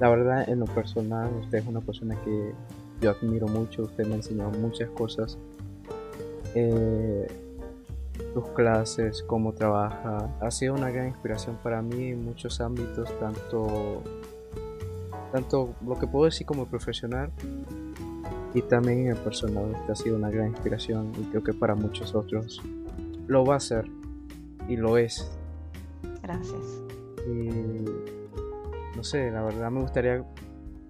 La 0.00 0.08
verdad, 0.08 0.48
en 0.48 0.60
lo 0.60 0.66
personal, 0.66 1.30
usted 1.40 1.58
es 1.58 1.66
una 1.66 1.80
persona 1.80 2.16
que 2.22 2.52
yo 3.00 3.10
admiro 3.10 3.48
mucho, 3.48 3.82
usted 3.82 4.06
me 4.06 4.14
ha 4.14 4.16
enseñado 4.16 4.50
muchas 4.52 4.88
cosas. 4.90 5.38
Eh, 6.54 7.26
sus 8.34 8.48
clases, 8.50 9.22
cómo 9.26 9.52
trabaja, 9.52 10.30
ha 10.40 10.50
sido 10.50 10.74
una 10.74 10.90
gran 10.90 11.08
inspiración 11.08 11.58
para 11.62 11.82
mí 11.82 12.08
en 12.10 12.24
muchos 12.24 12.60
ámbitos, 12.60 13.08
tanto, 13.18 14.02
tanto 15.32 15.74
lo 15.86 15.98
que 15.98 16.06
puedo 16.06 16.26
decir 16.26 16.46
como 16.46 16.66
profesional 16.66 17.30
y 18.54 18.62
también 18.62 19.00
en 19.00 19.06
el 19.08 19.16
personal. 19.16 19.74
Ha 19.88 19.94
sido 19.94 20.16
una 20.16 20.30
gran 20.30 20.48
inspiración 20.48 21.12
y 21.20 21.24
creo 21.24 21.42
que 21.42 21.52
para 21.52 21.74
muchos 21.74 22.14
otros 22.14 22.60
lo 23.26 23.44
va 23.44 23.56
a 23.56 23.60
ser 23.60 23.86
y 24.68 24.76
lo 24.76 24.96
es. 24.96 25.30
Gracias. 26.22 26.82
Y 27.26 27.48
no 28.96 29.04
sé, 29.04 29.30
la 29.30 29.42
verdad 29.42 29.70
me 29.70 29.80
gustaría 29.80 30.24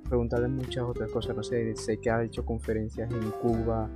preguntarle 0.08 0.48
muchas 0.48 0.84
otras 0.84 1.10
cosas. 1.10 1.36
No 1.36 1.42
sé, 1.42 1.74
sé 1.76 1.98
que 1.98 2.10
ha 2.10 2.22
hecho 2.22 2.44
conferencias 2.44 3.10
en 3.10 3.30
Cuba, 3.42 3.88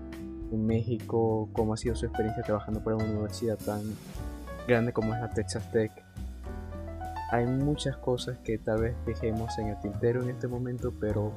en 0.52 0.66
México, 0.66 1.48
cómo 1.52 1.74
ha 1.74 1.76
sido 1.76 1.94
su 1.94 2.06
experiencia 2.06 2.42
trabajando 2.42 2.80
para 2.80 2.96
una 2.96 3.06
universidad 3.06 3.58
tan 3.58 3.82
grande 4.66 4.92
como 4.92 5.14
es 5.14 5.20
la 5.20 5.30
Texas 5.30 5.70
Tech. 5.72 5.92
Hay 7.30 7.46
muchas 7.46 7.96
cosas 7.96 8.38
que 8.38 8.58
tal 8.58 8.82
vez 8.82 8.94
dejemos 9.04 9.58
en 9.58 9.68
el 9.68 9.80
tintero 9.80 10.22
en 10.22 10.30
este 10.30 10.48
momento, 10.48 10.92
pero 11.00 11.32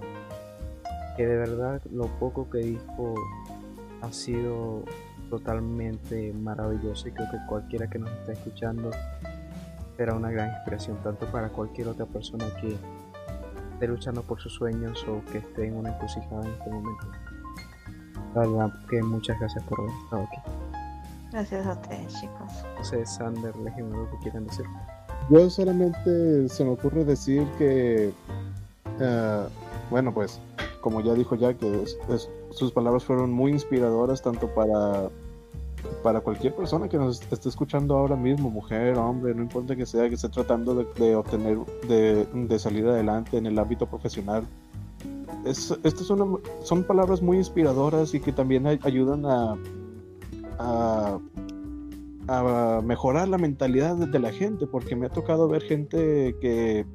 que 1.18 1.26
de 1.26 1.38
verdad 1.38 1.82
lo 1.92 2.08
poco 2.20 2.50
que 2.50 2.60
dijo 2.60 3.16
ha 4.02 4.12
sido 4.14 4.84
totalmente 5.30 6.34
maravilloso 6.34 7.08
y 7.08 7.12
creo 7.12 7.30
que 7.30 7.38
cualquiera 7.48 7.90
que 7.90 8.00
nos 8.00 8.12
está 8.12 8.34
escuchando 8.34 8.92
será 9.98 10.16
una 10.16 10.32
gran 10.32 10.50
inspiración 10.50 10.98
tanto 11.04 11.26
para 11.28 11.50
cualquier 11.50 11.90
otra 11.90 12.06
persona 12.06 12.46
que 12.62 12.78
esté 13.74 13.88
luchando 13.88 14.24
por 14.24 14.40
sus 14.40 14.54
sueños 14.54 15.06
o 15.08 15.24
que 15.32 15.40
esté 15.40 15.68
en 15.68 15.78
una 15.78 15.90
encrucijada 15.90 16.46
en 16.46 16.52
este 16.52 16.70
momento. 16.70 17.08
La 18.36 18.42
verdad 18.42 18.72
que 18.90 19.02
muchas 19.02 19.40
gracias 19.40 19.64
por 19.66 19.80
haber 19.82 19.92
estado 20.04 20.24
aquí. 20.24 20.38
Gracias 21.32 21.66
a 21.68 21.74
ustedes, 21.74 22.14
chicos. 22.20 22.52
No 22.78 22.84
sé, 22.84 23.06
Sander, 23.06 23.54
déjenme 23.56 23.98
lo 23.98 24.10
que 24.12 24.18
quieran 24.18 24.46
decir. 24.48 24.66
Yo 25.30 25.50
solamente 25.50 26.50
se 26.50 26.64
me 26.64 26.72
ocurre 26.72 27.04
decir 27.06 27.48
que, 27.58 28.12
eh, 29.00 29.44
bueno, 29.92 30.14
pues, 30.14 30.40
como 30.82 31.02
ya 31.02 31.14
dijo 31.14 31.36
ya, 31.36 31.54
que 31.54 31.84
es- 31.84 31.98
es- 32.10 32.30
sus 32.52 32.72
palabras 32.72 33.04
fueron 33.04 33.32
muy 33.32 33.52
inspiradoras 33.52 34.22
tanto 34.24 34.48
para, 34.56 35.10
para 36.04 36.22
cualquier 36.22 36.56
persona 36.56 36.90
que 36.90 36.98
nos 36.98 37.22
esté 37.32 37.48
escuchando 37.50 37.96
ahora 37.98 38.16
mismo, 38.16 38.50
mujer, 38.50 38.98
hombre, 38.98 39.36
no 39.36 39.44
importa 39.44 39.76
que 39.76 39.86
sea, 39.86 40.10
que 40.10 40.16
esté 40.16 40.30
tratando 40.30 40.74
de, 40.74 40.88
de 40.96 41.16
obtener, 41.16 41.58
de, 41.88 42.26
de 42.26 42.60
salir 42.60 42.88
adelante 42.88 43.38
en 43.38 43.46
el 43.46 43.60
ámbito 43.60 43.86
profesional. 43.86 44.44
Es, 45.46 45.72
estas 45.84 46.06
son, 46.06 46.84
palabras 46.84 47.22
muy 47.22 47.38
inspiradoras 47.38 48.14
y 48.14 48.20
que 48.20 48.32
también 48.32 48.68
ay- 48.68 48.80
ayudan 48.84 49.26
a, 49.26 49.58
mejorar 52.84 53.28
la 53.28 53.38
mentalidad 53.38 53.96
de, 53.96 54.20
la 54.20 54.32
gente, 54.32 54.68
porque 54.68 54.96
me 54.96 55.08
ha 55.08 55.10
tocado 55.10 55.48
ver 55.48 55.64
gente 55.64 56.36
que 56.42 56.86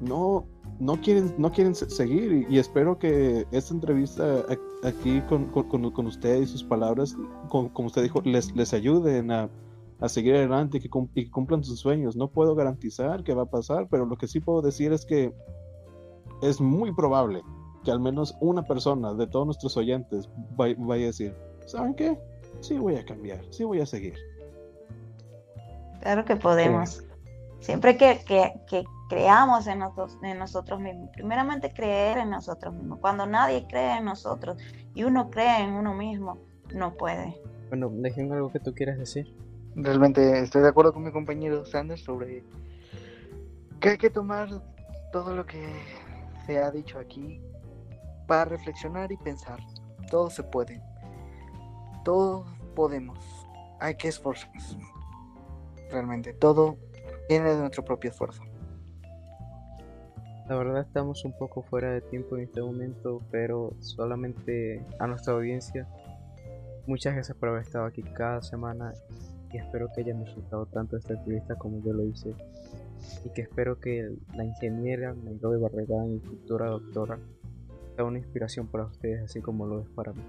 no, 0.00 0.46
no 0.78 1.00
quieren, 1.00 1.34
no 1.38 1.50
quieren 1.50 1.74
se- 1.74 1.90
seguir 1.90 2.46
y, 2.48 2.58
espero 2.58 2.98
que 2.98 3.46
esta 3.50 3.74
entrevista 3.74 4.44
aquí 4.84 5.20
con, 5.28 5.46
con, 5.46 6.06
usted 6.06 6.42
y 6.42 6.46
sus 6.46 6.62
palabras, 6.62 7.16
como 7.48 7.70
usted 7.86 8.02
dijo, 8.02 8.20
les, 8.24 8.54
les 8.54 8.72
ayuden 8.74 9.32
a, 9.32 9.50
a 10.00 10.08
seguir 10.08 10.36
adelante 10.36 10.78
y 10.78 10.80
que 10.80 11.30
cumplan 11.30 11.64
sus 11.64 11.80
sueños. 11.80 12.14
No 12.14 12.30
puedo 12.30 12.54
garantizar 12.54 13.24
que 13.24 13.34
va 13.34 13.42
a 13.42 13.50
pasar, 13.50 13.88
pero 13.90 14.06
lo 14.06 14.16
que 14.16 14.28
sí 14.28 14.38
puedo 14.40 14.62
decir 14.62 14.92
es 14.92 15.04
que 15.04 15.32
es 16.42 16.60
muy 16.60 16.92
probable 16.92 17.42
que 17.84 17.90
al 17.90 18.00
menos 18.00 18.36
una 18.40 18.62
persona 18.62 19.14
de 19.14 19.26
todos 19.26 19.46
nuestros 19.46 19.76
oyentes 19.76 20.28
vay- 20.56 20.76
vaya 20.78 21.04
a 21.04 21.06
decir, 21.06 21.34
¿saben 21.66 21.94
qué? 21.94 22.18
Sí 22.60 22.76
voy 22.78 22.96
a 22.96 23.04
cambiar, 23.04 23.40
sí 23.50 23.64
voy 23.64 23.80
a 23.80 23.86
seguir. 23.86 24.14
Claro 26.00 26.24
que 26.24 26.36
podemos. 26.36 27.04
Siempre 27.60 27.96
que, 27.96 28.20
que, 28.26 28.52
que 28.68 28.84
creamos 29.08 29.66
en 29.66 29.80
nosotros, 29.80 30.16
en 30.22 30.38
nosotros 30.38 30.80
mismos. 30.80 31.10
Primeramente 31.12 31.72
creer 31.72 32.18
en 32.18 32.30
nosotros 32.30 32.74
mismos. 32.74 32.98
Cuando 33.00 33.26
nadie 33.26 33.66
cree 33.68 33.98
en 33.98 34.04
nosotros 34.04 34.58
y 34.94 35.04
uno 35.04 35.30
cree 35.30 35.62
en 35.62 35.72
uno 35.72 35.94
mismo, 35.94 36.38
no 36.72 36.94
puede. 36.94 37.40
Bueno, 37.68 37.90
déjenme 37.92 38.36
algo 38.36 38.50
que 38.50 38.60
tú 38.60 38.72
quieras 38.74 38.98
decir. 38.98 39.34
Realmente 39.74 40.40
estoy 40.40 40.62
de 40.62 40.68
acuerdo 40.68 40.92
con 40.92 41.04
mi 41.04 41.12
compañero 41.12 41.64
Sanders 41.64 42.02
sobre 42.02 42.44
que 43.80 43.90
hay 43.90 43.98
que 43.98 44.10
tomar 44.10 44.48
todo 45.12 45.34
lo 45.34 45.44
que 45.46 45.64
se 46.48 46.58
ha 46.58 46.70
dicho 46.70 46.98
aquí 46.98 47.42
para 48.26 48.46
reflexionar 48.46 49.12
y 49.12 49.18
pensar. 49.18 49.60
Todo 50.10 50.30
se 50.30 50.42
puede. 50.42 50.80
Todo 52.06 52.46
podemos. 52.74 53.18
Hay 53.80 53.96
que 53.96 54.08
esforzarnos. 54.08 54.78
Realmente 55.90 56.32
todo 56.32 56.78
viene 57.28 57.50
de 57.50 57.58
nuestro 57.58 57.84
propio 57.84 58.10
esfuerzo. 58.10 58.42
La 60.48 60.56
verdad 60.56 60.80
estamos 60.80 61.22
un 61.26 61.36
poco 61.36 61.62
fuera 61.62 61.92
de 61.92 62.00
tiempo 62.00 62.38
en 62.38 62.44
este 62.44 62.62
momento, 62.62 63.20
pero 63.30 63.74
solamente 63.80 64.82
a 64.98 65.06
nuestra 65.06 65.34
audiencia, 65.34 65.86
muchas 66.86 67.12
gracias 67.12 67.36
por 67.36 67.50
haber 67.50 67.60
estado 67.60 67.84
aquí 67.84 68.02
cada 68.02 68.40
semana 68.40 68.94
y 69.52 69.58
espero 69.58 69.90
que 69.94 70.00
hayan 70.00 70.24
disfrutado 70.24 70.64
tanto 70.64 70.96
esta 70.96 71.12
entrevista 71.12 71.56
como 71.56 71.82
yo 71.82 71.92
lo 71.92 72.04
hice 72.04 72.34
y 73.24 73.30
que 73.30 73.42
espero 73.42 73.78
que 73.80 74.10
la 74.34 74.44
ingeniera 74.44 75.14
Nairobi 75.14 75.58
Barragán 75.60 76.12
y 76.12 76.18
futura 76.20 76.66
doctora 76.70 77.18
sea 77.96 78.04
una 78.04 78.18
inspiración 78.18 78.66
para 78.66 78.84
ustedes 78.84 79.22
así 79.22 79.40
como 79.40 79.66
lo 79.66 79.80
es 79.80 79.88
para 79.90 80.12
mí. 80.12 80.22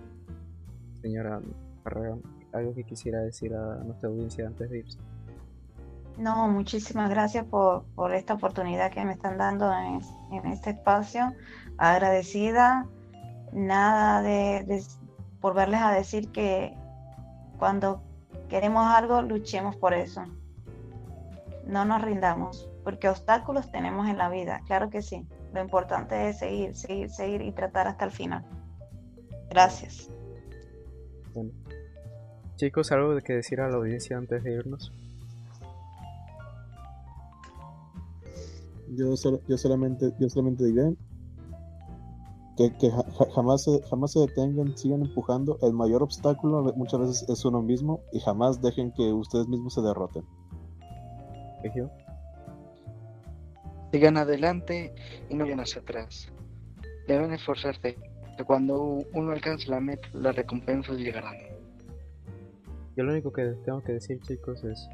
Señora 1.01 1.39
Barragán, 1.83 2.21
algo 2.53 2.73
que 2.73 2.83
quisiera 2.83 3.19
decir 3.21 3.53
a 3.53 3.75
nuestra 3.83 4.09
audiencia 4.09 4.47
antes 4.47 4.69
de 4.69 4.79
irse. 4.79 4.99
No, 6.17 6.49
muchísimas 6.49 7.09
gracias 7.09 7.45
por, 7.45 7.85
por 7.95 8.13
esta 8.13 8.33
oportunidad 8.33 8.91
que 8.91 9.05
me 9.05 9.13
están 9.13 9.37
dando 9.37 9.71
en, 9.73 10.01
en 10.33 10.51
este 10.51 10.71
espacio. 10.71 11.33
Agradecida. 11.77 12.87
Nada 13.53 14.21
de, 14.21 14.63
de- 14.65 14.83
por 15.39 15.55
verles 15.55 15.79
a 15.81 15.91
decir 15.93 16.29
que 16.31 16.75
cuando 17.57 18.01
queremos 18.49 18.85
algo, 18.85 19.21
luchemos 19.21 19.75
por 19.77 19.93
eso. 19.93 20.23
No 21.69 21.85
nos 21.85 22.01
rindamos, 22.01 22.67
porque 22.83 23.07
obstáculos 23.09 23.71
tenemos 23.71 24.07
en 24.07 24.17
la 24.17 24.27
vida, 24.29 24.61
claro 24.65 24.89
que 24.89 25.01
sí. 25.03 25.27
Lo 25.53 25.61
importante 25.61 26.29
es 26.29 26.39
seguir, 26.39 26.75
seguir, 26.75 27.09
seguir 27.11 27.41
y 27.43 27.51
tratar 27.51 27.87
hasta 27.87 28.05
el 28.05 28.11
final. 28.11 28.43
Gracias. 29.49 30.09
Bueno. 31.33 31.51
Chicos, 32.55 32.91
algo 32.91 33.13
de 33.15 33.21
que 33.21 33.33
decir 33.33 33.61
a 33.61 33.69
la 33.69 33.77
audiencia 33.77 34.17
antes 34.17 34.43
de 34.43 34.51
irnos. 34.51 34.91
Yo, 38.95 39.15
solo- 39.15 39.41
yo 39.47 39.57
solamente, 39.57 40.11
yo 40.19 40.27
solamente 40.29 40.65
diré 40.65 40.95
que, 42.57 42.75
que 42.77 42.89
ja- 42.91 43.05
ja- 43.17 43.31
jamás, 43.35 43.63
se, 43.63 43.81
jamás 43.83 44.11
se 44.11 44.19
detengan, 44.21 44.75
sigan 44.75 45.01
empujando. 45.01 45.57
El 45.61 45.73
mayor 45.73 46.01
obstáculo 46.03 46.63
muchas 46.75 46.99
veces 46.99 47.29
es 47.29 47.45
uno 47.45 47.61
mismo 47.61 48.01
y 48.11 48.19
jamás 48.19 48.59
dejen 48.61 48.91
que 48.91 49.13
ustedes 49.13 49.47
mismos 49.47 49.75
se 49.75 49.81
derroten. 49.81 50.23
Sergio. 51.61 51.91
Sigan 53.91 54.17
adelante 54.17 54.93
y 55.29 55.35
no 55.35 55.45
vayan 55.45 55.59
hacia 55.59 55.81
atrás. 55.81 56.31
Deben 57.07 57.33
esforzarse. 57.33 57.97
que 58.37 58.43
Cuando 58.43 58.99
uno 59.13 59.31
alcance 59.31 59.67
la 59.69 59.79
meta, 59.79 60.07
las 60.13 60.35
recompensas 60.35 60.97
llegarán. 60.97 61.35
Yo 62.95 63.03
lo 63.03 63.11
único 63.11 63.31
que 63.31 63.43
tengo 63.65 63.81
que 63.81 63.93
decir, 63.93 64.19
chicos, 64.21 64.63
es 64.63 64.89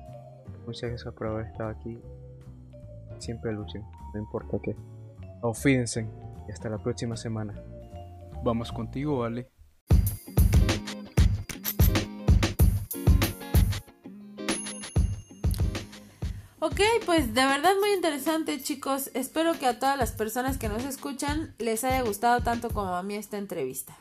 muchas 0.65 0.89
gracias 0.89 1.13
por 1.13 1.27
haber 1.27 1.47
estado 1.47 1.69
aquí. 1.69 1.99
Siempre 3.19 3.51
luchen, 3.51 3.83
no 4.13 4.19
importa 4.19 4.57
qué. 4.63 4.75
Aufídense 5.41 6.07
y 6.47 6.51
hasta 6.51 6.69
la 6.69 6.77
próxima 6.77 7.17
semana. 7.17 7.53
Vamos 8.43 8.71
contigo, 8.71 9.23
Ale. 9.23 9.49
Ok, 16.75 16.81
pues 17.05 17.33
de 17.33 17.45
verdad 17.45 17.71
muy 17.79 17.93
interesante 17.93 18.61
chicos. 18.61 19.09
Espero 19.13 19.57
que 19.57 19.65
a 19.65 19.79
todas 19.79 19.97
las 19.97 20.11
personas 20.11 20.57
que 20.57 20.67
nos 20.67 20.83
escuchan 20.83 21.55
les 21.57 21.85
haya 21.85 22.01
gustado 22.01 22.41
tanto 22.41 22.69
como 22.69 22.93
a 22.93 23.01
mí 23.01 23.15
esta 23.15 23.37
entrevista. 23.37 23.95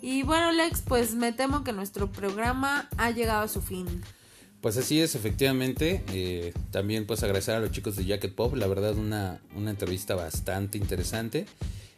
Y 0.00 0.22
bueno 0.22 0.52
Lex, 0.52 0.80
pues 0.80 1.14
me 1.14 1.32
temo 1.32 1.64
que 1.64 1.74
nuestro 1.74 2.10
programa 2.10 2.88
ha 2.96 3.10
llegado 3.10 3.42
a 3.42 3.48
su 3.48 3.60
fin. 3.60 4.02
Pues 4.62 4.78
así 4.78 5.02
es, 5.02 5.14
efectivamente. 5.14 6.02
Eh, 6.14 6.54
también 6.70 7.06
pues 7.06 7.22
agradecer 7.24 7.56
a 7.56 7.60
los 7.60 7.72
chicos 7.72 7.94
de 7.96 8.06
Jacket 8.06 8.34
Pop, 8.34 8.54
la 8.54 8.68
verdad 8.68 8.96
una, 8.96 9.42
una 9.54 9.70
entrevista 9.70 10.14
bastante 10.14 10.78
interesante. 10.78 11.44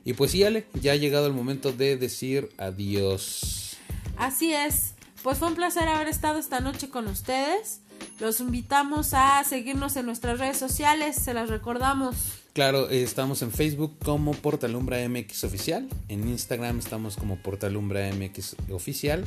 Y 0.05 0.15
pues 0.15 0.33
sí, 0.33 0.43
Ale, 0.43 0.67
ya 0.83 0.91
ha 0.91 0.97
llegado 0.97 1.29
el 1.29 1.35
momento 1.35 1.71
de 1.71 1.97
decir 1.97 2.49
adiós. 2.59 3.77
Así 4.17 4.53
es, 4.53 4.95
pues 5.23 5.39
fue 5.39 5.47
un 5.47 5.55
placer 5.55 5.87
haber 5.87 6.09
estado 6.09 6.41
esta 6.41 6.59
noche 6.59 6.89
con 6.89 7.07
ustedes. 7.07 7.84
Los 8.21 8.41
invitamos 8.41 9.15
a 9.15 9.43
seguirnos 9.45 9.97
en 9.97 10.07
nuestras 10.07 10.39
redes 10.39 10.57
sociales, 10.57 11.17
se 11.17 11.35
las 11.35 11.49
recordamos. 11.49 12.17
Claro, 12.53 12.89
eh, 12.89 13.03
estamos 13.03 13.43
en 13.43 13.51
Facebook 13.51 13.97
como 14.05 14.33
Portalumbra 14.33 14.99
MX 15.09 15.45
Oficial, 15.45 15.89
en 16.09 16.29
Instagram 16.29 16.79
estamos 16.79 17.17
como 17.17 17.37
Portalumbra 17.37 18.11
MX 18.13 18.57
Oficial. 18.71 19.25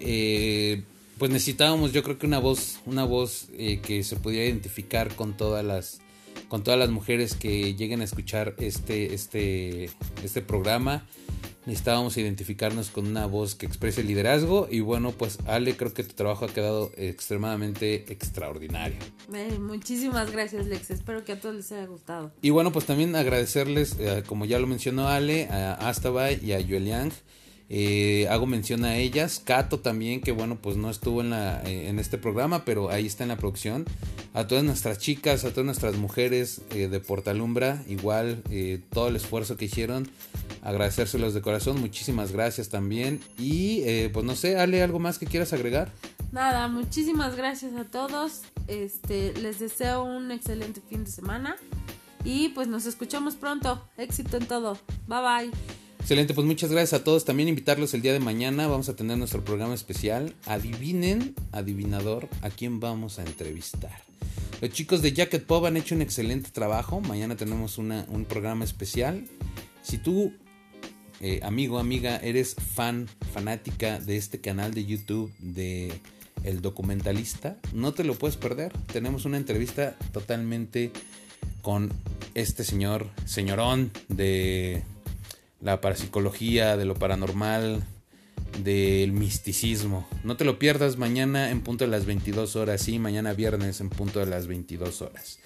Eh, 0.00 0.84
pues 1.18 1.30
necesitábamos, 1.30 1.92
yo 1.92 2.02
creo 2.02 2.18
que 2.18 2.26
una 2.26 2.38
voz, 2.38 2.80
una 2.86 3.04
voz 3.04 3.48
eh, 3.56 3.80
que 3.80 4.02
se 4.02 4.16
pudiera 4.16 4.46
identificar 4.46 5.14
con 5.14 5.36
todas 5.36 5.64
las 5.64 6.00
con 6.48 6.62
todas 6.62 6.78
las 6.78 6.90
mujeres 6.90 7.34
que 7.34 7.74
lleguen 7.74 8.00
a 8.00 8.04
escuchar 8.04 8.54
este, 8.58 9.14
este, 9.14 9.90
este 10.22 10.42
programa. 10.42 11.06
Necesitábamos 11.66 12.16
identificarnos 12.16 12.90
con 12.90 13.06
una 13.06 13.26
voz 13.26 13.54
que 13.54 13.66
exprese 13.66 14.02
liderazgo 14.02 14.68
y 14.70 14.80
bueno, 14.80 15.12
pues 15.12 15.38
Ale, 15.46 15.76
creo 15.76 15.94
que 15.94 16.04
tu 16.04 16.14
trabajo 16.14 16.44
ha 16.44 16.48
quedado 16.48 16.92
extremadamente 16.96 18.12
extraordinario. 18.12 18.98
muchísimas 19.60 20.30
gracias 20.30 20.66
Lex, 20.66 20.90
espero 20.90 21.24
que 21.24 21.32
a 21.32 21.40
todos 21.40 21.54
les 21.54 21.72
haya 21.72 21.86
gustado. 21.86 22.32
Y 22.42 22.50
bueno, 22.50 22.70
pues 22.70 22.84
también 22.84 23.16
agradecerles, 23.16 23.96
eh, 23.98 24.22
como 24.26 24.44
ya 24.44 24.58
lo 24.58 24.66
mencionó 24.66 25.08
Ale, 25.08 25.48
a 25.48 25.88
Astabay 25.88 26.38
y 26.42 26.52
a 26.52 26.60
Joel 26.60 26.84
Yang 26.84 27.12
eh, 27.70 28.28
hago 28.30 28.46
mención 28.46 28.84
a 28.84 28.96
ellas, 28.96 29.40
Cato 29.42 29.80
también, 29.80 30.20
que 30.20 30.32
bueno, 30.32 30.58
pues 30.60 30.76
no 30.76 30.90
estuvo 30.90 31.20
en, 31.20 31.30
la, 31.30 31.62
eh, 31.62 31.88
en 31.88 31.98
este 31.98 32.18
programa, 32.18 32.64
pero 32.64 32.90
ahí 32.90 33.06
está 33.06 33.24
en 33.24 33.28
la 33.28 33.36
producción. 33.36 33.84
A 34.34 34.46
todas 34.46 34.64
nuestras 34.64 34.98
chicas, 34.98 35.44
a 35.44 35.50
todas 35.50 35.64
nuestras 35.64 35.96
mujeres 35.96 36.60
eh, 36.70 36.88
de 36.88 37.00
Portalumbra, 37.00 37.82
igual 37.88 38.42
todo 38.90 39.08
el 39.08 39.16
esfuerzo 39.16 39.56
que 39.56 39.66
hicieron, 39.66 40.08
agradecérselos 40.62 41.34
de 41.34 41.40
corazón, 41.40 41.80
muchísimas 41.80 42.32
gracias 42.32 42.68
también. 42.68 43.20
Y 43.38 44.08
pues 44.08 44.24
no 44.24 44.34
sé, 44.34 44.58
Ale, 44.58 44.82
¿algo 44.82 44.98
más 44.98 45.18
que 45.18 45.26
quieras 45.26 45.52
agregar? 45.52 45.92
Nada, 46.32 46.66
muchísimas 46.68 47.36
gracias 47.36 47.74
a 47.76 47.84
todos. 47.84 48.42
Este, 48.66 49.32
les 49.34 49.60
deseo 49.60 50.02
un 50.02 50.32
excelente 50.32 50.80
fin 50.88 51.04
de 51.04 51.10
semana. 51.10 51.56
Y 52.24 52.48
pues 52.50 52.66
nos 52.66 52.86
escuchamos 52.86 53.36
pronto. 53.36 53.86
Éxito 53.96 54.38
en 54.38 54.46
todo. 54.46 54.78
Bye 55.06 55.20
bye. 55.20 55.83
Excelente, 56.04 56.34
pues 56.34 56.46
muchas 56.46 56.70
gracias 56.70 57.00
a 57.00 57.02
todos. 57.02 57.24
También 57.24 57.48
invitarlos 57.48 57.94
el 57.94 58.02
día 58.02 58.12
de 58.12 58.20
mañana. 58.20 58.66
Vamos 58.66 58.90
a 58.90 58.94
tener 58.94 59.16
nuestro 59.16 59.42
programa 59.42 59.72
especial. 59.72 60.34
Adivinen, 60.44 61.34
adivinador, 61.50 62.28
a 62.42 62.50
quién 62.50 62.78
vamos 62.78 63.18
a 63.18 63.24
entrevistar. 63.24 64.02
Los 64.60 64.70
chicos 64.70 65.00
de 65.00 65.14
Jacket 65.14 65.46
Pop 65.46 65.64
han 65.64 65.78
hecho 65.78 65.94
un 65.94 66.02
excelente 66.02 66.50
trabajo. 66.50 67.00
Mañana 67.00 67.36
tenemos 67.36 67.78
un 67.78 68.26
programa 68.28 68.66
especial. 68.66 69.24
Si 69.80 69.96
tú, 69.96 70.34
eh, 71.22 71.40
amigo, 71.42 71.78
amiga, 71.78 72.18
eres 72.18 72.54
fan, 72.54 73.08
fanática 73.32 73.98
de 73.98 74.18
este 74.18 74.42
canal 74.42 74.74
de 74.74 74.84
YouTube 74.84 75.32
de 75.38 75.90
El 76.42 76.60
Documentalista, 76.60 77.56
no 77.72 77.94
te 77.94 78.04
lo 78.04 78.14
puedes 78.14 78.36
perder. 78.36 78.74
Tenemos 78.92 79.24
una 79.24 79.38
entrevista 79.38 79.96
totalmente 80.12 80.90
con 81.62 81.90
este 82.34 82.62
señor, 82.62 83.08
señorón 83.24 83.90
de 84.08 84.82
la 85.64 85.80
parapsicología, 85.80 86.76
de 86.76 86.84
lo 86.84 86.94
paranormal, 86.94 87.82
del 88.62 89.12
misticismo. 89.12 90.06
No 90.22 90.36
te 90.36 90.44
lo 90.44 90.58
pierdas 90.58 90.98
mañana 90.98 91.50
en 91.50 91.62
punto 91.62 91.84
de 91.84 91.90
las 91.90 92.04
22 92.04 92.54
horas, 92.54 92.82
sí, 92.82 92.98
mañana 92.98 93.32
viernes 93.32 93.80
en 93.80 93.88
punto 93.88 94.20
de 94.20 94.26
las 94.26 94.46
22 94.46 95.02
horas. 95.02 95.38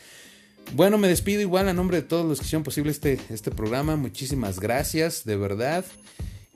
Bueno, 0.74 0.98
me 0.98 1.08
despido 1.08 1.40
igual 1.40 1.68
a 1.68 1.72
nombre 1.72 1.98
de 1.98 2.02
todos 2.02 2.26
los 2.26 2.40
que 2.40 2.46
hicieron 2.46 2.64
posible 2.64 2.90
este, 2.90 3.18
este 3.30 3.50
programa. 3.50 3.96
Muchísimas 3.96 4.60
gracias, 4.60 5.24
de 5.24 5.36
verdad. 5.36 5.84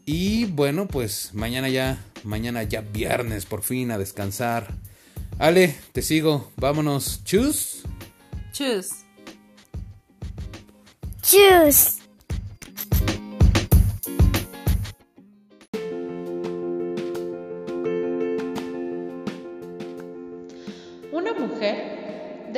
Y 0.05 0.47
bueno, 0.47 0.89
pues 0.89 1.31
mañana 1.33 1.69
ya, 1.69 2.05
mañana 2.25 2.65
ya 2.65 2.81
viernes, 2.83 3.47
por 3.47 3.63
fin 3.63 3.93
a 3.93 3.97
descansar. 3.97 4.75
Ale, 5.39 5.75
te 5.93 6.03
sigo. 6.03 6.51
Vámonos. 6.57 7.23
Chus. 7.25 7.83
Chus. 8.53 8.91
Chus. 11.23 12.02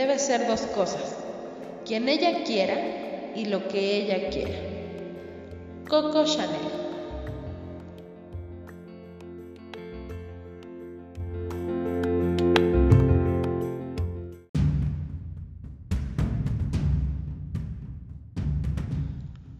Debe 0.07 0.19
ser 0.19 0.47
dos 0.47 0.61
cosas, 0.75 1.17
quien 1.87 2.11
ella 2.11 2.45
quiera 2.45 2.77
y 3.35 3.47
lo 3.47 3.67
que 3.69 3.97
ella 3.97 4.29
quiera. 4.29 4.55
Coco 5.89 6.27
Chanel. 6.27 6.61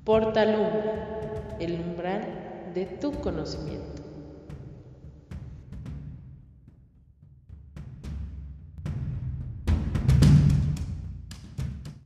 Portalum, 0.05 0.67
el 1.59 1.81
umbral 1.81 2.73
de 2.75 2.85
tu 2.85 3.13
conocimiento. 3.13 3.94